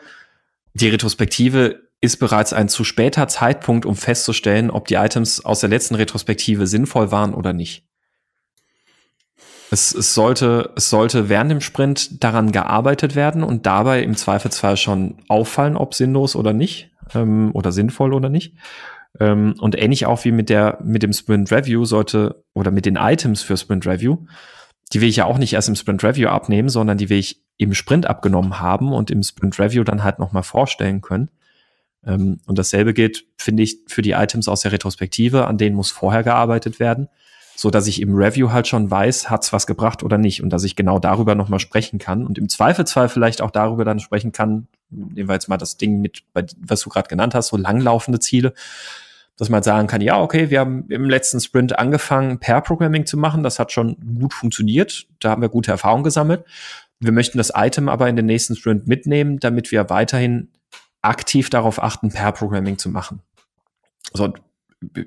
die 0.75 0.89
Retrospektive 0.89 1.87
ist 2.03 2.19
bereits 2.19 2.53
ein 2.53 2.69
zu 2.69 2.85
später 2.85 3.27
Zeitpunkt, 3.29 3.87
um 3.87 3.97
festzustellen, 3.97 4.71
ob 4.71 4.87
die 4.87 4.97
Items 4.97 5.45
aus 5.45 5.61
der 5.61 5.71
letzten 5.71 5.95
Retrospektive 5.95 6.67
sinnvoll 6.67 7.11
waren 7.11 7.33
oder 7.33 7.55
nicht. 7.55 7.87
Es, 9.71 9.95
es, 9.95 10.15
sollte, 10.15 10.71
es 10.77 10.91
sollte 10.91 11.29
während 11.29 11.51
dem 11.51 11.61
Sprint 11.61 12.23
daran 12.23 12.53
gearbeitet 12.53 13.17
werden 13.17 13.43
und 13.43 13.67
dabei 13.67 14.03
im 14.03 14.17
Zweifelsfall 14.17 14.77
schon 14.77 15.17
auffallen, 15.29 15.77
ob 15.77 15.95
sinnlos 15.95 16.37
oder 16.37 16.53
nicht 16.53 16.91
ähm, 17.15 17.51
oder 17.53 17.73
sinnvoll 17.73 18.15
oder 18.15 18.29
nicht. 18.29 18.55
Ähm, 19.19 19.55
und 19.59 19.77
ähnlich 19.77 20.07
auch 20.07 20.25
wie 20.25 20.31
mit 20.31 20.51
der 20.51 20.79
mit 20.85 21.03
dem 21.03 21.13
Sprint 21.13 21.51
Review 21.51 21.85
sollte 21.85 22.45
oder 22.55 22.71
mit 22.71 22.87
den 22.87 22.97
Items 22.97 23.43
für 23.43 23.57
Sprint 23.57 23.87
Review, 23.87 24.19
die 24.93 25.01
will 25.01 25.09
ich 25.09 25.17
ja 25.17 25.25
auch 25.25 25.39
nicht 25.39 25.55
erst 25.55 25.69
im 25.69 25.75
Sprint 25.75 26.05
Review 26.05 26.29
abnehmen, 26.29 26.69
sondern 26.69 26.99
die 26.99 27.09
will 27.09 27.19
ich 27.19 27.43
im 27.57 27.75
Sprint 27.75 28.07
abgenommen 28.07 28.61
haben 28.61 28.93
und 28.93 29.11
im 29.11 29.23
Sprint 29.23 29.59
Review 29.59 29.83
dann 29.83 30.05
halt 30.05 30.21
noch 30.21 30.31
mal 30.31 30.43
vorstellen 30.43 31.01
können. 31.01 31.31
Ähm, 32.07 32.39
und 32.47 32.57
dasselbe 32.57 32.95
gilt, 32.95 33.25
finde 33.37 33.65
ich, 33.65 33.79
für 33.89 34.03
die 34.03 34.13
Items 34.13 34.47
aus 34.47 34.61
der 34.61 34.71
Retrospektive, 34.71 35.49
an 35.49 35.59
denen 35.59 35.75
muss 35.75 35.91
vorher 35.91 36.23
gearbeitet 36.23 36.79
werden 36.79 37.09
so 37.57 37.71
dass 37.71 37.87
ich 37.87 38.03
im 38.03 38.15
Review 38.15 38.53
halt 38.53 38.69
schon 38.69 38.91
weiß, 38.91 39.31
hat's 39.31 39.53
was 39.53 39.67
gebracht 39.67 40.03
oder 40.03 40.19
nicht 40.19 40.43
und 40.43 40.51
dass 40.51 40.63
ich 40.63 40.77
genau 40.77 40.99
darüber 40.99 41.35
nochmal 41.35 41.59
sprechen 41.59 41.99
kann 41.99 42.27
und 42.27 42.39
im 42.39 42.49
Zweifelsfall 42.49 43.09
vielleicht 43.09 43.41
auch 43.41 43.51
darüber 43.51 43.85
dann 43.85 43.99
sprechen 43.99 44.33
kann, 44.33 44.69
nehmen 44.91 45.29
wir 45.29 45.35
jetzt 45.35 45.49
mal 45.49 45.57
das 45.57 45.77
Ding 45.77 46.01
mit, 46.01 46.23
was 46.35 46.81
du 46.81 46.91
gerade 46.91 47.09
genannt 47.09 47.35
hast, 47.35 47.49
so 47.49 47.57
langlaufende 47.57 48.21
Ziele, 48.21 48.53
dass 49.37 49.49
man 49.49 49.63
sagen 49.63 49.87
kann, 49.87 50.01
ja, 50.01 50.21
okay, 50.21 50.51
wir 50.51 50.61
haben 50.61 50.87
im 50.89 51.09
letzten 51.09 51.41
Sprint 51.41 51.79
angefangen, 51.79 52.39
Pair-Programming 52.39 53.07
zu 53.07 53.17
machen, 53.17 53.43
das 53.43 53.59
hat 53.59 53.73
schon 53.73 53.97
gut 54.19 54.35
funktioniert, 54.35 55.07
da 55.21 55.31
haben 55.31 55.43
wir 55.43 55.49
gute 55.49 55.71
Erfahrungen 55.71 56.05
gesammelt. 56.05 56.45
Wir 57.01 57.13
möchten 57.13 57.37
das 57.37 57.53
Item 57.55 57.89
aber 57.89 58.09
in 58.09 58.17
den 58.17 58.27
nächsten 58.27 58.57
Sprint 58.57 58.87
mitnehmen, 58.87 59.39
damit 59.39 59.71
wir 59.73 59.91
weiterhin 59.91 60.49
aktiv 61.03 61.51
darauf 61.51 61.83
achten, 61.83 62.11
Pair-Programming 62.11 62.79
zu 62.79 62.89
machen. 62.89 63.21
Also 64.13 64.33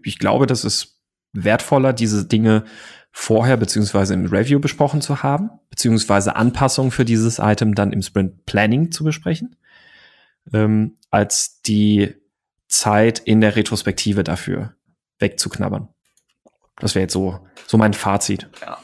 ich 0.04 0.20
glaube, 0.20 0.46
das 0.46 0.64
ist 0.64 0.99
wertvoller, 1.34 1.94
diese 1.94 2.26
Dinge 2.26 2.66
vorher 3.12 3.58
beziehungsweise 3.58 4.14
im 4.14 4.28
Review 4.28 4.60
besprochen 4.60 5.02
zu 5.02 5.24
haben, 5.24 5.50
beziehungsweise 5.70 6.36
Anpassungen 6.36 6.92
für 6.92 7.06
dieses 7.06 7.40
Item 7.40 7.76
dann 7.76 7.92
im 7.92 8.02
Sprint 8.02 8.46
Planning 8.46 8.92
zu 8.92 9.04
besprechen, 9.04 9.56
ähm, 10.54 10.98
als 11.10 11.62
die 11.62 12.16
Zeit 12.68 13.20
in 13.20 13.42
der 13.42 13.56
Retrospektive 13.56 14.24
dafür 14.24 14.76
wegzuknabbern. 15.20 15.90
Das 16.78 16.96
wäre 16.96 17.04
jetzt 17.04 17.14
so, 17.14 17.46
so 17.68 17.78
mein 17.78 17.94
Fazit. 17.94 18.48
Ja. 18.62 18.78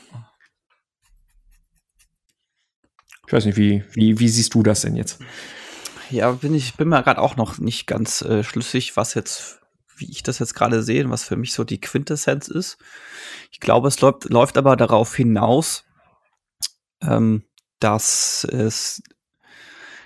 Ich 3.28 3.34
weiß 3.34 3.46
nicht, 3.46 3.58
wie, 3.58 3.84
wie, 3.94 4.20
wie 4.20 4.30
siehst 4.30 4.54
du 4.54 4.64
das 4.64 4.82
denn 4.82 4.96
jetzt? 4.96 5.20
Ja, 6.12 6.32
bin 6.32 6.54
ich 6.54 6.76
bin 6.76 6.90
mir 6.90 7.02
gerade 7.02 7.22
auch 7.22 7.36
noch 7.36 7.58
nicht 7.58 7.88
ganz 7.88 8.22
äh, 8.22 8.44
schlüssig, 8.44 8.96
was 8.96 9.16
jetzt 9.16 9.62
wie 9.98 10.10
ich 10.10 10.24
das 10.24 10.40
jetzt 10.40 10.54
gerade 10.56 10.84
sehe, 10.84 11.10
was 11.10 11.24
für 11.24 11.36
mich 11.36 11.54
so 11.54 11.64
die 11.64 11.82
Quintessenz 11.82 12.48
ist. 12.48 12.78
Ich 13.52 13.60
glaube, 13.60 13.88
es 13.88 14.02
läuft, 14.02 14.30
läuft 14.30 14.58
aber 14.58 14.76
darauf 14.76 15.16
hinaus, 15.16 15.86
ähm, 17.02 17.44
dass 17.80 18.44
es, 18.46 19.02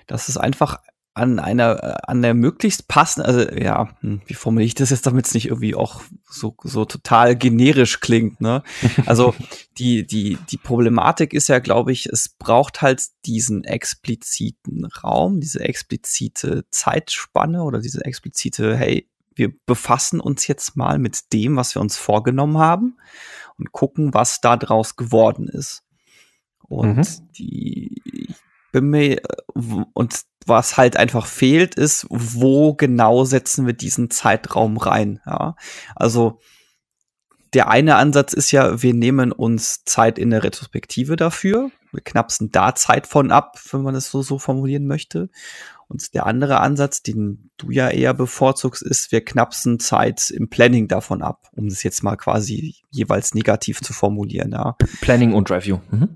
dass 0.08 0.30
es 0.30 0.38
einfach 0.38 0.80
an 1.20 1.40
einer, 1.40 2.10
an 2.10 2.22
der 2.22 2.34
möglichst 2.34 2.88
passenden, 2.88 3.28
also 3.28 3.42
ja, 3.52 3.90
hm, 4.00 4.22
wie 4.26 4.34
formuliere 4.34 4.68
ich 4.68 4.76
das 4.76 4.90
jetzt, 4.90 5.06
damit 5.06 5.28
es 5.28 5.34
nicht 5.34 5.48
irgendwie 5.48 5.76
auch 5.76 6.02
so, 6.30 6.56
so 6.64 6.86
total 6.86 7.36
generisch 7.36 8.00
klingt, 8.00 8.40
ne? 8.40 8.64
Also 9.06 9.36
die, 9.78 10.08
die, 10.08 10.38
die 10.50 10.58
Problematik 10.58 11.34
ist 11.34 11.50
ja, 11.50 11.60
glaube 11.60 11.92
ich, 11.92 12.06
es 12.06 12.30
braucht 12.30 12.82
halt 12.82 13.04
diesen 13.26 13.66
expliziten 13.66 14.86
Raum, 14.86 15.42
diese 15.42 15.60
explizite 15.60 16.66
Zeitspanne 16.70 17.64
oder 17.64 17.80
diese 17.80 18.04
explizite, 18.06 18.78
hey, 18.78 19.10
wir 19.36 19.52
befassen 19.66 20.20
uns 20.20 20.48
jetzt 20.48 20.76
mal 20.76 21.00
mit 21.00 21.34
dem, 21.34 21.56
was 21.56 21.76
wir 21.76 21.82
uns 21.82 21.98
vorgenommen 21.98 22.58
haben 22.58 22.98
und 23.58 23.72
gucken, 23.72 24.14
was 24.14 24.42
da 24.42 24.58
draus 24.58 24.96
geworden 24.96 25.48
ist. 25.48 25.84
Und 26.68 26.98
mhm. 26.98 27.32
die 27.38 28.36
bin 28.72 28.90
mir, 28.90 29.22
und 29.94 30.22
was 30.46 30.78
halt 30.78 30.98
einfach 30.98 31.26
fehlt, 31.26 31.76
ist, 31.76 32.06
wo 32.10 32.74
genau 32.74 33.24
setzen 33.24 33.66
wir 33.66 33.74
diesen 33.74 34.10
Zeitraum 34.10 34.78
rein, 34.78 35.22
ja. 35.26 35.56
Also, 35.96 36.40
der 37.54 37.68
eine 37.68 37.96
Ansatz 37.96 38.34
ist 38.34 38.52
ja, 38.52 38.84
wir 38.84 38.94
nehmen 38.94 39.32
uns 39.32 39.84
Zeit 39.84 40.20
in 40.20 40.30
der 40.30 40.44
Retrospektive 40.44 41.16
dafür. 41.16 41.72
Wir 41.92 42.02
knapsen 42.02 42.52
da 42.52 42.76
Zeit 42.76 43.08
von 43.08 43.32
ab, 43.32 43.60
wenn 43.72 43.82
man 43.82 43.96
es 43.96 44.12
so, 44.12 44.22
so 44.22 44.38
formulieren 44.38 44.86
möchte. 44.86 45.30
Und 45.90 46.14
der 46.14 46.28
andere 46.28 46.60
Ansatz, 46.60 47.02
den 47.02 47.50
du 47.58 47.72
ja 47.72 47.90
eher 47.90 48.14
bevorzugst, 48.14 48.84
ist, 48.84 49.12
wir 49.12 49.26
knapsen 49.26 49.80
Zeit 49.80 50.30
im 50.30 50.48
Planning 50.48 50.88
davon 50.88 51.24
ab, 51.24 51.48
um 51.56 51.66
es 51.66 51.82
jetzt 51.82 52.04
mal 52.04 52.16
quasi 52.16 52.76
jeweils 52.92 53.34
negativ 53.34 53.82
zu 53.82 53.92
formulieren. 53.92 54.52
Ja. 54.52 54.78
Planning 55.02 55.34
und 55.34 55.50
Review. 55.50 55.80
Mhm. 55.90 56.10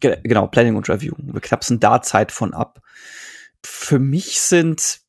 Genau, 0.00 0.46
Planning 0.46 0.76
und 0.76 0.88
Review. 0.88 1.14
Wir 1.18 1.40
knapsen 1.40 1.80
da 1.80 2.00
Zeit 2.00 2.30
von 2.30 2.54
ab. 2.54 2.80
Für 3.64 3.98
mich 3.98 4.40
sind 4.40 5.00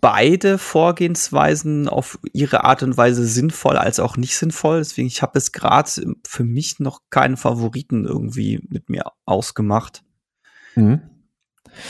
beide 0.00 0.56
Vorgehensweisen 0.56 1.88
auf 1.88 2.18
ihre 2.32 2.64
Art 2.64 2.82
und 2.82 2.96
Weise 2.96 3.26
sinnvoll 3.26 3.76
als 3.76 4.00
auch 4.00 4.16
nicht 4.16 4.36
sinnvoll. 4.36 4.78
Deswegen, 4.78 5.06
ich 5.06 5.20
habe 5.20 5.38
es 5.38 5.52
gerade 5.52 5.90
für 6.26 6.44
mich 6.44 6.80
noch 6.80 7.02
keinen 7.10 7.36
Favoriten 7.36 8.06
irgendwie 8.06 8.66
mit 8.68 8.88
mir 8.88 9.04
ausgemacht. 9.26 10.02
Mhm. 10.74 11.02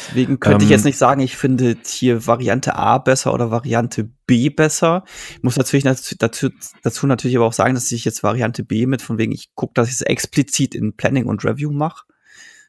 Deswegen 0.08 0.40
könnte 0.40 0.58
ähm, 0.58 0.64
ich 0.64 0.70
jetzt 0.70 0.84
nicht 0.84 0.98
sagen, 0.98 1.20
ich 1.20 1.36
finde 1.36 1.76
hier 1.84 2.26
Variante 2.26 2.74
A 2.76 2.98
besser 2.98 3.34
oder 3.34 3.50
Variante 3.50 4.10
B 4.26 4.48
besser. 4.50 5.04
Ich 5.36 5.42
muss 5.42 5.56
natürlich 5.56 5.84
dazu, 6.18 6.50
dazu 6.82 7.06
natürlich 7.06 7.36
aber 7.36 7.46
auch 7.46 7.52
sagen, 7.52 7.74
dass 7.74 7.90
ich 7.92 8.04
jetzt 8.04 8.22
Variante 8.22 8.64
B 8.64 8.86
mit 8.86 9.02
von 9.02 9.18
wegen, 9.18 9.32
ich 9.32 9.54
gucke, 9.54 9.74
dass 9.74 9.88
ich 9.88 9.94
es 9.94 10.02
explizit 10.02 10.74
in 10.74 10.96
Planning 10.96 11.26
und 11.26 11.44
Review 11.44 11.70
mache, 11.70 12.04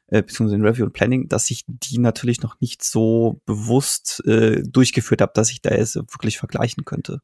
äh, 0.08 0.22
beziehungsweise 0.22 0.56
in 0.56 0.66
Review 0.66 0.84
und 0.84 0.92
Planning, 0.92 1.28
dass 1.28 1.50
ich 1.50 1.64
die 1.66 1.98
natürlich 1.98 2.42
noch 2.42 2.60
nicht 2.60 2.82
so 2.82 3.40
bewusst 3.46 4.22
äh, 4.26 4.62
durchgeführt 4.62 5.20
habe, 5.20 5.32
dass 5.34 5.50
ich 5.50 5.62
da 5.62 5.74
jetzt 5.74 5.96
wirklich 5.96 6.38
vergleichen 6.38 6.84
könnte. 6.84 7.20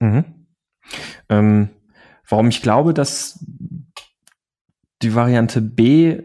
Mhm. 0.00 0.24
Ähm, 1.28 1.70
warum 2.28 2.48
ich 2.48 2.62
glaube, 2.62 2.94
dass 2.94 3.44
die 5.02 5.14
Variante 5.14 5.62
B 5.62 6.20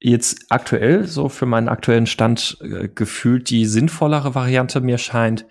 jetzt 0.00 0.46
aktuell, 0.48 1.06
so 1.06 1.28
für 1.28 1.46
meinen 1.46 1.68
aktuellen 1.68 2.06
Stand, 2.06 2.58
äh, 2.60 2.88
gefühlt 2.88 3.50
die 3.50 3.66
sinnvollere 3.66 4.34
Variante 4.34 4.80
mir 4.80 4.98
scheint, 4.98 5.46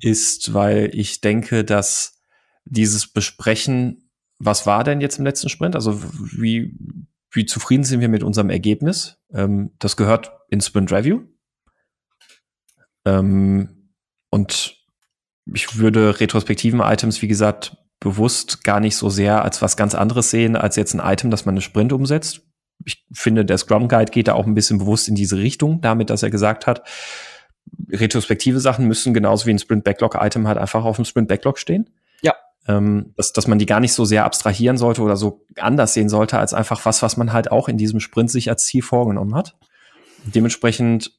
ist, 0.00 0.54
weil 0.54 0.90
ich 0.92 1.20
denke, 1.20 1.64
dass 1.64 2.20
dieses 2.64 3.12
Besprechen, 3.12 4.10
was 4.38 4.66
war 4.66 4.84
denn 4.84 5.00
jetzt 5.00 5.18
im 5.18 5.24
letzten 5.24 5.48
Sprint? 5.48 5.74
Also 5.74 6.02
wie, 6.36 6.76
wie 7.30 7.46
zufrieden 7.46 7.84
sind 7.84 8.00
wir 8.00 8.08
mit 8.08 8.22
unserem 8.22 8.50
Ergebnis? 8.50 9.18
Ähm, 9.32 9.72
das 9.78 9.96
gehört 9.96 10.32
in 10.48 10.60
Sprint 10.60 10.92
Review. 10.92 11.22
Ähm, 13.04 13.92
und 14.30 14.76
ich 15.52 15.78
würde 15.78 16.20
retrospektiven 16.20 16.80
Items, 16.80 17.20
wie 17.20 17.28
gesagt, 17.28 17.76
bewusst 17.98 18.64
gar 18.64 18.80
nicht 18.80 18.96
so 18.96 19.10
sehr 19.10 19.42
als 19.42 19.62
was 19.62 19.76
ganz 19.76 19.94
anderes 19.94 20.30
sehen, 20.30 20.56
als 20.56 20.76
jetzt 20.76 20.94
ein 20.94 21.00
Item, 21.00 21.30
das 21.30 21.44
man 21.46 21.54
eine 21.54 21.62
Sprint 21.62 21.92
umsetzt. 21.92 22.42
Ich 22.84 23.04
finde, 23.12 23.44
der 23.44 23.58
Scrum 23.58 23.88
Guide 23.88 24.10
geht 24.10 24.28
da 24.28 24.34
auch 24.34 24.46
ein 24.46 24.54
bisschen 24.54 24.78
bewusst 24.78 25.08
in 25.08 25.14
diese 25.14 25.38
Richtung, 25.38 25.80
damit, 25.80 26.10
dass 26.10 26.22
er 26.22 26.30
gesagt 26.30 26.66
hat, 26.66 26.82
retrospektive 27.90 28.60
Sachen 28.60 28.86
müssen 28.86 29.14
genauso 29.14 29.46
wie 29.46 29.50
ein 29.50 29.58
Sprint 29.58 29.84
Backlog 29.84 30.16
Item 30.20 30.48
halt 30.48 30.58
einfach 30.58 30.84
auf 30.84 30.96
dem 30.96 31.04
Sprint 31.04 31.28
Backlog 31.28 31.58
stehen. 31.58 31.90
Ja. 32.22 32.34
Ähm, 32.66 33.12
dass, 33.16 33.32
dass 33.32 33.46
man 33.46 33.58
die 33.58 33.66
gar 33.66 33.80
nicht 33.80 33.92
so 33.92 34.04
sehr 34.04 34.24
abstrahieren 34.24 34.76
sollte 34.76 35.02
oder 35.02 35.16
so 35.16 35.44
anders 35.56 35.94
sehen 35.94 36.08
sollte, 36.08 36.38
als 36.38 36.54
einfach 36.54 36.84
was, 36.84 37.02
was 37.02 37.16
man 37.16 37.32
halt 37.32 37.50
auch 37.50 37.68
in 37.68 37.78
diesem 37.78 38.00
Sprint 38.00 38.30
sich 38.30 38.50
als 38.50 38.66
Ziel 38.66 38.82
vorgenommen 38.82 39.34
hat. 39.34 39.56
Dementsprechend 40.24 41.12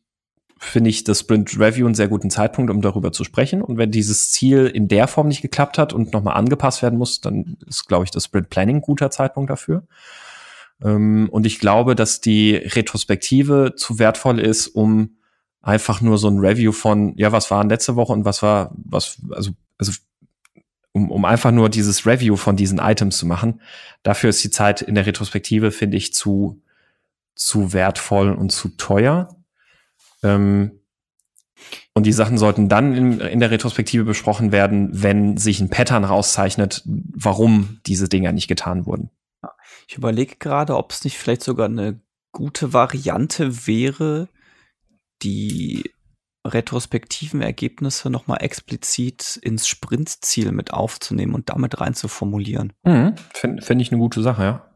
finde 0.63 0.89
ich 0.89 1.03
das 1.03 1.19
Sprint 1.19 1.59
Review 1.59 1.85
einen 1.85 1.95
sehr 1.95 2.07
guten 2.07 2.29
Zeitpunkt, 2.29 2.71
um 2.71 2.81
darüber 2.81 3.11
zu 3.11 3.23
sprechen. 3.23 3.61
Und 3.61 3.77
wenn 3.77 3.91
dieses 3.91 4.31
Ziel 4.31 4.67
in 4.67 4.87
der 4.87 5.07
Form 5.07 5.27
nicht 5.27 5.41
geklappt 5.41 5.77
hat 5.77 5.93
und 5.93 6.13
nochmal 6.13 6.35
angepasst 6.35 6.81
werden 6.81 6.97
muss, 6.97 7.19
dann 7.19 7.57
ist, 7.67 7.87
glaube 7.87 8.05
ich, 8.05 8.11
das 8.11 8.25
Sprint 8.25 8.49
Planning 8.49 8.77
ein 8.77 8.81
guter 8.81 9.11
Zeitpunkt 9.11 9.49
dafür. 9.49 9.83
Ähm, 10.83 11.29
und 11.31 11.45
ich 11.45 11.59
glaube, 11.59 11.95
dass 11.95 12.21
die 12.21 12.55
Retrospektive 12.55 13.73
zu 13.75 13.99
wertvoll 13.99 14.39
ist, 14.39 14.67
um 14.67 15.17
einfach 15.61 16.01
nur 16.01 16.17
so 16.17 16.27
ein 16.27 16.39
Review 16.39 16.73
von, 16.73 17.13
ja, 17.17 17.31
was 17.31 17.49
war 17.49 17.63
letzte 17.65 17.95
Woche 17.95 18.11
und 18.11 18.25
was 18.25 18.43
war, 18.43 18.73
was, 18.75 19.21
also, 19.31 19.51
also 19.77 19.93
um, 20.91 21.09
um 21.09 21.25
einfach 21.25 21.51
nur 21.51 21.69
dieses 21.69 22.05
Review 22.05 22.35
von 22.35 22.55
diesen 22.55 22.79
Items 22.79 23.17
zu 23.17 23.25
machen. 23.25 23.61
Dafür 24.03 24.29
ist 24.29 24.43
die 24.43 24.51
Zeit 24.51 24.81
in 24.81 24.95
der 24.95 25.05
Retrospektive, 25.05 25.71
finde 25.71 25.97
ich, 25.97 26.13
zu, 26.13 26.61
zu 27.33 27.73
wertvoll 27.73 28.31
und 28.33 28.51
zu 28.51 28.69
teuer. 28.69 29.35
Ähm, 30.21 30.79
und 31.93 32.05
die 32.05 32.11
Sachen 32.11 32.37
sollten 32.37 32.69
dann 32.69 32.93
in, 32.93 33.19
in, 33.19 33.39
der 33.39 33.51
Retrospektive 33.51 34.03
besprochen 34.03 34.51
werden, 34.51 34.89
wenn 34.91 35.37
sich 35.37 35.61
ein 35.61 35.69
Pattern 35.69 36.03
rauszeichnet, 36.03 36.81
warum 36.85 37.79
diese 37.85 38.09
Dinger 38.09 38.31
nicht 38.31 38.47
getan 38.47 38.85
wurden. 38.85 39.09
Ich 39.87 39.97
überlege 39.97 40.35
gerade, 40.37 40.77
ob 40.77 40.91
es 40.91 41.03
nicht 41.03 41.17
vielleicht 41.17 41.43
sogar 41.43 41.67
eine 41.67 42.01
gute 42.31 42.73
Variante 42.73 43.67
wäre, 43.67 44.29
die 45.21 45.91
retrospektiven 46.45 47.41
Ergebnisse 47.41 48.09
nochmal 48.09 48.41
explizit 48.41 49.39
ins 49.41 49.67
Sprintziel 49.67 50.51
mit 50.51 50.73
aufzunehmen 50.73 51.35
und 51.35 51.49
damit 51.49 51.79
rein 51.79 51.93
zu 51.93 52.07
formulieren. 52.07 52.73
Mhm, 52.83 53.15
Finde 53.33 53.61
find 53.61 53.81
ich 53.81 53.91
eine 53.91 53.99
gute 53.99 54.21
Sache, 54.21 54.43
ja. 54.43 54.72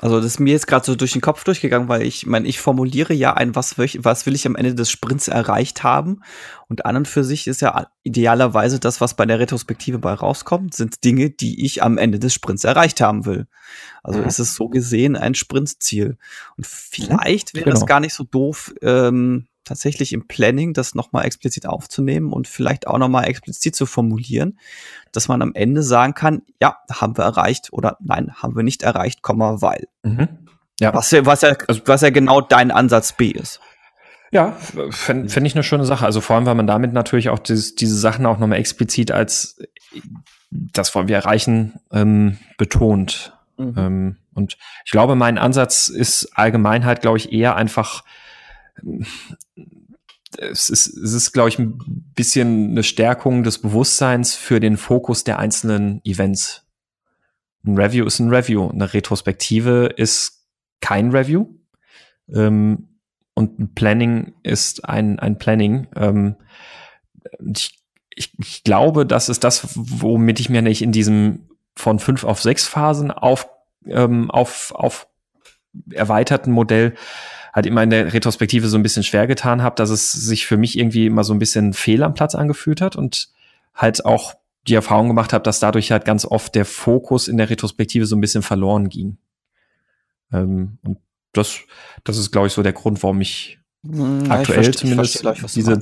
Also 0.00 0.16
das 0.16 0.26
ist 0.26 0.40
mir 0.40 0.52
jetzt 0.52 0.66
gerade 0.66 0.84
so 0.84 0.94
durch 0.94 1.12
den 1.12 1.22
Kopf 1.22 1.42
durchgegangen, 1.44 1.88
weil 1.88 2.02
ich 2.02 2.26
meine, 2.26 2.46
ich 2.46 2.60
formuliere 2.60 3.14
ja 3.14 3.34
ein, 3.34 3.54
was, 3.54 3.78
was 3.78 4.26
will 4.26 4.34
ich 4.34 4.46
am 4.46 4.54
Ende 4.54 4.74
des 4.74 4.90
Sprints 4.90 5.28
erreicht 5.28 5.82
haben. 5.84 6.20
Und 6.68 6.84
an 6.84 6.96
und 6.96 7.08
für 7.08 7.24
sich 7.24 7.46
ist 7.46 7.62
ja 7.62 7.86
idealerweise 8.02 8.78
das, 8.78 9.00
was 9.00 9.14
bei 9.14 9.24
der 9.24 9.38
Retrospektive 9.38 9.98
bei 9.98 10.12
rauskommt, 10.12 10.74
sind 10.74 11.02
Dinge, 11.04 11.30
die 11.30 11.64
ich 11.64 11.82
am 11.82 11.96
Ende 11.96 12.18
des 12.18 12.34
Sprints 12.34 12.64
erreicht 12.64 13.00
haben 13.00 13.24
will. 13.24 13.46
Also 14.02 14.20
mhm. 14.20 14.26
ist 14.26 14.38
es 14.38 14.54
so 14.54 14.68
gesehen 14.68 15.16
ein 15.16 15.34
Sprintziel. 15.34 16.18
Und 16.56 16.66
vielleicht 16.66 17.54
wäre 17.54 17.64
genau. 17.64 17.76
das 17.76 17.86
gar 17.86 18.00
nicht 18.00 18.14
so 18.14 18.24
doof, 18.24 18.74
ähm, 18.82 19.46
tatsächlich 19.66 20.12
im 20.12 20.26
Planning 20.26 20.72
das 20.72 20.94
nochmal 20.94 21.26
explizit 21.26 21.66
aufzunehmen 21.66 22.32
und 22.32 22.48
vielleicht 22.48 22.86
auch 22.86 22.98
nochmal 22.98 23.28
explizit 23.28 23.76
zu 23.76 23.84
formulieren, 23.84 24.58
dass 25.12 25.28
man 25.28 25.42
am 25.42 25.52
Ende 25.54 25.82
sagen 25.82 26.14
kann, 26.14 26.42
ja, 26.60 26.78
haben 26.90 27.18
wir 27.18 27.24
erreicht 27.24 27.72
oder 27.72 27.98
nein, 28.00 28.32
haben 28.34 28.56
wir 28.56 28.62
nicht 28.62 28.82
erreicht, 28.82 29.22
Komma, 29.22 29.60
weil. 29.60 29.88
Mhm. 30.02 30.28
Ja. 30.80 30.94
Was, 30.94 31.12
was, 31.12 31.42
ja, 31.42 31.56
also, 31.68 31.80
was 31.86 32.00
ja 32.00 32.10
genau 32.10 32.40
dein 32.40 32.70
Ansatz 32.70 33.12
B 33.12 33.28
ist. 33.28 33.60
Ja, 34.32 34.52
fände 34.90 35.28
fänd 35.28 35.46
ich 35.46 35.54
eine 35.54 35.62
schöne 35.62 35.86
Sache. 35.86 36.04
Also 36.04 36.20
vor 36.20 36.36
allem, 36.36 36.46
weil 36.46 36.54
man 36.54 36.66
damit 36.66 36.92
natürlich 36.92 37.28
auch 37.30 37.38
dieses, 37.38 37.74
diese 37.74 37.96
Sachen 37.96 38.26
auch 38.26 38.38
nochmal 38.38 38.58
explizit 38.58 39.10
als 39.10 39.58
das 40.50 40.94
wollen 40.94 41.08
wir 41.08 41.16
erreichen, 41.16 41.80
ähm, 41.92 42.38
betont. 42.58 43.32
Mhm. 43.56 43.74
Ähm, 43.76 44.16
und 44.34 44.58
ich 44.84 44.92
glaube, 44.92 45.14
mein 45.16 45.38
Ansatz 45.38 45.88
ist 45.88 46.30
allgemein 46.36 46.84
halt, 46.84 47.00
glaube 47.00 47.18
ich, 47.18 47.32
eher 47.32 47.56
einfach 47.56 48.04
es 50.38 50.70
ist, 50.70 50.86
es 50.88 51.12
ist, 51.12 51.32
glaube 51.32 51.48
ich, 51.48 51.58
ein 51.58 51.78
bisschen 52.14 52.70
eine 52.70 52.82
Stärkung 52.82 53.42
des 53.42 53.58
Bewusstseins 53.58 54.34
für 54.34 54.60
den 54.60 54.76
Fokus 54.76 55.24
der 55.24 55.38
einzelnen 55.38 56.00
Events. 56.04 56.64
Ein 57.64 57.76
Review 57.76 58.06
ist 58.06 58.18
ein 58.18 58.30
Review, 58.30 58.68
eine 58.68 58.92
Retrospektive 58.92 59.86
ist 59.96 60.46
kein 60.80 61.10
Review. 61.10 61.46
Ähm, 62.32 62.88
und 63.34 63.58
ein 63.58 63.74
Planning 63.74 64.34
ist 64.42 64.88
ein, 64.88 65.18
ein 65.18 65.38
Planning. 65.38 65.88
Ähm, 65.94 66.36
ich, 67.54 67.78
ich, 68.14 68.32
ich 68.38 68.64
glaube, 68.64 69.04
das 69.04 69.28
ist 69.28 69.44
das, 69.44 69.68
womit 69.74 70.40
ich 70.40 70.48
mir 70.48 70.62
nicht 70.62 70.82
in 70.82 70.92
diesem 70.92 71.48
von 71.76 71.98
fünf 71.98 72.24
auf 72.24 72.40
sechs 72.40 72.66
Phasen 72.66 73.10
auf, 73.10 73.48
ähm, 73.86 74.30
auf, 74.30 74.72
auf 74.74 75.08
erweiterten 75.90 76.50
Modell 76.50 76.94
halt 77.56 77.64
immer 77.64 77.82
in 77.82 77.88
der 77.88 78.12
Retrospektive 78.12 78.68
so 78.68 78.76
ein 78.76 78.82
bisschen 78.82 79.02
schwer 79.02 79.26
getan 79.26 79.62
habe, 79.62 79.76
dass 79.76 79.88
es 79.88 80.12
sich 80.12 80.46
für 80.46 80.58
mich 80.58 80.78
irgendwie 80.78 81.06
immer 81.06 81.24
so 81.24 81.32
ein 81.32 81.38
bisschen 81.38 81.72
fehl 81.72 82.02
am 82.02 82.12
Platz 82.12 82.34
angefühlt 82.34 82.82
hat 82.82 82.96
und 82.96 83.30
halt 83.74 84.04
auch 84.04 84.34
die 84.68 84.74
Erfahrung 84.74 85.08
gemacht 85.08 85.32
habe, 85.32 85.42
dass 85.42 85.58
dadurch 85.58 85.90
halt 85.90 86.04
ganz 86.04 86.26
oft 86.26 86.54
der 86.54 86.66
Fokus 86.66 87.28
in 87.28 87.38
der 87.38 87.48
Retrospektive 87.48 88.04
so 88.04 88.14
ein 88.14 88.20
bisschen 88.20 88.42
verloren 88.42 88.90
ging. 88.90 89.16
Ähm, 90.32 90.76
und 90.84 90.98
das, 91.32 91.60
das 92.04 92.18
ist, 92.18 92.30
glaube 92.30 92.48
ich, 92.48 92.52
so 92.52 92.62
der 92.62 92.74
Grund, 92.74 93.02
warum 93.02 93.22
ich 93.22 93.58
hm, 93.86 94.26
ja, 94.26 94.32
aktuell 94.32 94.68
ich 94.68 94.76
zumindest 94.76 95.20
gleich, 95.20 95.42
diese, 95.54 95.80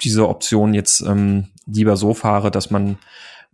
diese 0.00 0.28
Option 0.28 0.74
jetzt 0.74 1.00
ähm, 1.02 1.46
lieber 1.64 1.96
so 1.96 2.12
fahre, 2.12 2.50
dass 2.50 2.70
man 2.70 2.98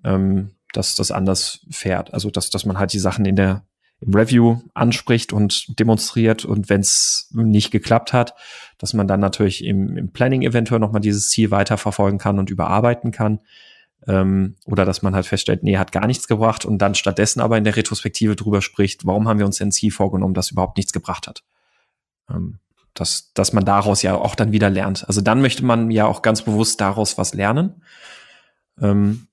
ähm, 0.02 0.52
dass 0.72 0.94
das 0.94 1.10
anders 1.10 1.60
fährt. 1.70 2.14
Also 2.14 2.30
dass, 2.30 2.48
dass 2.48 2.64
man 2.64 2.78
halt 2.78 2.94
die 2.94 2.98
Sachen 2.98 3.26
in 3.26 3.36
der 3.36 3.64
im 4.00 4.14
Review 4.14 4.60
anspricht 4.74 5.32
und 5.32 5.78
demonstriert 5.78 6.44
und 6.44 6.68
wenn 6.68 6.80
es 6.80 7.30
nicht 7.32 7.70
geklappt 7.70 8.12
hat, 8.12 8.34
dass 8.78 8.92
man 8.92 9.08
dann 9.08 9.20
natürlich 9.20 9.64
im, 9.64 9.96
im 9.96 10.12
Planning 10.12 10.42
eventuell 10.42 10.80
nochmal 10.80 11.00
dieses 11.00 11.30
Ziel 11.30 11.50
weiterverfolgen 11.50 12.18
kann 12.18 12.38
und 12.38 12.50
überarbeiten 12.50 13.10
kann. 13.10 13.40
Ähm, 14.06 14.56
oder 14.66 14.84
dass 14.84 15.02
man 15.02 15.14
halt 15.14 15.26
feststellt, 15.26 15.62
nee, 15.62 15.78
hat 15.78 15.92
gar 15.92 16.06
nichts 16.06 16.28
gebracht 16.28 16.64
und 16.64 16.78
dann 16.78 16.94
stattdessen 16.94 17.40
aber 17.40 17.56
in 17.56 17.64
der 17.64 17.76
Retrospektive 17.76 18.36
drüber 18.36 18.60
spricht, 18.60 19.06
warum 19.06 19.26
haben 19.26 19.38
wir 19.38 19.46
uns 19.46 19.58
denn 19.58 19.68
ein 19.68 19.72
Ziel 19.72 19.90
vorgenommen, 19.90 20.34
das 20.34 20.50
überhaupt 20.50 20.76
nichts 20.76 20.92
gebracht 20.92 21.26
hat. 21.26 21.42
Ähm, 22.30 22.58
dass, 22.92 23.32
dass 23.34 23.52
man 23.52 23.64
daraus 23.64 24.02
ja 24.02 24.14
auch 24.14 24.34
dann 24.34 24.52
wieder 24.52 24.70
lernt. 24.70 25.06
Also 25.06 25.20
dann 25.20 25.40
möchte 25.40 25.64
man 25.64 25.90
ja 25.90 26.06
auch 26.06 26.22
ganz 26.22 26.42
bewusst 26.42 26.80
daraus 26.80 27.18
was 27.18 27.34
lernen. 27.34 27.82
Ähm, 28.80 29.28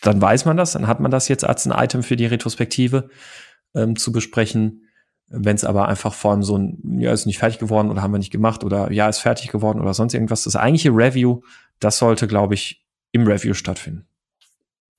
dann 0.00 0.20
weiß 0.20 0.44
man 0.46 0.56
das, 0.56 0.72
dann 0.72 0.88
hat 0.88 1.00
man 1.00 1.10
das 1.10 1.28
jetzt 1.28 1.44
als 1.44 1.66
ein 1.66 1.72
Item 1.72 2.02
für 2.02 2.16
die 2.16 2.26
Retrospektive 2.26 3.08
ähm, 3.74 3.96
zu 3.96 4.12
besprechen. 4.12 4.88
Wenn 5.28 5.56
es 5.56 5.64
aber 5.64 5.88
einfach 5.88 6.12
von 6.12 6.42
so 6.42 6.58
ein, 6.58 6.98
ja, 6.98 7.12
ist 7.12 7.26
nicht 7.26 7.38
fertig 7.38 7.58
geworden 7.58 7.90
oder 7.90 8.02
haben 8.02 8.12
wir 8.12 8.18
nicht 8.18 8.32
gemacht 8.32 8.64
oder 8.64 8.92
ja, 8.92 9.08
ist 9.08 9.18
fertig 9.18 9.50
geworden 9.50 9.80
oder 9.80 9.94
sonst 9.94 10.12
irgendwas, 10.12 10.44
das 10.44 10.56
eigentliche 10.56 10.90
Review, 10.90 11.40
das 11.80 11.98
sollte, 11.98 12.26
glaube 12.28 12.54
ich, 12.54 12.84
im 13.12 13.26
Review 13.26 13.54
stattfinden. 13.54 14.06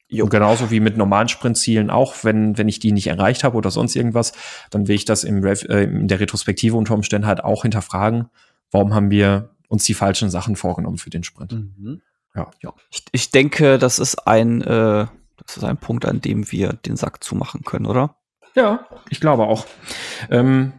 Jo. 0.07 0.25
Und 0.25 0.29
genauso 0.29 0.69
wie 0.69 0.79
mit 0.79 0.97
normalen 0.97 1.27
Sprintzielen 1.27 1.89
auch, 1.89 2.23
wenn, 2.23 2.57
wenn 2.57 2.67
ich 2.67 2.79
die 2.79 2.91
nicht 2.91 3.07
erreicht 3.07 3.43
habe 3.43 3.57
oder 3.57 3.71
sonst 3.71 3.95
irgendwas, 3.95 4.33
dann 4.69 4.87
will 4.87 4.95
ich 4.95 5.05
das 5.05 5.23
im 5.23 5.43
Rev, 5.43 5.65
äh, 5.69 5.83
in 5.83 6.07
der 6.07 6.19
Retrospektive 6.19 6.77
unter 6.77 6.93
Umständen 6.93 7.27
halt 7.27 7.43
auch 7.43 7.63
hinterfragen, 7.63 8.29
warum 8.69 8.93
haben 8.93 9.09
wir 9.09 9.49
uns 9.69 9.85
die 9.85 9.95
falschen 9.95 10.29
Sachen 10.29 10.55
vorgenommen 10.55 10.97
für 10.97 11.09
den 11.09 11.23
Sprint. 11.23 11.53
Mhm. 11.53 12.01
Ja. 12.35 12.51
ja. 12.61 12.73
Ich, 12.91 13.03
ich 13.11 13.31
denke, 13.31 13.79
das 13.79 13.97
ist 13.97 14.27
ein, 14.27 14.61
äh, 14.61 15.07
das 15.37 15.57
ist 15.57 15.63
ein 15.63 15.77
Punkt, 15.77 16.05
an 16.05 16.21
dem 16.21 16.51
wir 16.51 16.73
den 16.73 16.95
Sack 16.95 17.23
zumachen 17.23 17.63
können, 17.63 17.87
oder? 17.87 18.15
Ja, 18.55 18.87
ich 19.09 19.19
glaube 19.19 19.43
auch. 19.43 19.65
Ähm, 20.29 20.73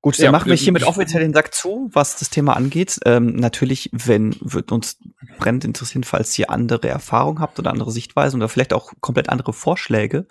Gut, 0.00 0.16
dann 0.18 0.26
ja, 0.26 0.32
machen 0.32 0.48
wir 0.48 0.56
hiermit 0.56 0.84
offiziell 0.84 1.22
den 1.22 1.34
Sack 1.34 1.52
zu, 1.52 1.90
was 1.92 2.16
das 2.16 2.30
Thema 2.30 2.54
angeht. 2.56 3.00
Ähm, 3.04 3.34
natürlich, 3.34 3.90
wenn 3.92 4.36
wird 4.40 4.70
uns 4.70 4.98
brennend 5.38 5.64
interessieren, 5.64 6.04
falls 6.04 6.38
ihr 6.38 6.50
andere 6.50 6.88
Erfahrungen 6.88 7.40
habt 7.40 7.58
oder 7.58 7.72
andere 7.72 7.90
Sichtweisen 7.90 8.36
oder 8.36 8.48
vielleicht 8.48 8.72
auch 8.72 8.92
komplett 9.00 9.28
andere 9.28 9.52
Vorschläge, 9.52 10.26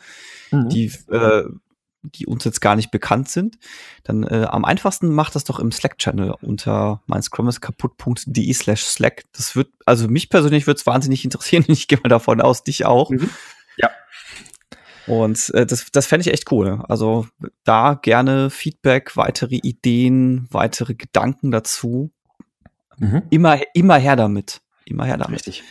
mhm. 0.52 0.70
die 0.70 0.86
äh, 1.12 1.43
die 2.02 2.26
uns 2.26 2.43
jetzt 2.45 2.62
gar 2.62 2.76
nicht 2.76 2.91
bekannt 2.91 3.30
sind, 3.30 3.58
dann 4.04 4.24
äh, 4.24 4.48
am 4.50 4.66
einfachsten 4.66 5.10
macht 5.10 5.36
das 5.36 5.43
doch 5.43 5.60
im 5.60 5.72
Slack-Channel 5.72 6.36
unter 6.41 7.02
meinscrumiskaputt.de 7.08 8.54
slash 8.54 8.84
Slack. 8.84 9.24
Das 9.34 9.56
wird, 9.56 9.70
also 9.86 10.08
mich 10.08 10.30
persönlich 10.30 10.68
würde 10.68 10.80
es 10.80 10.86
wahnsinnig 10.86 11.26
interessieren. 11.26 11.66
Ich 11.78 11.88
gehe 11.88 12.00
mal 12.02 12.10
davon 12.10 12.39
aus, 12.41 12.64
dich 12.64 12.86
auch. 12.86 13.10
Mhm. 13.10 13.30
Ja. 13.78 13.91
Und 15.08 15.53
äh, 15.53 15.66
das, 15.66 15.89
das 15.91 16.05
fände 16.05 16.28
ich 16.28 16.34
echt 16.34 16.51
cool. 16.51 16.84
Also 16.88 17.28
da 17.64 17.97
gerne 18.01 18.49
Feedback, 18.49 19.16
weitere 19.16 19.55
Ideen, 19.55 20.47
weitere 20.51 20.95
Gedanken 20.95 21.51
dazu. 21.51 22.12
Mhm. 22.97 23.24
Immer, 23.30 23.60
immer 23.74 23.97
her 23.97 24.16
damit. 24.16 24.62
Immer 24.86 25.05
her 25.05 25.18
damit. 25.18 25.47
Richtig. 25.47 25.64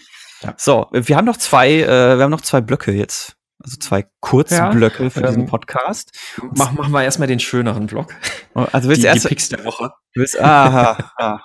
Ja. 0.42 0.54
So, 0.56 0.88
wir 0.92 1.16
haben 1.16 1.24
noch 1.24 1.36
zwei, 1.36 1.70
äh, 1.70 2.16
wir 2.16 2.24
haben 2.24 2.30
noch 2.30 2.40
zwei 2.40 2.60
Blöcke 2.60 2.92
jetzt. 2.92 3.36
Also 3.62 3.78
zwei 3.78 4.06
kurze 4.20 4.56
ja, 4.56 4.70
Blöcke 4.70 5.10
für 5.10 5.20
ähm, 5.20 5.26
diesen 5.26 5.46
Podcast. 5.46 6.12
Mach, 6.54 6.72
machen 6.72 6.92
wir 6.92 7.02
erstmal 7.02 7.28
den 7.28 7.40
schöneren 7.40 7.86
Block. 7.86 8.14
Oh, 8.54 8.66
also 8.70 8.88
willst 8.88 9.02
die, 9.02 9.06
erst, 9.06 9.24
die 9.24 9.28
Picks 9.28 9.48
der 9.48 9.64
Woche. 9.64 9.92
Willst, 10.14 10.38
aha, 10.38 11.12
ah, 11.16 11.40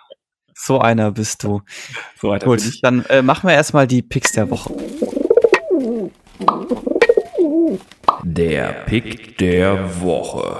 so 0.53 0.79
einer 0.79 1.11
bist 1.11 1.43
du. 1.43 1.61
So 2.19 2.31
einer 2.31 2.43
Gut, 2.43 2.79
dann 2.83 3.05
äh, 3.05 3.21
machen 3.21 3.47
wir 3.47 3.53
erstmal 3.53 3.87
die 3.87 4.01
Picks 4.01 4.33
der 4.33 4.49
Woche. 4.49 4.75
Der 8.23 8.67
Pick 8.85 9.37
der 9.37 10.01
Woche. 10.01 10.59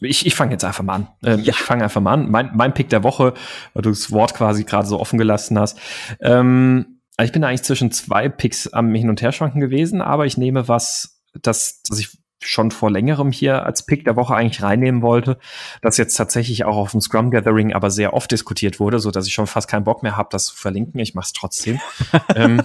Ich, 0.00 0.26
ich 0.26 0.34
fange 0.34 0.52
jetzt 0.52 0.64
einfach 0.64 0.82
mal 0.82 0.94
an. 0.94 1.08
Ähm, 1.24 1.40
ja. 1.40 1.52
Ich 1.52 1.60
fange 1.60 1.84
einfach 1.84 2.00
mal 2.00 2.14
an. 2.14 2.30
Mein, 2.30 2.50
mein 2.54 2.74
Pick 2.74 2.88
der 2.88 3.04
Woche, 3.04 3.34
weil 3.74 3.82
du 3.82 3.90
das 3.90 4.10
Wort 4.10 4.34
quasi 4.34 4.64
gerade 4.64 4.88
so 4.88 4.98
offen 4.98 5.18
gelassen 5.18 5.58
hast. 5.58 5.78
Ähm, 6.20 6.98
also 7.16 7.28
ich 7.28 7.32
bin 7.32 7.44
eigentlich 7.44 7.62
zwischen 7.62 7.92
zwei 7.92 8.28
Picks 8.28 8.68
am 8.68 8.94
Hin- 8.94 9.08
und 9.08 9.22
Herschwanken 9.22 9.60
gewesen, 9.60 10.00
aber 10.00 10.26
ich 10.26 10.36
nehme 10.36 10.66
was, 10.68 11.20
das, 11.40 11.82
das 11.88 12.00
ich 12.00 12.18
schon 12.40 12.70
vor 12.72 12.90
längerem 12.90 13.30
hier 13.30 13.64
als 13.64 13.86
Pick 13.86 14.04
der 14.04 14.16
Woche 14.16 14.34
eigentlich 14.34 14.62
reinnehmen 14.62 15.02
wollte, 15.02 15.38
das 15.80 15.96
jetzt 15.96 16.16
tatsächlich 16.16 16.64
auch 16.64 16.76
auf 16.76 16.90
dem 16.90 17.00
Scrum 17.00 17.30
Gathering 17.30 17.72
aber 17.72 17.90
sehr 17.90 18.14
oft 18.14 18.32
diskutiert 18.32 18.80
wurde, 18.80 18.98
so 18.98 19.12
dass 19.12 19.28
ich 19.28 19.34
schon 19.34 19.46
fast 19.46 19.68
keinen 19.68 19.84
Bock 19.84 20.02
mehr 20.02 20.16
habe, 20.16 20.28
das 20.32 20.46
zu 20.46 20.56
verlinken. 20.56 20.98
Ich 20.98 21.14
mache 21.14 21.26
es 21.26 21.32
trotzdem. 21.32 21.80
ähm, 22.34 22.62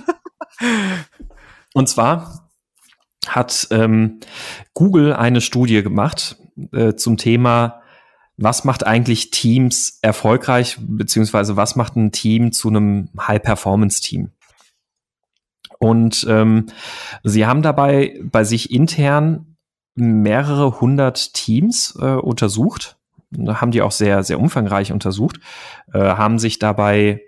und 1.73 1.87
zwar 1.89 2.46
hat 3.35 3.67
ähm, 3.71 4.19
Google 4.73 5.13
eine 5.13 5.41
Studie 5.41 5.83
gemacht 5.83 6.37
äh, 6.71 6.95
zum 6.95 7.17
Thema, 7.17 7.81
was 8.37 8.63
macht 8.63 8.85
eigentlich 8.85 9.31
Teams 9.31 9.97
erfolgreich, 10.01 10.77
beziehungsweise 10.79 11.57
was 11.57 11.75
macht 11.75 11.95
ein 11.95 12.11
Team 12.11 12.51
zu 12.51 12.69
einem 12.69 13.09
High-Performance-Team? 13.19 14.31
Und 15.79 16.25
ähm, 16.29 16.67
sie 17.23 17.45
haben 17.45 17.61
dabei 17.61 18.19
bei 18.23 18.43
sich 18.43 18.71
intern 18.71 19.57
mehrere 19.95 20.79
hundert 20.79 21.33
Teams 21.33 21.97
äh, 21.99 22.05
untersucht, 22.05 22.97
haben 23.47 23.71
die 23.71 23.81
auch 23.81 23.91
sehr, 23.91 24.23
sehr 24.23 24.39
umfangreich 24.39 24.91
untersucht, 24.91 25.39
äh, 25.93 25.99
haben 25.99 26.39
sich 26.39 26.59
dabei 26.59 27.21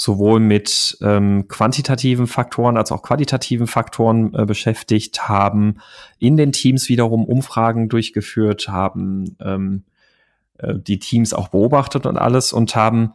sowohl 0.00 0.38
mit 0.38 0.96
ähm, 1.00 1.48
quantitativen 1.48 2.28
Faktoren 2.28 2.76
als 2.76 2.92
auch 2.92 3.02
qualitativen 3.02 3.66
Faktoren 3.66 4.32
äh, 4.32 4.46
beschäftigt, 4.46 5.28
haben 5.28 5.78
in 6.20 6.36
den 6.36 6.52
Teams 6.52 6.88
wiederum 6.88 7.24
Umfragen 7.24 7.88
durchgeführt, 7.88 8.68
haben 8.68 9.36
ähm, 9.40 9.82
äh, 10.58 10.74
die 10.76 11.00
Teams 11.00 11.34
auch 11.34 11.48
beobachtet 11.48 12.06
und 12.06 12.16
alles 12.16 12.52
und 12.52 12.76
haben 12.76 13.14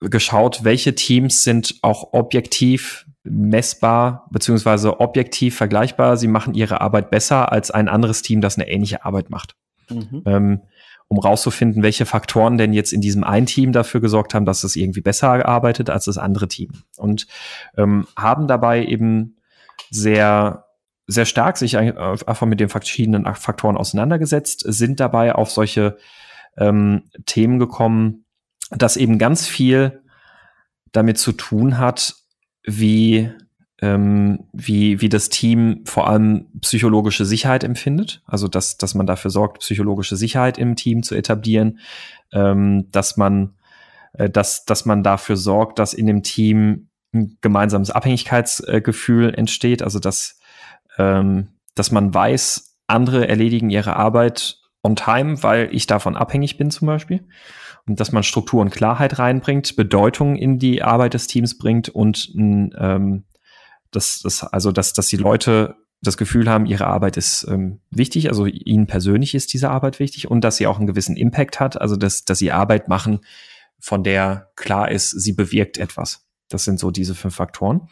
geschaut, 0.00 0.62
welche 0.62 0.94
Teams 0.94 1.42
sind 1.42 1.76
auch 1.80 2.12
objektiv 2.12 3.06
messbar 3.24 4.28
beziehungsweise 4.30 5.00
objektiv 5.00 5.56
vergleichbar. 5.56 6.18
Sie 6.18 6.28
machen 6.28 6.52
ihre 6.52 6.82
Arbeit 6.82 7.10
besser 7.10 7.50
als 7.50 7.70
ein 7.70 7.88
anderes 7.88 8.20
Team, 8.20 8.42
das 8.42 8.58
eine 8.58 8.68
ähnliche 8.68 9.06
Arbeit 9.06 9.30
macht. 9.30 9.56
Mhm. 9.88 10.22
Ähm, 10.26 10.60
um 11.08 11.18
rauszufinden, 11.18 11.82
welche 11.82 12.06
Faktoren 12.06 12.58
denn 12.58 12.72
jetzt 12.72 12.92
in 12.92 13.00
diesem 13.00 13.22
einen 13.22 13.46
Team 13.46 13.72
dafür 13.72 14.00
gesorgt 14.00 14.34
haben, 14.34 14.44
dass 14.44 14.64
es 14.64 14.76
irgendwie 14.76 15.00
besser 15.00 15.46
arbeitet 15.46 15.88
als 15.90 16.06
das 16.06 16.18
andere 16.18 16.48
Team. 16.48 16.70
Und 16.96 17.26
ähm, 17.76 18.06
haben 18.16 18.48
dabei 18.48 18.84
eben 18.84 19.36
sehr 19.90 20.66
sehr 21.06 21.24
stark 21.24 21.56
sich 21.56 21.78
einfach 21.78 22.46
mit 22.46 22.58
den 22.58 22.68
verschiedenen 22.68 23.32
Faktoren 23.36 23.76
auseinandergesetzt, 23.76 24.64
sind 24.66 24.98
dabei 24.98 25.34
auf 25.34 25.50
solche 25.50 25.98
ähm, 26.56 27.04
Themen 27.26 27.58
gekommen, 27.58 28.24
dass 28.70 28.96
eben 28.96 29.18
ganz 29.18 29.46
viel 29.46 30.02
damit 30.92 31.18
zu 31.18 31.32
tun 31.32 31.78
hat, 31.78 32.16
wie 32.64 33.30
ähm, 33.82 34.44
wie, 34.52 35.00
wie 35.00 35.08
das 35.08 35.28
Team 35.28 35.82
vor 35.84 36.08
allem 36.08 36.46
psychologische 36.60 37.24
Sicherheit 37.24 37.62
empfindet. 37.62 38.22
Also, 38.26 38.48
dass, 38.48 38.78
dass 38.78 38.94
man 38.94 39.06
dafür 39.06 39.30
sorgt, 39.30 39.60
psychologische 39.60 40.16
Sicherheit 40.16 40.56
im 40.58 40.76
Team 40.76 41.02
zu 41.02 41.14
etablieren, 41.14 41.78
ähm, 42.32 42.90
dass 42.90 43.16
man, 43.16 43.54
äh, 44.14 44.30
dass, 44.30 44.64
dass 44.64 44.86
man 44.86 45.02
dafür 45.02 45.36
sorgt, 45.36 45.78
dass 45.78 45.92
in 45.92 46.06
dem 46.06 46.22
Team 46.22 46.88
ein 47.12 47.36
gemeinsames 47.40 47.90
Abhängigkeitsgefühl 47.90 49.30
äh, 49.30 49.36
entsteht. 49.36 49.82
Also, 49.82 49.98
dass, 49.98 50.38
ähm, 50.96 51.48
dass 51.74 51.90
man 51.90 52.14
weiß, 52.14 52.78
andere 52.86 53.28
erledigen 53.28 53.68
ihre 53.68 53.96
Arbeit 53.96 54.58
on 54.82 54.96
time, 54.96 55.42
weil 55.42 55.68
ich 55.72 55.86
davon 55.86 56.16
abhängig 56.16 56.56
bin 56.56 56.70
zum 56.70 56.86
Beispiel. 56.86 57.26
Und 57.86 58.00
dass 58.00 58.10
man 58.10 58.22
Struktur 58.22 58.62
und 58.62 58.70
Klarheit 58.70 59.18
reinbringt, 59.18 59.76
Bedeutung 59.76 60.36
in 60.36 60.58
die 60.58 60.82
Arbeit 60.82 61.14
des 61.14 61.26
Teams 61.26 61.58
bringt 61.58 61.88
und 61.88 62.32
ein, 62.34 62.74
ähm, 62.78 63.24
dass, 63.90 64.20
dass, 64.20 64.42
also, 64.44 64.72
dass, 64.72 64.92
dass 64.92 65.08
die 65.08 65.16
Leute 65.16 65.76
das 66.02 66.16
Gefühl 66.16 66.48
haben, 66.48 66.66
ihre 66.66 66.86
Arbeit 66.86 67.16
ist 67.16 67.46
ähm, 67.48 67.80
wichtig, 67.90 68.28
also 68.28 68.46
ihnen 68.46 68.86
persönlich 68.86 69.34
ist 69.34 69.52
diese 69.52 69.70
Arbeit 69.70 69.98
wichtig 69.98 70.30
und 70.30 70.42
dass 70.42 70.56
sie 70.56 70.66
auch 70.66 70.78
einen 70.78 70.86
gewissen 70.86 71.16
Impact 71.16 71.58
hat, 71.58 71.80
also 71.80 71.96
dass, 71.96 72.24
dass 72.24 72.38
sie 72.38 72.52
Arbeit 72.52 72.88
machen, 72.88 73.20
von 73.78 74.04
der 74.04 74.50
klar 74.56 74.90
ist, 74.90 75.10
sie 75.10 75.32
bewirkt 75.32 75.78
etwas. 75.78 76.26
Das 76.48 76.64
sind 76.64 76.78
so 76.78 76.90
diese 76.90 77.14
fünf 77.14 77.34
Faktoren. 77.34 77.88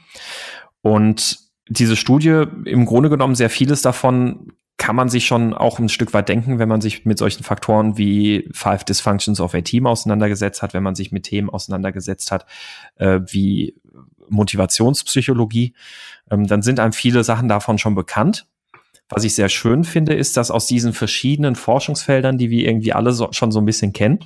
Und 0.82 1.38
diese 1.68 1.96
Studie, 1.96 2.44
im 2.66 2.84
Grunde 2.84 3.08
genommen, 3.08 3.34
sehr 3.34 3.50
vieles 3.50 3.82
davon 3.82 4.52
kann 4.76 4.96
man 4.96 5.08
sich 5.08 5.26
schon 5.26 5.54
auch 5.54 5.78
ein 5.78 5.88
Stück 5.88 6.12
weit 6.14 6.28
denken, 6.28 6.58
wenn 6.58 6.68
man 6.68 6.80
sich 6.80 7.04
mit 7.04 7.18
solchen 7.18 7.44
Faktoren 7.44 7.96
wie 7.96 8.50
Five 8.52 8.84
Dysfunctions 8.84 9.40
of 9.40 9.54
a 9.54 9.60
Team 9.60 9.86
auseinandergesetzt 9.86 10.62
hat, 10.62 10.74
wenn 10.74 10.82
man 10.82 10.96
sich 10.96 11.12
mit 11.12 11.24
Themen 11.24 11.48
auseinandergesetzt 11.48 12.32
hat, 12.32 12.44
äh, 12.96 13.20
wie 13.26 13.80
Motivationspsychologie, 14.28 15.74
ähm, 16.30 16.46
dann 16.46 16.62
sind 16.62 16.80
einem 16.80 16.92
viele 16.92 17.24
Sachen 17.24 17.48
davon 17.48 17.78
schon 17.78 17.94
bekannt. 17.94 18.46
Was 19.08 19.24
ich 19.24 19.34
sehr 19.34 19.48
schön 19.48 19.84
finde, 19.84 20.14
ist, 20.14 20.36
dass 20.36 20.50
aus 20.50 20.66
diesen 20.66 20.92
verschiedenen 20.92 21.56
Forschungsfeldern, 21.56 22.38
die 22.38 22.50
wir 22.50 22.66
irgendwie 22.66 22.92
alle 22.92 23.12
so, 23.12 23.28
schon 23.32 23.52
so 23.52 23.60
ein 23.60 23.66
bisschen 23.66 23.92
kennen, 23.92 24.20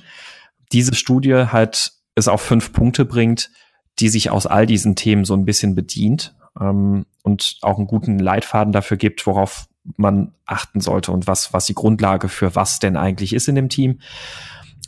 diese 0.71 0.95
Studie 0.95 1.33
halt 1.33 1.93
es 2.15 2.27
auf 2.27 2.41
fünf 2.41 2.71
Punkte 2.71 3.05
bringt, 3.05 3.51
die 3.99 4.09
sich 4.09 4.29
aus 4.29 4.45
all 4.45 4.65
diesen 4.65 4.95
Themen 4.95 5.25
so 5.25 5.33
ein 5.33 5.45
bisschen 5.45 5.75
bedient 5.75 6.35
ähm, 6.59 7.05
und 7.23 7.57
auch 7.61 7.77
einen 7.77 7.87
guten 7.87 8.19
Leitfaden 8.19 8.71
dafür 8.71 8.97
gibt, 8.97 9.25
worauf 9.27 9.67
man 9.97 10.33
achten 10.45 10.81
sollte 10.81 11.11
und 11.11 11.27
was, 11.27 11.53
was 11.53 11.65
die 11.65 11.73
Grundlage 11.73 12.29
für 12.29 12.55
was 12.55 12.79
denn 12.79 12.97
eigentlich 12.97 13.33
ist 13.33 13.47
in 13.47 13.55
dem 13.55 13.69
Team. 13.69 13.99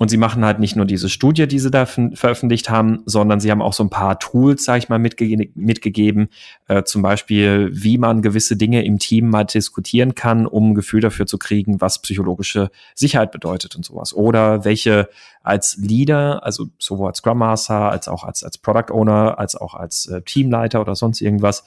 Und 0.02 0.08
sie 0.08 0.18
machen 0.18 0.44
halt 0.44 0.58
nicht 0.58 0.76
nur 0.76 0.88
diese 0.88 1.10
Studie, 1.10 1.48
die 1.48 1.60
sie 1.60 1.70
da 1.70 1.86
veröffentlicht 1.86 2.72
haben, 2.72 3.04
sondern 3.06 3.40
sie 3.40 3.52
haben 3.52 3.62
auch 3.62 3.74
so 3.74 3.84
ein 3.84 3.92
paar 3.92 4.18
Tools, 4.18 4.64
sage 4.64 4.80
ich 4.80 4.90
mal, 4.90 4.98
mitge 4.98 5.52
mitgegeben, 5.54 6.30
äh, 6.68 6.82
zum 6.82 7.04
Beispiel, 7.04 7.70
wie 7.72 8.00
man 8.00 8.24
gewisse 8.24 8.58
Dinge 8.58 8.84
im 8.84 8.98
Team 8.98 9.30
mal 9.30 9.44
diskutieren 9.44 10.16
kann, 10.16 10.48
um 10.48 10.72
ein 10.72 10.74
Gefühl 10.74 11.02
dafür 11.02 11.28
zu 11.28 11.38
kriegen, 11.38 11.82
was 11.82 12.02
psychologische 12.02 12.72
Sicherheit 12.96 13.32
bedeutet 13.32 13.76
und 13.76 13.86
sowas. 13.86 14.16
Oder 14.16 14.66
welche 14.66 15.08
als 15.44 15.78
Leader, 15.78 16.44
also 16.44 16.70
sowohl 16.80 17.10
als 17.10 17.20
Scrum 17.20 17.38
Master, 17.38 17.92
als 17.92 18.08
auch 18.08 18.24
als, 18.24 18.44
als 18.44 18.58
Product 18.58 18.92
Owner, 18.92 19.38
als 19.38 19.56
auch 19.56 19.76
als 19.76 20.08
äh, 20.08 20.24
Teamleiter 20.24 20.82
oder 20.82 20.96
sonst 20.96 21.22
irgendwas, 21.22 21.64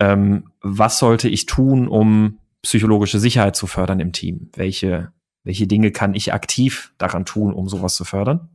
ähm, 0.00 0.50
was 0.60 0.98
sollte 0.98 1.28
ich 1.28 1.46
tun, 1.46 1.86
um 1.86 2.40
psychologische 2.62 3.20
Sicherheit 3.20 3.54
zu 3.54 3.68
fördern 3.68 4.00
im 4.00 4.10
Team? 4.10 4.50
Welche 4.56 5.12
welche 5.48 5.66
Dinge 5.66 5.92
kann 5.92 6.14
ich 6.14 6.34
aktiv 6.34 6.92
daran 6.98 7.24
tun, 7.24 7.54
um 7.54 7.70
sowas 7.70 7.94
zu 7.94 8.04
fördern. 8.04 8.50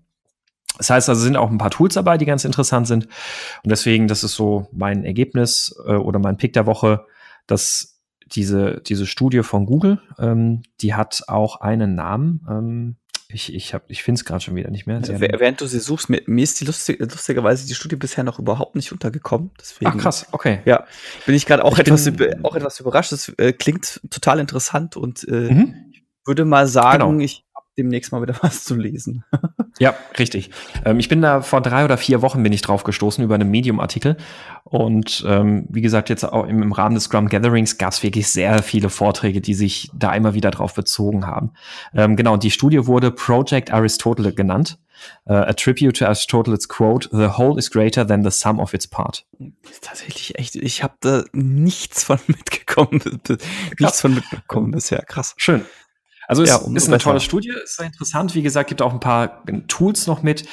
Das 0.77 0.91
heißt 0.91 1.09
also, 1.09 1.21
sind 1.21 1.35
auch 1.37 1.49
ein 1.49 1.57
paar 1.57 1.71
Tools 1.71 1.95
dabei, 1.95 2.19
die 2.19 2.25
ganz 2.25 2.45
interessant 2.45 2.85
sind. 2.85 3.05
Und 3.63 3.71
deswegen, 3.71 4.07
das 4.07 4.23
ist 4.23 4.35
so 4.35 4.67
mein 4.71 5.03
Ergebnis 5.03 5.75
äh, 5.87 5.93
oder 5.93 6.19
mein 6.19 6.37
Pick 6.37 6.53
der 6.53 6.67
Woche, 6.67 7.07
dass 7.47 7.99
diese, 8.27 8.79
diese 8.85 9.07
Studie 9.07 9.41
von 9.41 9.65
Google, 9.65 10.01
ähm, 10.19 10.61
die 10.81 10.93
hat 10.93 11.23
auch 11.27 11.61
einen 11.61 11.95
Namen. 11.95 12.45
Ähm, 12.47 12.95
ich, 13.27 13.51
ich, 13.51 13.75
ich 13.87 14.03
finde 14.03 14.19
es 14.19 14.25
gerade 14.25 14.41
schon 14.41 14.55
wieder 14.55 14.69
nicht 14.69 14.85
mehr. 14.85 15.03
Sie 15.03 15.19
Während 15.19 15.61
du 15.61 15.65
sie 15.65 15.79
suchst, 15.79 16.11
mir, 16.11 16.21
mir 16.27 16.43
ist 16.43 16.61
die 16.61 16.65
lustig, 16.65 16.99
lustigerweise 16.99 17.65
die 17.65 17.73
Studie 17.73 17.95
bisher 17.95 18.23
noch 18.23 18.37
überhaupt 18.37 18.75
nicht 18.75 18.91
untergekommen. 18.91 19.49
Deswegen, 19.59 19.89
Ach 19.95 19.97
krass, 19.97 20.27
okay. 20.31 20.59
Ja, 20.65 20.85
bin 21.25 21.33
ich 21.33 21.47
gerade 21.47 21.65
auch, 21.65 21.79
etwas, 21.79 22.07
auch 22.43 22.55
etwas 22.55 22.79
überrascht. 22.79 23.11
Das 23.11 23.29
äh, 23.39 23.51
klingt 23.51 23.99
total 24.11 24.39
interessant 24.39 24.95
und 24.95 25.27
äh, 25.27 25.51
mhm 25.51 25.92
würde 26.25 26.45
mal 26.45 26.67
sagen, 26.67 27.09
genau. 27.09 27.23
ich 27.23 27.45
habe 27.55 27.67
demnächst 27.77 28.11
mal 28.11 28.21
wieder 28.21 28.35
was 28.41 28.63
zu 28.63 28.75
lesen. 28.75 29.23
Ja, 29.79 29.95
richtig. 30.19 30.51
Ähm, 30.85 30.99
ich 30.99 31.09
bin 31.09 31.21
da 31.21 31.41
vor 31.41 31.59
drei 31.59 31.83
oder 31.83 31.97
vier 31.97 32.21
Wochen 32.21 32.43
bin 32.43 32.53
ich 32.53 32.61
drauf 32.61 32.83
gestoßen 32.83 33.23
über 33.23 33.33
einen 33.33 33.49
Medium-Artikel. 33.49 34.17
Und 34.63 35.25
ähm, 35.27 35.65
wie 35.67 35.81
gesagt, 35.81 36.09
jetzt 36.09 36.23
auch 36.23 36.45
im, 36.45 36.61
im 36.61 36.71
Rahmen 36.71 36.93
des 36.93 37.05
Scrum 37.05 37.27
Gatherings 37.27 37.79
gab 37.79 37.91
es 37.91 38.03
wirklich 38.03 38.27
sehr 38.27 38.61
viele 38.61 38.89
Vorträge, 38.89 39.41
die 39.41 39.55
sich 39.55 39.89
da 39.95 40.13
immer 40.13 40.35
wieder 40.35 40.51
drauf 40.51 40.75
bezogen 40.75 41.25
haben. 41.25 41.53
Ähm, 41.95 42.15
genau, 42.15 42.37
die 42.37 42.51
Studie 42.51 42.85
wurde 42.85 43.09
Project 43.09 43.71
Aristotle 43.71 44.31
genannt. 44.31 44.77
Uh, 45.25 45.33
a 45.33 45.53
tribute 45.53 45.97
to 45.97 46.05
Aristotle's 46.05 46.67
quote, 46.67 47.09
the 47.11 47.37
whole 47.37 47.57
is 47.57 47.69
greater 47.69 48.07
than 48.07 48.23
the 48.23 48.31
sum 48.31 48.59
of 48.59 48.73
its 48.73 48.87
part. 48.87 49.25
Tatsächlich 49.81 50.37
echt, 50.39 50.55
ich 50.55 50.81
habe 50.81 50.93
da 51.01 51.23
nichts 51.33 52.03
von 52.03 52.19
mitgekommen, 52.27 53.01
nichts 53.79 53.99
von 53.99 54.13
mitbekommen 54.13 54.71
bisher. 54.71 55.03
Krass. 55.05 55.33
Schön. 55.35 55.65
Also 56.27 56.43
es 56.43 56.49
ja, 56.49 56.61
ist 56.73 56.87
eine 56.87 56.97
tolle 56.97 57.19
Studie, 57.19 57.51
ist 57.63 57.77
sehr 57.77 57.85
interessant. 57.85 58.35
Wie 58.35 58.41
gesagt, 58.41 58.69
gibt 58.69 58.81
auch 58.81 58.93
ein 58.93 58.99
paar 58.99 59.43
Tools 59.67 60.07
noch 60.07 60.23
mit. 60.23 60.45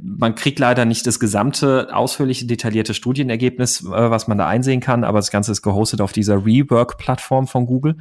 Man 0.00 0.34
kriegt 0.34 0.58
leider 0.58 0.84
nicht 0.84 1.06
das 1.06 1.20
gesamte 1.20 1.94
ausführliche, 1.94 2.46
detaillierte 2.46 2.94
Studienergebnis, 2.94 3.82
äh, 3.82 4.10
was 4.10 4.28
man 4.28 4.38
da 4.38 4.46
einsehen 4.46 4.80
kann, 4.80 5.04
aber 5.04 5.18
das 5.18 5.30
Ganze 5.30 5.52
ist 5.52 5.62
gehostet 5.62 6.00
auf 6.00 6.12
dieser 6.12 6.44
Rework-Plattform 6.44 7.46
von 7.46 7.66
Google, 7.66 7.96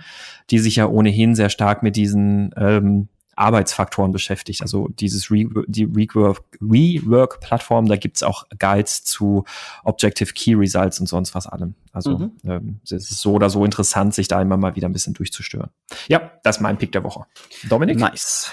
die 0.49 0.59
sich 0.59 0.77
ja 0.77 0.87
ohnehin 0.87 1.35
sehr 1.35 1.49
stark 1.49 1.83
mit 1.83 1.95
diesen 1.95 2.53
ähm, 2.57 3.09
Arbeitsfaktoren 3.35 4.11
beschäftigt. 4.11 4.61
Also 4.61 4.89
dieses 4.89 5.31
Re 5.31 5.45
die 5.67 5.85
Rework-Plattform, 5.85 7.87
da 7.87 7.95
gibt's 7.95 8.23
auch 8.23 8.45
Guides 8.59 9.03
zu 9.03 9.45
Objective 9.83 10.33
Key 10.33 10.53
Results 10.53 10.99
und 10.99 11.07
sonst 11.07 11.33
was 11.33 11.47
allem. 11.47 11.75
Also 11.93 12.17
mhm. 12.17 12.31
ähm, 12.43 12.79
es 12.83 12.91
ist 12.91 13.21
so 13.21 13.33
oder 13.33 13.49
so 13.49 13.65
interessant, 13.65 14.13
sich 14.13 14.27
da 14.27 14.41
immer 14.41 14.57
mal 14.57 14.75
wieder 14.75 14.87
ein 14.87 14.93
bisschen 14.93 15.13
durchzustören. 15.13 15.69
Ja, 16.07 16.31
das 16.43 16.57
ist 16.57 16.61
mein 16.61 16.77
Pick 16.77 16.91
der 16.91 17.03
Woche. 17.03 17.25
Dominik? 17.67 17.97
Nice. 17.97 18.51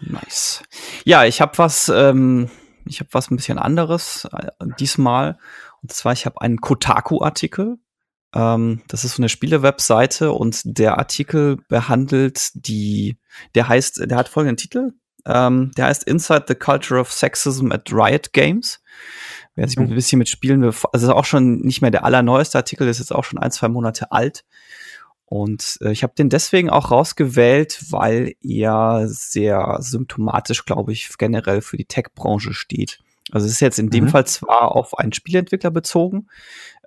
Nice. 0.00 0.62
Ja, 1.04 1.24
ich 1.24 1.40
habe 1.40 1.56
was, 1.58 1.88
ähm, 1.88 2.48
ich 2.86 3.00
habe 3.00 3.08
was 3.12 3.30
ein 3.30 3.36
bisschen 3.36 3.58
anderes 3.58 4.28
äh, 4.32 4.48
diesmal. 4.78 5.38
Und 5.82 5.92
zwar, 5.92 6.12
ich 6.12 6.26
habe 6.26 6.40
einen 6.40 6.60
Kotaku-Artikel 6.60 7.78
ähm, 8.34 8.82
das 8.88 9.04
ist 9.04 9.16
so 9.16 9.22
eine 9.22 9.28
Spielewebseite 9.28 10.32
und 10.32 10.60
der 10.64 10.98
Artikel 10.98 11.58
behandelt 11.68 12.50
die, 12.54 13.18
der 13.54 13.68
heißt, 13.68 14.10
der 14.10 14.16
hat 14.16 14.28
folgenden 14.28 14.56
Titel. 14.56 14.92
Ähm, 15.26 15.72
der 15.76 15.86
heißt 15.86 16.04
Inside 16.04 16.44
the 16.48 16.54
Culture 16.54 17.00
of 17.00 17.12
Sexism 17.12 17.72
at 17.72 17.92
Riot 17.92 18.32
Games. 18.32 18.80
Wer 19.54 19.68
sich 19.68 19.78
mhm. 19.78 19.86
ein 19.86 19.94
bisschen 19.94 20.18
mit 20.18 20.28
Spielen, 20.28 20.62
also 20.64 20.78
ist 20.92 21.08
auch 21.08 21.24
schon 21.24 21.60
nicht 21.60 21.82
mehr 21.82 21.90
der 21.90 22.04
allerneueste 22.04 22.58
Artikel, 22.58 22.88
ist 22.88 22.98
jetzt 22.98 23.14
auch 23.14 23.24
schon 23.24 23.38
ein, 23.38 23.50
zwei 23.50 23.68
Monate 23.68 24.12
alt. 24.12 24.44
Und 25.24 25.78
äh, 25.82 25.92
ich 25.92 26.02
habe 26.02 26.14
den 26.16 26.30
deswegen 26.30 26.70
auch 26.70 26.90
rausgewählt, 26.90 27.78
weil 27.90 28.34
er 28.40 29.08
sehr 29.08 29.76
symptomatisch, 29.80 30.64
glaube 30.64 30.92
ich, 30.92 31.10
generell 31.18 31.60
für 31.60 31.76
die 31.76 31.84
Tech-Branche 31.84 32.54
steht. 32.54 33.00
Also 33.30 33.46
es 33.46 33.52
ist 33.52 33.60
jetzt 33.60 33.78
in 33.78 33.90
dem 33.90 34.04
mhm. 34.04 34.08
Fall 34.08 34.26
zwar 34.26 34.72
auf 34.74 34.96
einen 34.96 35.12
Spielentwickler 35.12 35.70
bezogen, 35.70 36.28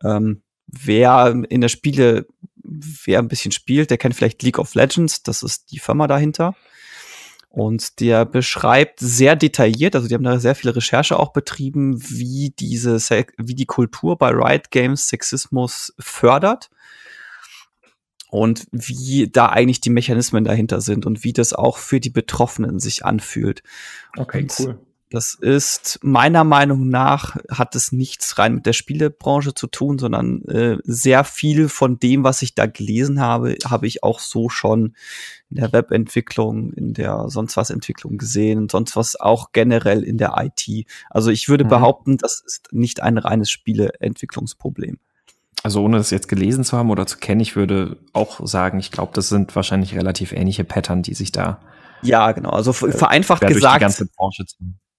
ähm, 0.04 0.42
wer 0.72 1.44
in 1.50 1.62
der 1.62 1.68
Spiele, 1.68 2.28
wer 2.64 3.20
ein 3.20 3.28
bisschen 3.28 3.52
spielt, 3.52 3.90
der 3.90 3.98
kennt 3.98 4.16
vielleicht 4.16 4.42
League 4.44 4.60
of 4.60 4.74
Legends, 4.76 5.24
das 5.24 5.44
ist 5.44 5.72
die 5.72 5.80
Firma 5.80 6.08
dahinter. 6.08 6.56
Und 7.50 8.00
der 8.00 8.24
beschreibt 8.24 9.02
sehr 9.02 9.36
detailliert, 9.36 9.94
also 9.96 10.08
die 10.08 10.14
haben 10.14 10.24
da 10.24 10.40
sehr 10.40 10.56
viele 10.56 10.74
Recherche 10.74 11.20
auch 11.20 11.34
betrieben, 11.34 12.02
wie 12.02 12.54
diese, 12.58 12.96
wie 13.38 13.56
die 13.56 13.66
Kultur 13.66 14.18
bei 14.18 14.30
Riot 14.30 14.72
Games 14.72 15.10
Sexismus 15.10 15.94
fördert 16.00 16.70
und 18.30 18.66
wie 18.72 19.30
da 19.30 19.48
eigentlich 19.48 19.82
die 19.82 19.90
Mechanismen 19.90 20.46
dahinter 20.46 20.80
sind 20.80 21.06
und 21.06 21.26
wie 21.26 21.34
das 21.34 21.52
auch 21.52 21.78
für 21.78 22.00
die 22.00 22.10
Betroffenen 22.10 22.80
sich 22.80 23.04
anfühlt. 23.04 23.64
Okay, 24.18 24.44
und 24.44 24.60
cool. 24.60 24.80
Das 25.12 25.34
ist 25.34 26.00
meiner 26.04 26.46
Meinung 26.46 26.88
nach 26.88 27.36
hat 27.50 27.76
es 27.76 27.92
nichts 27.92 28.38
rein 28.38 28.56
mit 28.56 28.66
der 28.66 28.72
Spielebranche 28.72 29.54
zu 29.54 29.68
tun, 29.68 30.00
sondern 30.00 30.42
äh, 30.46 30.78
sehr 30.86 31.26
viel 31.26 31.68
von 31.68 32.00
dem, 32.00 32.24
was 32.24 32.42
ich 32.42 32.56
da 32.56 32.66
gelesen 32.66 33.20
habe, 33.20 33.58
habe 33.66 33.88
ich 33.88 34.04
auch 34.04 34.22
so 34.22 34.48
schon 34.48 34.96
in 35.50 35.58
der 35.58 35.74
Webentwicklung, 35.74 36.72
in 36.72 36.94
der 36.94 37.26
sonst 37.28 37.58
was 37.58 37.72
Entwicklung 37.72 38.18
gesehen 38.18 38.58
und 38.58 38.72
sonst 38.72 38.96
was 38.96 39.20
auch 39.20 39.52
generell 39.52 40.04
in 40.04 40.18
der 40.18 40.34
IT. 40.38 40.88
Also 41.10 41.30
ich 41.30 41.50
würde 41.50 41.66
mhm. 41.66 41.70
behaupten, 41.70 42.18
das 42.18 42.42
ist 42.46 42.70
nicht 42.72 43.04
ein 43.04 43.18
reines 43.18 43.52
Spieleentwicklungsproblem. 43.52 44.98
Also 45.62 45.84
ohne 45.84 45.98
das 45.98 46.10
jetzt 46.12 46.30
gelesen 46.30 46.64
zu 46.64 46.78
haben 46.78 46.90
oder 46.90 47.06
zu 47.06 47.18
kennen, 47.18 47.42
ich 47.42 47.58
würde 47.58 47.98
auch 48.14 48.48
sagen, 48.48 48.80
ich 48.80 48.92
glaube, 48.92 49.12
das 49.14 49.28
sind 49.28 49.58
wahrscheinlich 49.58 49.94
relativ 49.94 50.32
ähnliche 50.32 50.64
Pattern, 50.64 51.02
die 51.02 51.16
sich 51.16 51.34
da 51.34 51.60
ja, 52.04 52.32
genau. 52.32 52.50
Also 52.50 52.72
äh, 52.72 52.92
vereinfacht 52.92 53.46
gesagt. 53.46 54.04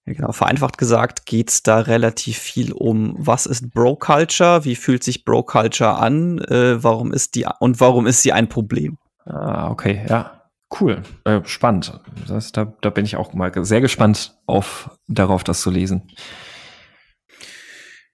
Ja, 0.06 0.14
genau. 0.14 0.32
Vereinfacht 0.32 0.78
gesagt 0.78 1.26
geht's 1.26 1.62
da 1.62 1.78
relativ 1.78 2.38
viel 2.38 2.72
um, 2.72 3.14
was 3.18 3.46
ist 3.46 3.72
Bro-Culture, 3.72 4.64
wie 4.64 4.74
fühlt 4.74 5.04
sich 5.04 5.24
Bro-Culture 5.24 5.94
an, 5.94 6.38
äh, 6.38 6.82
warum 6.82 7.12
ist 7.12 7.34
die 7.34 7.46
und 7.60 7.80
warum 7.80 8.06
ist 8.06 8.22
sie 8.22 8.32
ein 8.32 8.48
Problem? 8.48 8.98
Ah, 9.24 9.70
okay, 9.70 10.04
ja. 10.08 10.38
Cool, 10.80 11.02
äh, 11.24 11.40
spannend. 11.44 12.00
Das 12.26 12.50
da, 12.50 12.72
da 12.80 12.88
bin 12.88 13.04
ich 13.04 13.16
auch 13.16 13.34
mal 13.34 13.52
sehr 13.64 13.82
gespannt 13.82 14.38
auf 14.46 14.90
darauf, 15.06 15.44
das 15.44 15.60
zu 15.60 15.70
lesen. 15.70 16.10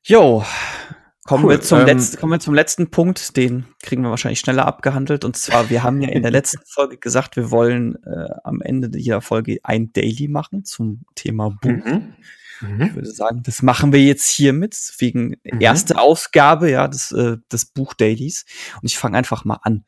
Jo, 0.03 0.45
Kommen, 1.29 1.45
cool. 1.45 1.51
wir 1.51 1.61
zum 1.61 1.81
ähm, 1.81 1.87
letzten, 1.87 2.19
kommen 2.19 2.33
wir 2.33 2.41
zum 2.41 2.55
letzten 2.55 2.91
Punkt, 2.91 3.37
den 3.37 3.67
kriegen 3.83 4.01
wir 4.01 4.09
wahrscheinlich 4.09 4.41
schneller 4.41 4.65
abgehandelt. 4.65 5.27
Und 5.27 5.37
zwar, 5.37 5.69
wir 5.69 5.83
haben 5.83 6.01
ja 6.01 6.09
in 6.09 6.23
der 6.23 6.31
letzten 6.31 6.61
Folge 6.65 6.97
gesagt, 6.97 7.37
wir 7.37 7.51
wollen 7.51 8.03
äh, 8.07 8.31
am 8.45 8.63
Ende 8.63 8.99
jeder 8.99 9.21
Folge 9.21 9.59
ein 9.63 9.93
Daily 9.93 10.27
machen 10.27 10.65
zum 10.65 11.03
Thema 11.15 11.51
Buch. 11.51 11.85
Mhm. 11.85 12.15
Mhm. 12.61 12.83
Ich 12.83 12.95
würde 12.95 13.11
sagen, 13.11 13.43
das 13.45 13.63
machen 13.63 13.93
wir 13.93 14.03
jetzt 14.03 14.29
hiermit, 14.29 14.77
wegen 14.99 15.37
mhm. 15.45 15.61
erste 15.61 15.99
Ausgabe, 15.99 16.71
ja, 16.71 16.89
des, 16.89 17.13
äh, 17.13 17.37
des 17.53 17.67
Buch-Dailies. 17.67 18.45
Und 18.81 18.87
ich 18.87 18.99
fange 18.99 19.19
einfach 19.19 19.45
mal 19.45 19.59
an. 19.63 19.85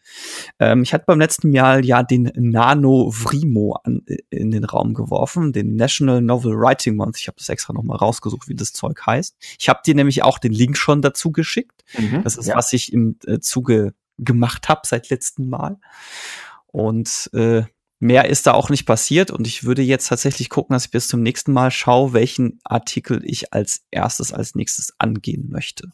Ähm, 0.59 0.83
ich 0.83 0.95
hatte 0.95 1.05
beim 1.07 1.19
letzten 1.19 1.53
Jahr 1.53 1.81
ja 1.81 2.03
den 2.03 2.31
Nano 2.35 3.11
Vrimo 3.11 3.79
an, 3.85 4.03
äh, 4.07 4.19
in 4.31 4.51
den 4.51 4.65
Raum 4.65 4.95
geworfen, 4.95 5.53
den 5.53 5.77
National 5.77 6.21
Novel 6.21 6.55
Writing 6.57 6.97
Month. 6.97 7.19
Ich 7.19 7.27
habe 7.27 7.37
das 7.39 7.49
extra 7.49 7.73
nochmal 7.73 7.99
rausgesucht, 7.99 8.49
wie 8.49 8.55
das 8.55 8.73
Zeug 8.73 9.01
heißt. 9.07 9.37
Ich 9.59 9.69
habe 9.69 9.81
dir 9.85 9.95
nämlich 9.95 10.23
auch 10.23 10.39
den 10.39 10.53
Link 10.53 10.77
schon 10.77 11.03
dazu 11.03 11.33
geschickt. 11.33 11.85
Mhm. 11.99 12.23
Das 12.23 12.37
ist, 12.37 12.47
ja. 12.47 12.57
was 12.57 12.73
ich 12.73 12.93
im 12.93 13.17
äh, 13.27 13.41
Zuge 13.41 13.95
gemacht 14.19 14.69
habe 14.69 14.83
seit 14.85 15.11
letztem 15.11 15.49
Mal. 15.49 15.79
Und 16.67 17.31
äh, 17.33 17.63
mehr 18.01 18.29
ist 18.29 18.47
da 18.47 18.53
auch 18.53 18.71
nicht 18.71 18.87
passiert 18.87 19.31
und 19.31 19.47
ich 19.47 19.65
würde 19.65 19.83
jetzt 19.83 20.09
tatsächlich 20.09 20.49
gucken, 20.49 20.75
dass 20.75 20.87
ich 20.87 20.91
bis 20.91 21.07
zum 21.07 21.23
nächsten 21.23 21.53
Mal 21.53 21.71
schaue, 21.71 22.13
welchen 22.13 22.59
Artikel 22.65 23.23
ich 23.25 23.53
als 23.53 23.83
erstes 23.91 24.33
als 24.33 24.55
nächstes 24.55 24.95
angehen 24.99 25.49
möchte. 25.51 25.93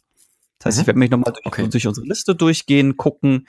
Das 0.57 0.67
heißt, 0.67 0.77
mhm. 0.77 0.81
ich 0.81 0.87
werde 0.87 0.99
mich 0.99 1.11
nochmal 1.11 1.33
durch, 1.33 1.45
okay. 1.45 1.67
durch 1.69 1.85
unsere 1.85 2.07
Liste 2.07 2.33
durchgehen, 2.33 2.97
gucken, 2.97 3.45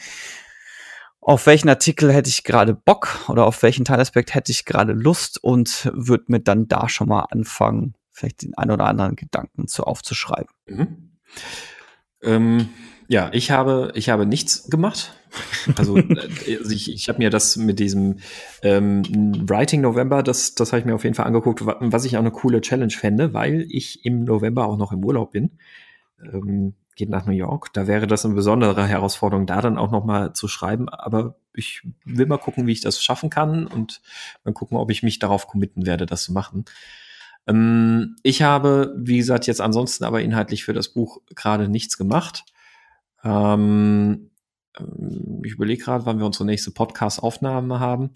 auf 1.21 1.47
welchen 1.47 1.69
Artikel 1.69 2.13
hätte 2.13 2.31
ich 2.31 2.43
gerade 2.43 2.75
Bock 2.75 3.29
oder 3.29 3.47
auf 3.47 3.63
welchen 3.63 3.85
Teilaspekt 3.85 4.35
hätte 4.35 4.51
ich 4.51 4.65
gerade 4.65 4.93
Lust 4.93 5.43
und 5.43 5.91
würde 5.93 6.25
mir 6.29 6.41
dann 6.41 6.69
da 6.69 6.89
schon 6.89 7.09
mal 7.09 7.27
anfangen, 7.31 7.95
vielleicht 8.11 8.43
den 8.43 8.57
ein 8.57 8.71
oder 8.71 8.87
anderen 8.87 9.15
Gedanken 9.15 9.69
zu 9.69 9.85
aufzuschreiben. 9.85 10.51
Mhm. 10.67 11.19
Ähm, 12.23 12.69
ja, 13.09 13.31
ich 13.33 13.51
habe, 13.51 13.91
ich 13.95 14.11
habe 14.11 14.27
nichts 14.27 14.69
gemacht. 14.69 15.15
Also, 15.77 15.97
äh, 15.97 16.59
also 16.59 16.71
ich, 16.71 16.93
ich 16.93 17.09
habe 17.09 17.19
mir 17.19 17.31
das 17.31 17.57
mit 17.57 17.79
diesem 17.79 18.19
ähm, 18.63 19.03
Writing 19.49 19.81
November, 19.81 20.23
das, 20.23 20.55
das 20.55 20.73
habe 20.73 20.81
ich 20.81 20.87
mir 20.87 20.95
auf 20.95 21.05
jeden 21.05 21.17
Fall 21.17 21.27
angeguckt, 21.27 21.65
was 21.65 22.05
ich 22.05 22.17
auch 22.17 22.21
eine 22.21 22.31
coole 22.31 22.61
Challenge 22.61 22.93
fände, 22.93 23.33
weil 23.33 23.67
ich 23.71 24.05
im 24.05 24.25
November 24.25 24.67
auch 24.67 24.77
noch 24.77 24.93
im 24.93 25.05
Urlaub 25.05 25.33
bin. 25.33 25.59
Ähm, 26.23 26.75
geht 26.97 27.09
nach 27.09 27.25
New 27.25 27.33
York. 27.33 27.73
Da 27.73 27.87
wäre 27.87 28.07
das 28.07 28.27
eine 28.27 28.35
besondere 28.35 28.87
Herausforderung, 28.87 29.47
da 29.47 29.63
dann 29.63 29.79
auch 29.79 29.91
noch 29.91 30.05
mal 30.05 30.35
zu 30.35 30.49
schreiben. 30.49 30.89
Aber 30.91 31.37
ich 31.55 31.83
will 32.05 32.27
mal 32.27 32.39
gucken, 32.39 32.67
wie 32.67 32.73
ich 32.73 32.81
das 32.83 33.03
schaffen 33.03 33.31
kann 33.31 33.67
und 33.67 34.03
mal 34.45 34.53
gucken, 34.53 34.77
ob 34.77 34.91
ich 34.91 35.03
mich 35.03 35.19
darauf 35.19 35.47
committen 35.47 35.87
werde, 35.87 36.05
das 36.05 36.25
zu 36.25 36.33
machen. 36.33 36.67
Ähm, 37.47 38.17
ich 38.23 38.43
habe, 38.43 38.93
wie 38.99 39.17
gesagt, 39.17 39.47
jetzt 39.47 39.63
ansonsten 39.63 40.05
aber 40.05 40.21
inhaltlich 40.21 40.65
für 40.65 40.75
das 40.75 40.89
Buch 40.89 41.23
gerade 41.35 41.69
nichts 41.69 41.97
gemacht. 41.97 42.45
Ähm, 43.25 44.31
ähm, 44.79 45.43
ich 45.45 45.53
überlege 45.53 45.83
gerade, 45.83 46.07
wann 46.07 46.19
wir 46.19 46.27
unsere 46.27 46.45
nächste 46.45 46.71
Podcast-Aufnahme 46.71 47.81
haben. 47.81 48.11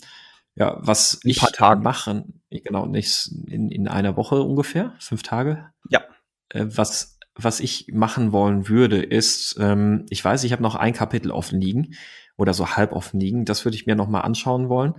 Ja, 0.54 0.76
was 0.80 1.20
ich 1.24 1.40
paar 1.40 1.52
Tagen. 1.52 1.82
machen, 1.82 2.42
genau, 2.50 2.86
nächst, 2.86 3.32
in, 3.48 3.70
in 3.70 3.88
einer 3.88 4.16
Woche 4.16 4.42
ungefähr, 4.42 4.94
fünf 4.98 5.22
Tage. 5.22 5.70
Ja. 5.88 6.02
Äh, 6.50 6.66
was, 6.68 7.18
was 7.34 7.60
ich 7.60 7.86
machen 7.92 8.32
wollen 8.32 8.68
würde, 8.68 9.02
ist, 9.02 9.56
ähm, 9.58 10.04
ich 10.10 10.22
weiß, 10.22 10.44
ich 10.44 10.52
habe 10.52 10.62
noch 10.62 10.74
ein 10.74 10.92
Kapitel 10.92 11.30
offen 11.30 11.60
liegen 11.60 11.94
oder 12.36 12.52
so 12.52 12.76
halb 12.76 12.92
offen 12.92 13.18
liegen. 13.18 13.44
Das 13.44 13.64
würde 13.64 13.76
ich 13.76 13.86
mir 13.86 13.96
noch 13.96 14.08
mal 14.08 14.20
anschauen 14.20 14.68
wollen. 14.68 14.94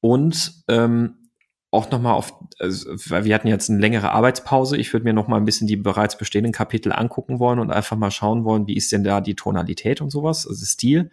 Und 0.00 0.64
ähm, 0.68 1.23
auch 1.74 1.90
noch 1.90 2.00
mal 2.00 2.12
auf, 2.12 2.32
also, 2.58 2.90
wir 2.94 3.34
hatten 3.34 3.48
jetzt 3.48 3.68
eine 3.68 3.80
längere 3.80 4.12
Arbeitspause. 4.12 4.76
Ich 4.76 4.92
würde 4.92 5.04
mir 5.04 5.12
noch 5.12 5.28
mal 5.28 5.36
ein 5.36 5.44
bisschen 5.44 5.66
die 5.66 5.76
bereits 5.76 6.16
bestehenden 6.16 6.52
Kapitel 6.52 6.92
angucken 6.92 7.38
wollen 7.38 7.58
und 7.58 7.70
einfach 7.70 7.96
mal 7.96 8.10
schauen 8.10 8.44
wollen, 8.44 8.66
wie 8.66 8.76
ist 8.76 8.92
denn 8.92 9.04
da 9.04 9.20
die 9.20 9.34
Tonalität 9.34 10.00
und 10.00 10.10
sowas, 10.10 10.46
also 10.46 10.64
Stil. 10.64 11.10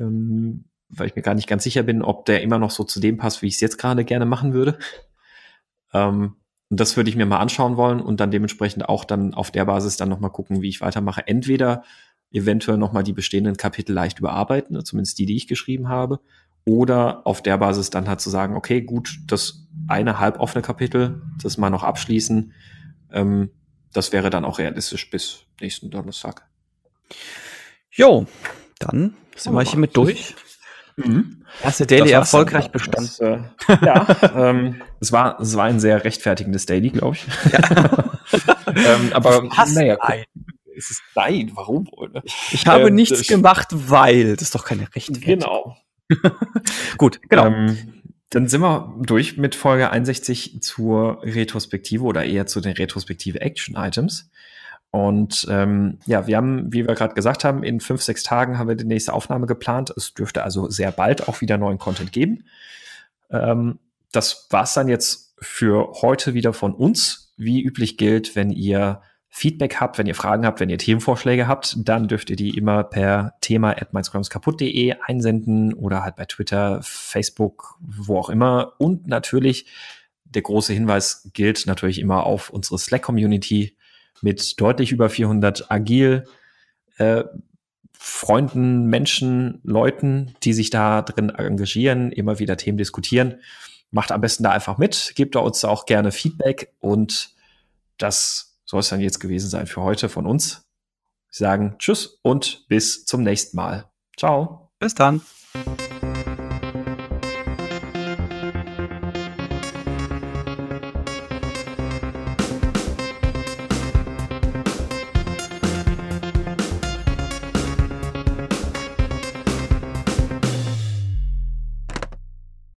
Ähm, 0.00 0.64
weil 0.88 1.06
ich 1.06 1.16
mir 1.16 1.22
gar 1.22 1.34
nicht 1.34 1.48
ganz 1.48 1.64
sicher 1.64 1.82
bin, 1.82 2.02
ob 2.02 2.24
der 2.26 2.42
immer 2.42 2.58
noch 2.58 2.70
so 2.70 2.84
zu 2.84 2.98
dem 3.00 3.18
passt, 3.18 3.42
wie 3.42 3.46
ich 3.46 3.54
es 3.54 3.60
jetzt 3.60 3.78
gerade 3.78 4.04
gerne 4.04 4.26
machen 4.26 4.52
würde. 4.52 4.78
Ähm, 5.92 6.36
und 6.70 6.80
das 6.80 6.96
würde 6.96 7.08
ich 7.08 7.16
mir 7.16 7.26
mal 7.26 7.38
anschauen 7.38 7.76
wollen 7.76 8.00
und 8.00 8.20
dann 8.20 8.30
dementsprechend 8.30 8.88
auch 8.88 9.04
dann 9.04 9.32
auf 9.32 9.50
der 9.50 9.64
Basis 9.64 9.96
dann 9.96 10.08
nochmal 10.08 10.32
gucken, 10.32 10.60
wie 10.60 10.68
ich 10.68 10.80
weitermache. 10.80 11.26
Entweder 11.26 11.82
eventuell 12.30 12.76
nochmal 12.76 13.04
die 13.04 13.14
bestehenden 13.14 13.56
Kapitel 13.56 13.92
leicht 13.92 14.18
überarbeiten, 14.18 14.84
zumindest 14.84 15.18
die, 15.18 15.26
die 15.26 15.36
ich 15.36 15.46
geschrieben 15.46 15.88
habe, 15.88 16.20
oder 16.66 17.26
auf 17.26 17.42
der 17.42 17.56
Basis 17.56 17.88
dann 17.88 18.08
halt 18.08 18.20
zu 18.20 18.28
sagen, 18.28 18.54
okay, 18.54 18.82
gut, 18.82 19.20
das 19.26 19.67
eine 19.88 20.18
halboffene 20.18 20.62
Kapitel, 20.62 21.22
das 21.42 21.58
mal 21.58 21.70
noch 21.70 21.82
abschließen, 21.82 22.52
ähm, 23.12 23.50
das 23.92 24.12
wäre 24.12 24.30
dann 24.30 24.44
auch 24.44 24.58
realistisch 24.58 25.10
bis 25.10 25.46
nächsten 25.60 25.90
Donnerstag. 25.90 26.46
Jo, 27.90 28.26
dann 28.78 29.14
sind 29.34 29.54
wir 29.54 29.62
hiermit 29.62 29.96
durch. 29.96 30.34
Mhm. 30.96 31.44
Erste 31.62 31.86
Daily 31.86 32.10
erfolgreich 32.10 32.70
bestanden. 32.70 33.10
Das, 33.66 33.78
äh, 33.80 33.86
ja, 33.86 34.06
ähm, 34.34 34.82
es, 35.00 35.12
war, 35.12 35.40
es 35.40 35.56
war 35.56 35.64
ein 35.64 35.80
sehr 35.80 36.04
rechtfertigendes 36.04 36.66
Daily, 36.66 36.90
glaube 36.90 37.16
ich. 37.16 37.52
Ja. 37.52 38.10
ähm, 38.74 39.12
aber 39.12 39.48
naja, 39.72 39.96
es 40.76 40.90
ist 40.90 41.02
nein, 41.14 41.52
warum 41.54 41.88
wohl? 41.90 42.10
Ne? 42.10 42.22
Ich 42.52 42.66
habe 42.66 42.88
ähm, 42.88 42.94
nichts 42.94 43.26
gemacht, 43.26 43.68
weil 43.70 44.36
das 44.36 44.42
ist 44.42 44.54
doch 44.54 44.64
keine 44.64 44.82
Rechtfertigung. 44.94 45.38
Genau. 45.38 45.76
Gut, 46.96 47.20
genau. 47.28 47.46
Ähm, 47.46 47.97
dann 48.30 48.48
sind 48.48 48.60
wir 48.60 48.94
durch 49.00 49.38
mit 49.38 49.54
Folge 49.54 49.90
61 49.90 50.60
zur 50.62 51.22
Retrospektive 51.22 52.04
oder 52.04 52.24
eher 52.24 52.46
zu 52.46 52.60
den 52.60 52.72
Retrospektive 52.72 53.40
Action 53.40 53.76
Items. 53.76 54.30
Und 54.90 55.46
ähm, 55.50 55.98
ja, 56.06 56.26
wir 56.26 56.36
haben, 56.36 56.72
wie 56.72 56.86
wir 56.86 56.94
gerade 56.94 57.14
gesagt 57.14 57.44
haben, 57.44 57.62
in 57.62 57.80
fünf, 57.80 58.02
sechs 58.02 58.22
Tagen 58.22 58.58
haben 58.58 58.68
wir 58.68 58.74
die 58.74 58.84
nächste 58.84 59.12
Aufnahme 59.12 59.46
geplant. 59.46 59.92
Es 59.96 60.14
dürfte 60.14 60.42
also 60.42 60.68
sehr 60.70 60.92
bald 60.92 61.28
auch 61.28 61.40
wieder 61.40 61.58
neuen 61.58 61.78
Content 61.78 62.12
geben. 62.12 62.44
Ähm, 63.30 63.78
das 64.12 64.46
war's 64.50 64.74
dann 64.74 64.88
jetzt 64.88 65.34
für 65.40 65.92
heute 66.00 66.34
wieder 66.34 66.52
von 66.52 66.74
uns. 66.74 67.32
Wie 67.36 67.62
üblich 67.62 67.98
gilt, 67.98 68.34
wenn 68.34 68.50
ihr 68.50 69.02
Feedback 69.30 69.76
habt, 69.76 69.98
wenn 69.98 70.06
ihr 70.06 70.14
Fragen 70.14 70.46
habt, 70.46 70.60
wenn 70.60 70.70
ihr 70.70 70.78
Themenvorschläge 70.78 71.46
habt, 71.46 71.76
dann 71.78 72.08
dürft 72.08 72.30
ihr 72.30 72.36
die 72.36 72.56
immer 72.56 72.82
per 72.82 73.34
Thema 73.40 73.70
at 73.70 73.90
kaputt.de 74.30 74.94
einsenden 75.06 75.74
oder 75.74 76.02
halt 76.02 76.16
bei 76.16 76.24
Twitter, 76.24 76.80
Facebook, 76.82 77.76
wo 77.80 78.18
auch 78.18 78.30
immer. 78.30 78.72
Und 78.78 79.06
natürlich, 79.06 79.66
der 80.24 80.42
große 80.42 80.72
Hinweis 80.72 81.30
gilt 81.34 81.66
natürlich 81.66 82.00
immer 82.00 82.24
auf 82.24 82.50
unsere 82.50 82.78
Slack-Community 82.78 83.76
mit 84.22 84.60
deutlich 84.60 84.92
über 84.92 85.10
400 85.10 85.70
agil 85.70 86.24
äh, 86.96 87.24
Freunden, 87.92 88.86
Menschen, 88.86 89.60
Leuten, 89.64 90.34
die 90.44 90.52
sich 90.52 90.70
da 90.70 91.02
drin 91.02 91.30
engagieren, 91.30 92.12
immer 92.12 92.38
wieder 92.38 92.56
Themen 92.56 92.78
diskutieren. 92.78 93.40
Macht 93.90 94.12
am 94.12 94.20
besten 94.20 94.44
da 94.44 94.50
einfach 94.50 94.78
mit, 94.78 95.12
gebt 95.16 95.34
da 95.34 95.40
uns 95.40 95.64
auch 95.64 95.84
gerne 95.84 96.12
Feedback 96.12 96.72
und 96.78 97.34
das 97.96 98.47
soll 98.68 98.80
es 98.80 98.90
dann 98.90 99.00
jetzt 99.00 99.18
gewesen 99.18 99.48
sein 99.48 99.66
für 99.66 99.82
heute 99.82 100.08
von 100.08 100.26
uns. 100.26 100.66
Wir 101.30 101.46
sagen 101.46 101.76
Tschüss 101.78 102.18
und 102.22 102.66
bis 102.68 103.04
zum 103.06 103.22
nächsten 103.22 103.56
Mal. 103.56 103.90
Ciao. 104.16 104.70
Bis 104.78 104.94
dann. 104.94 105.22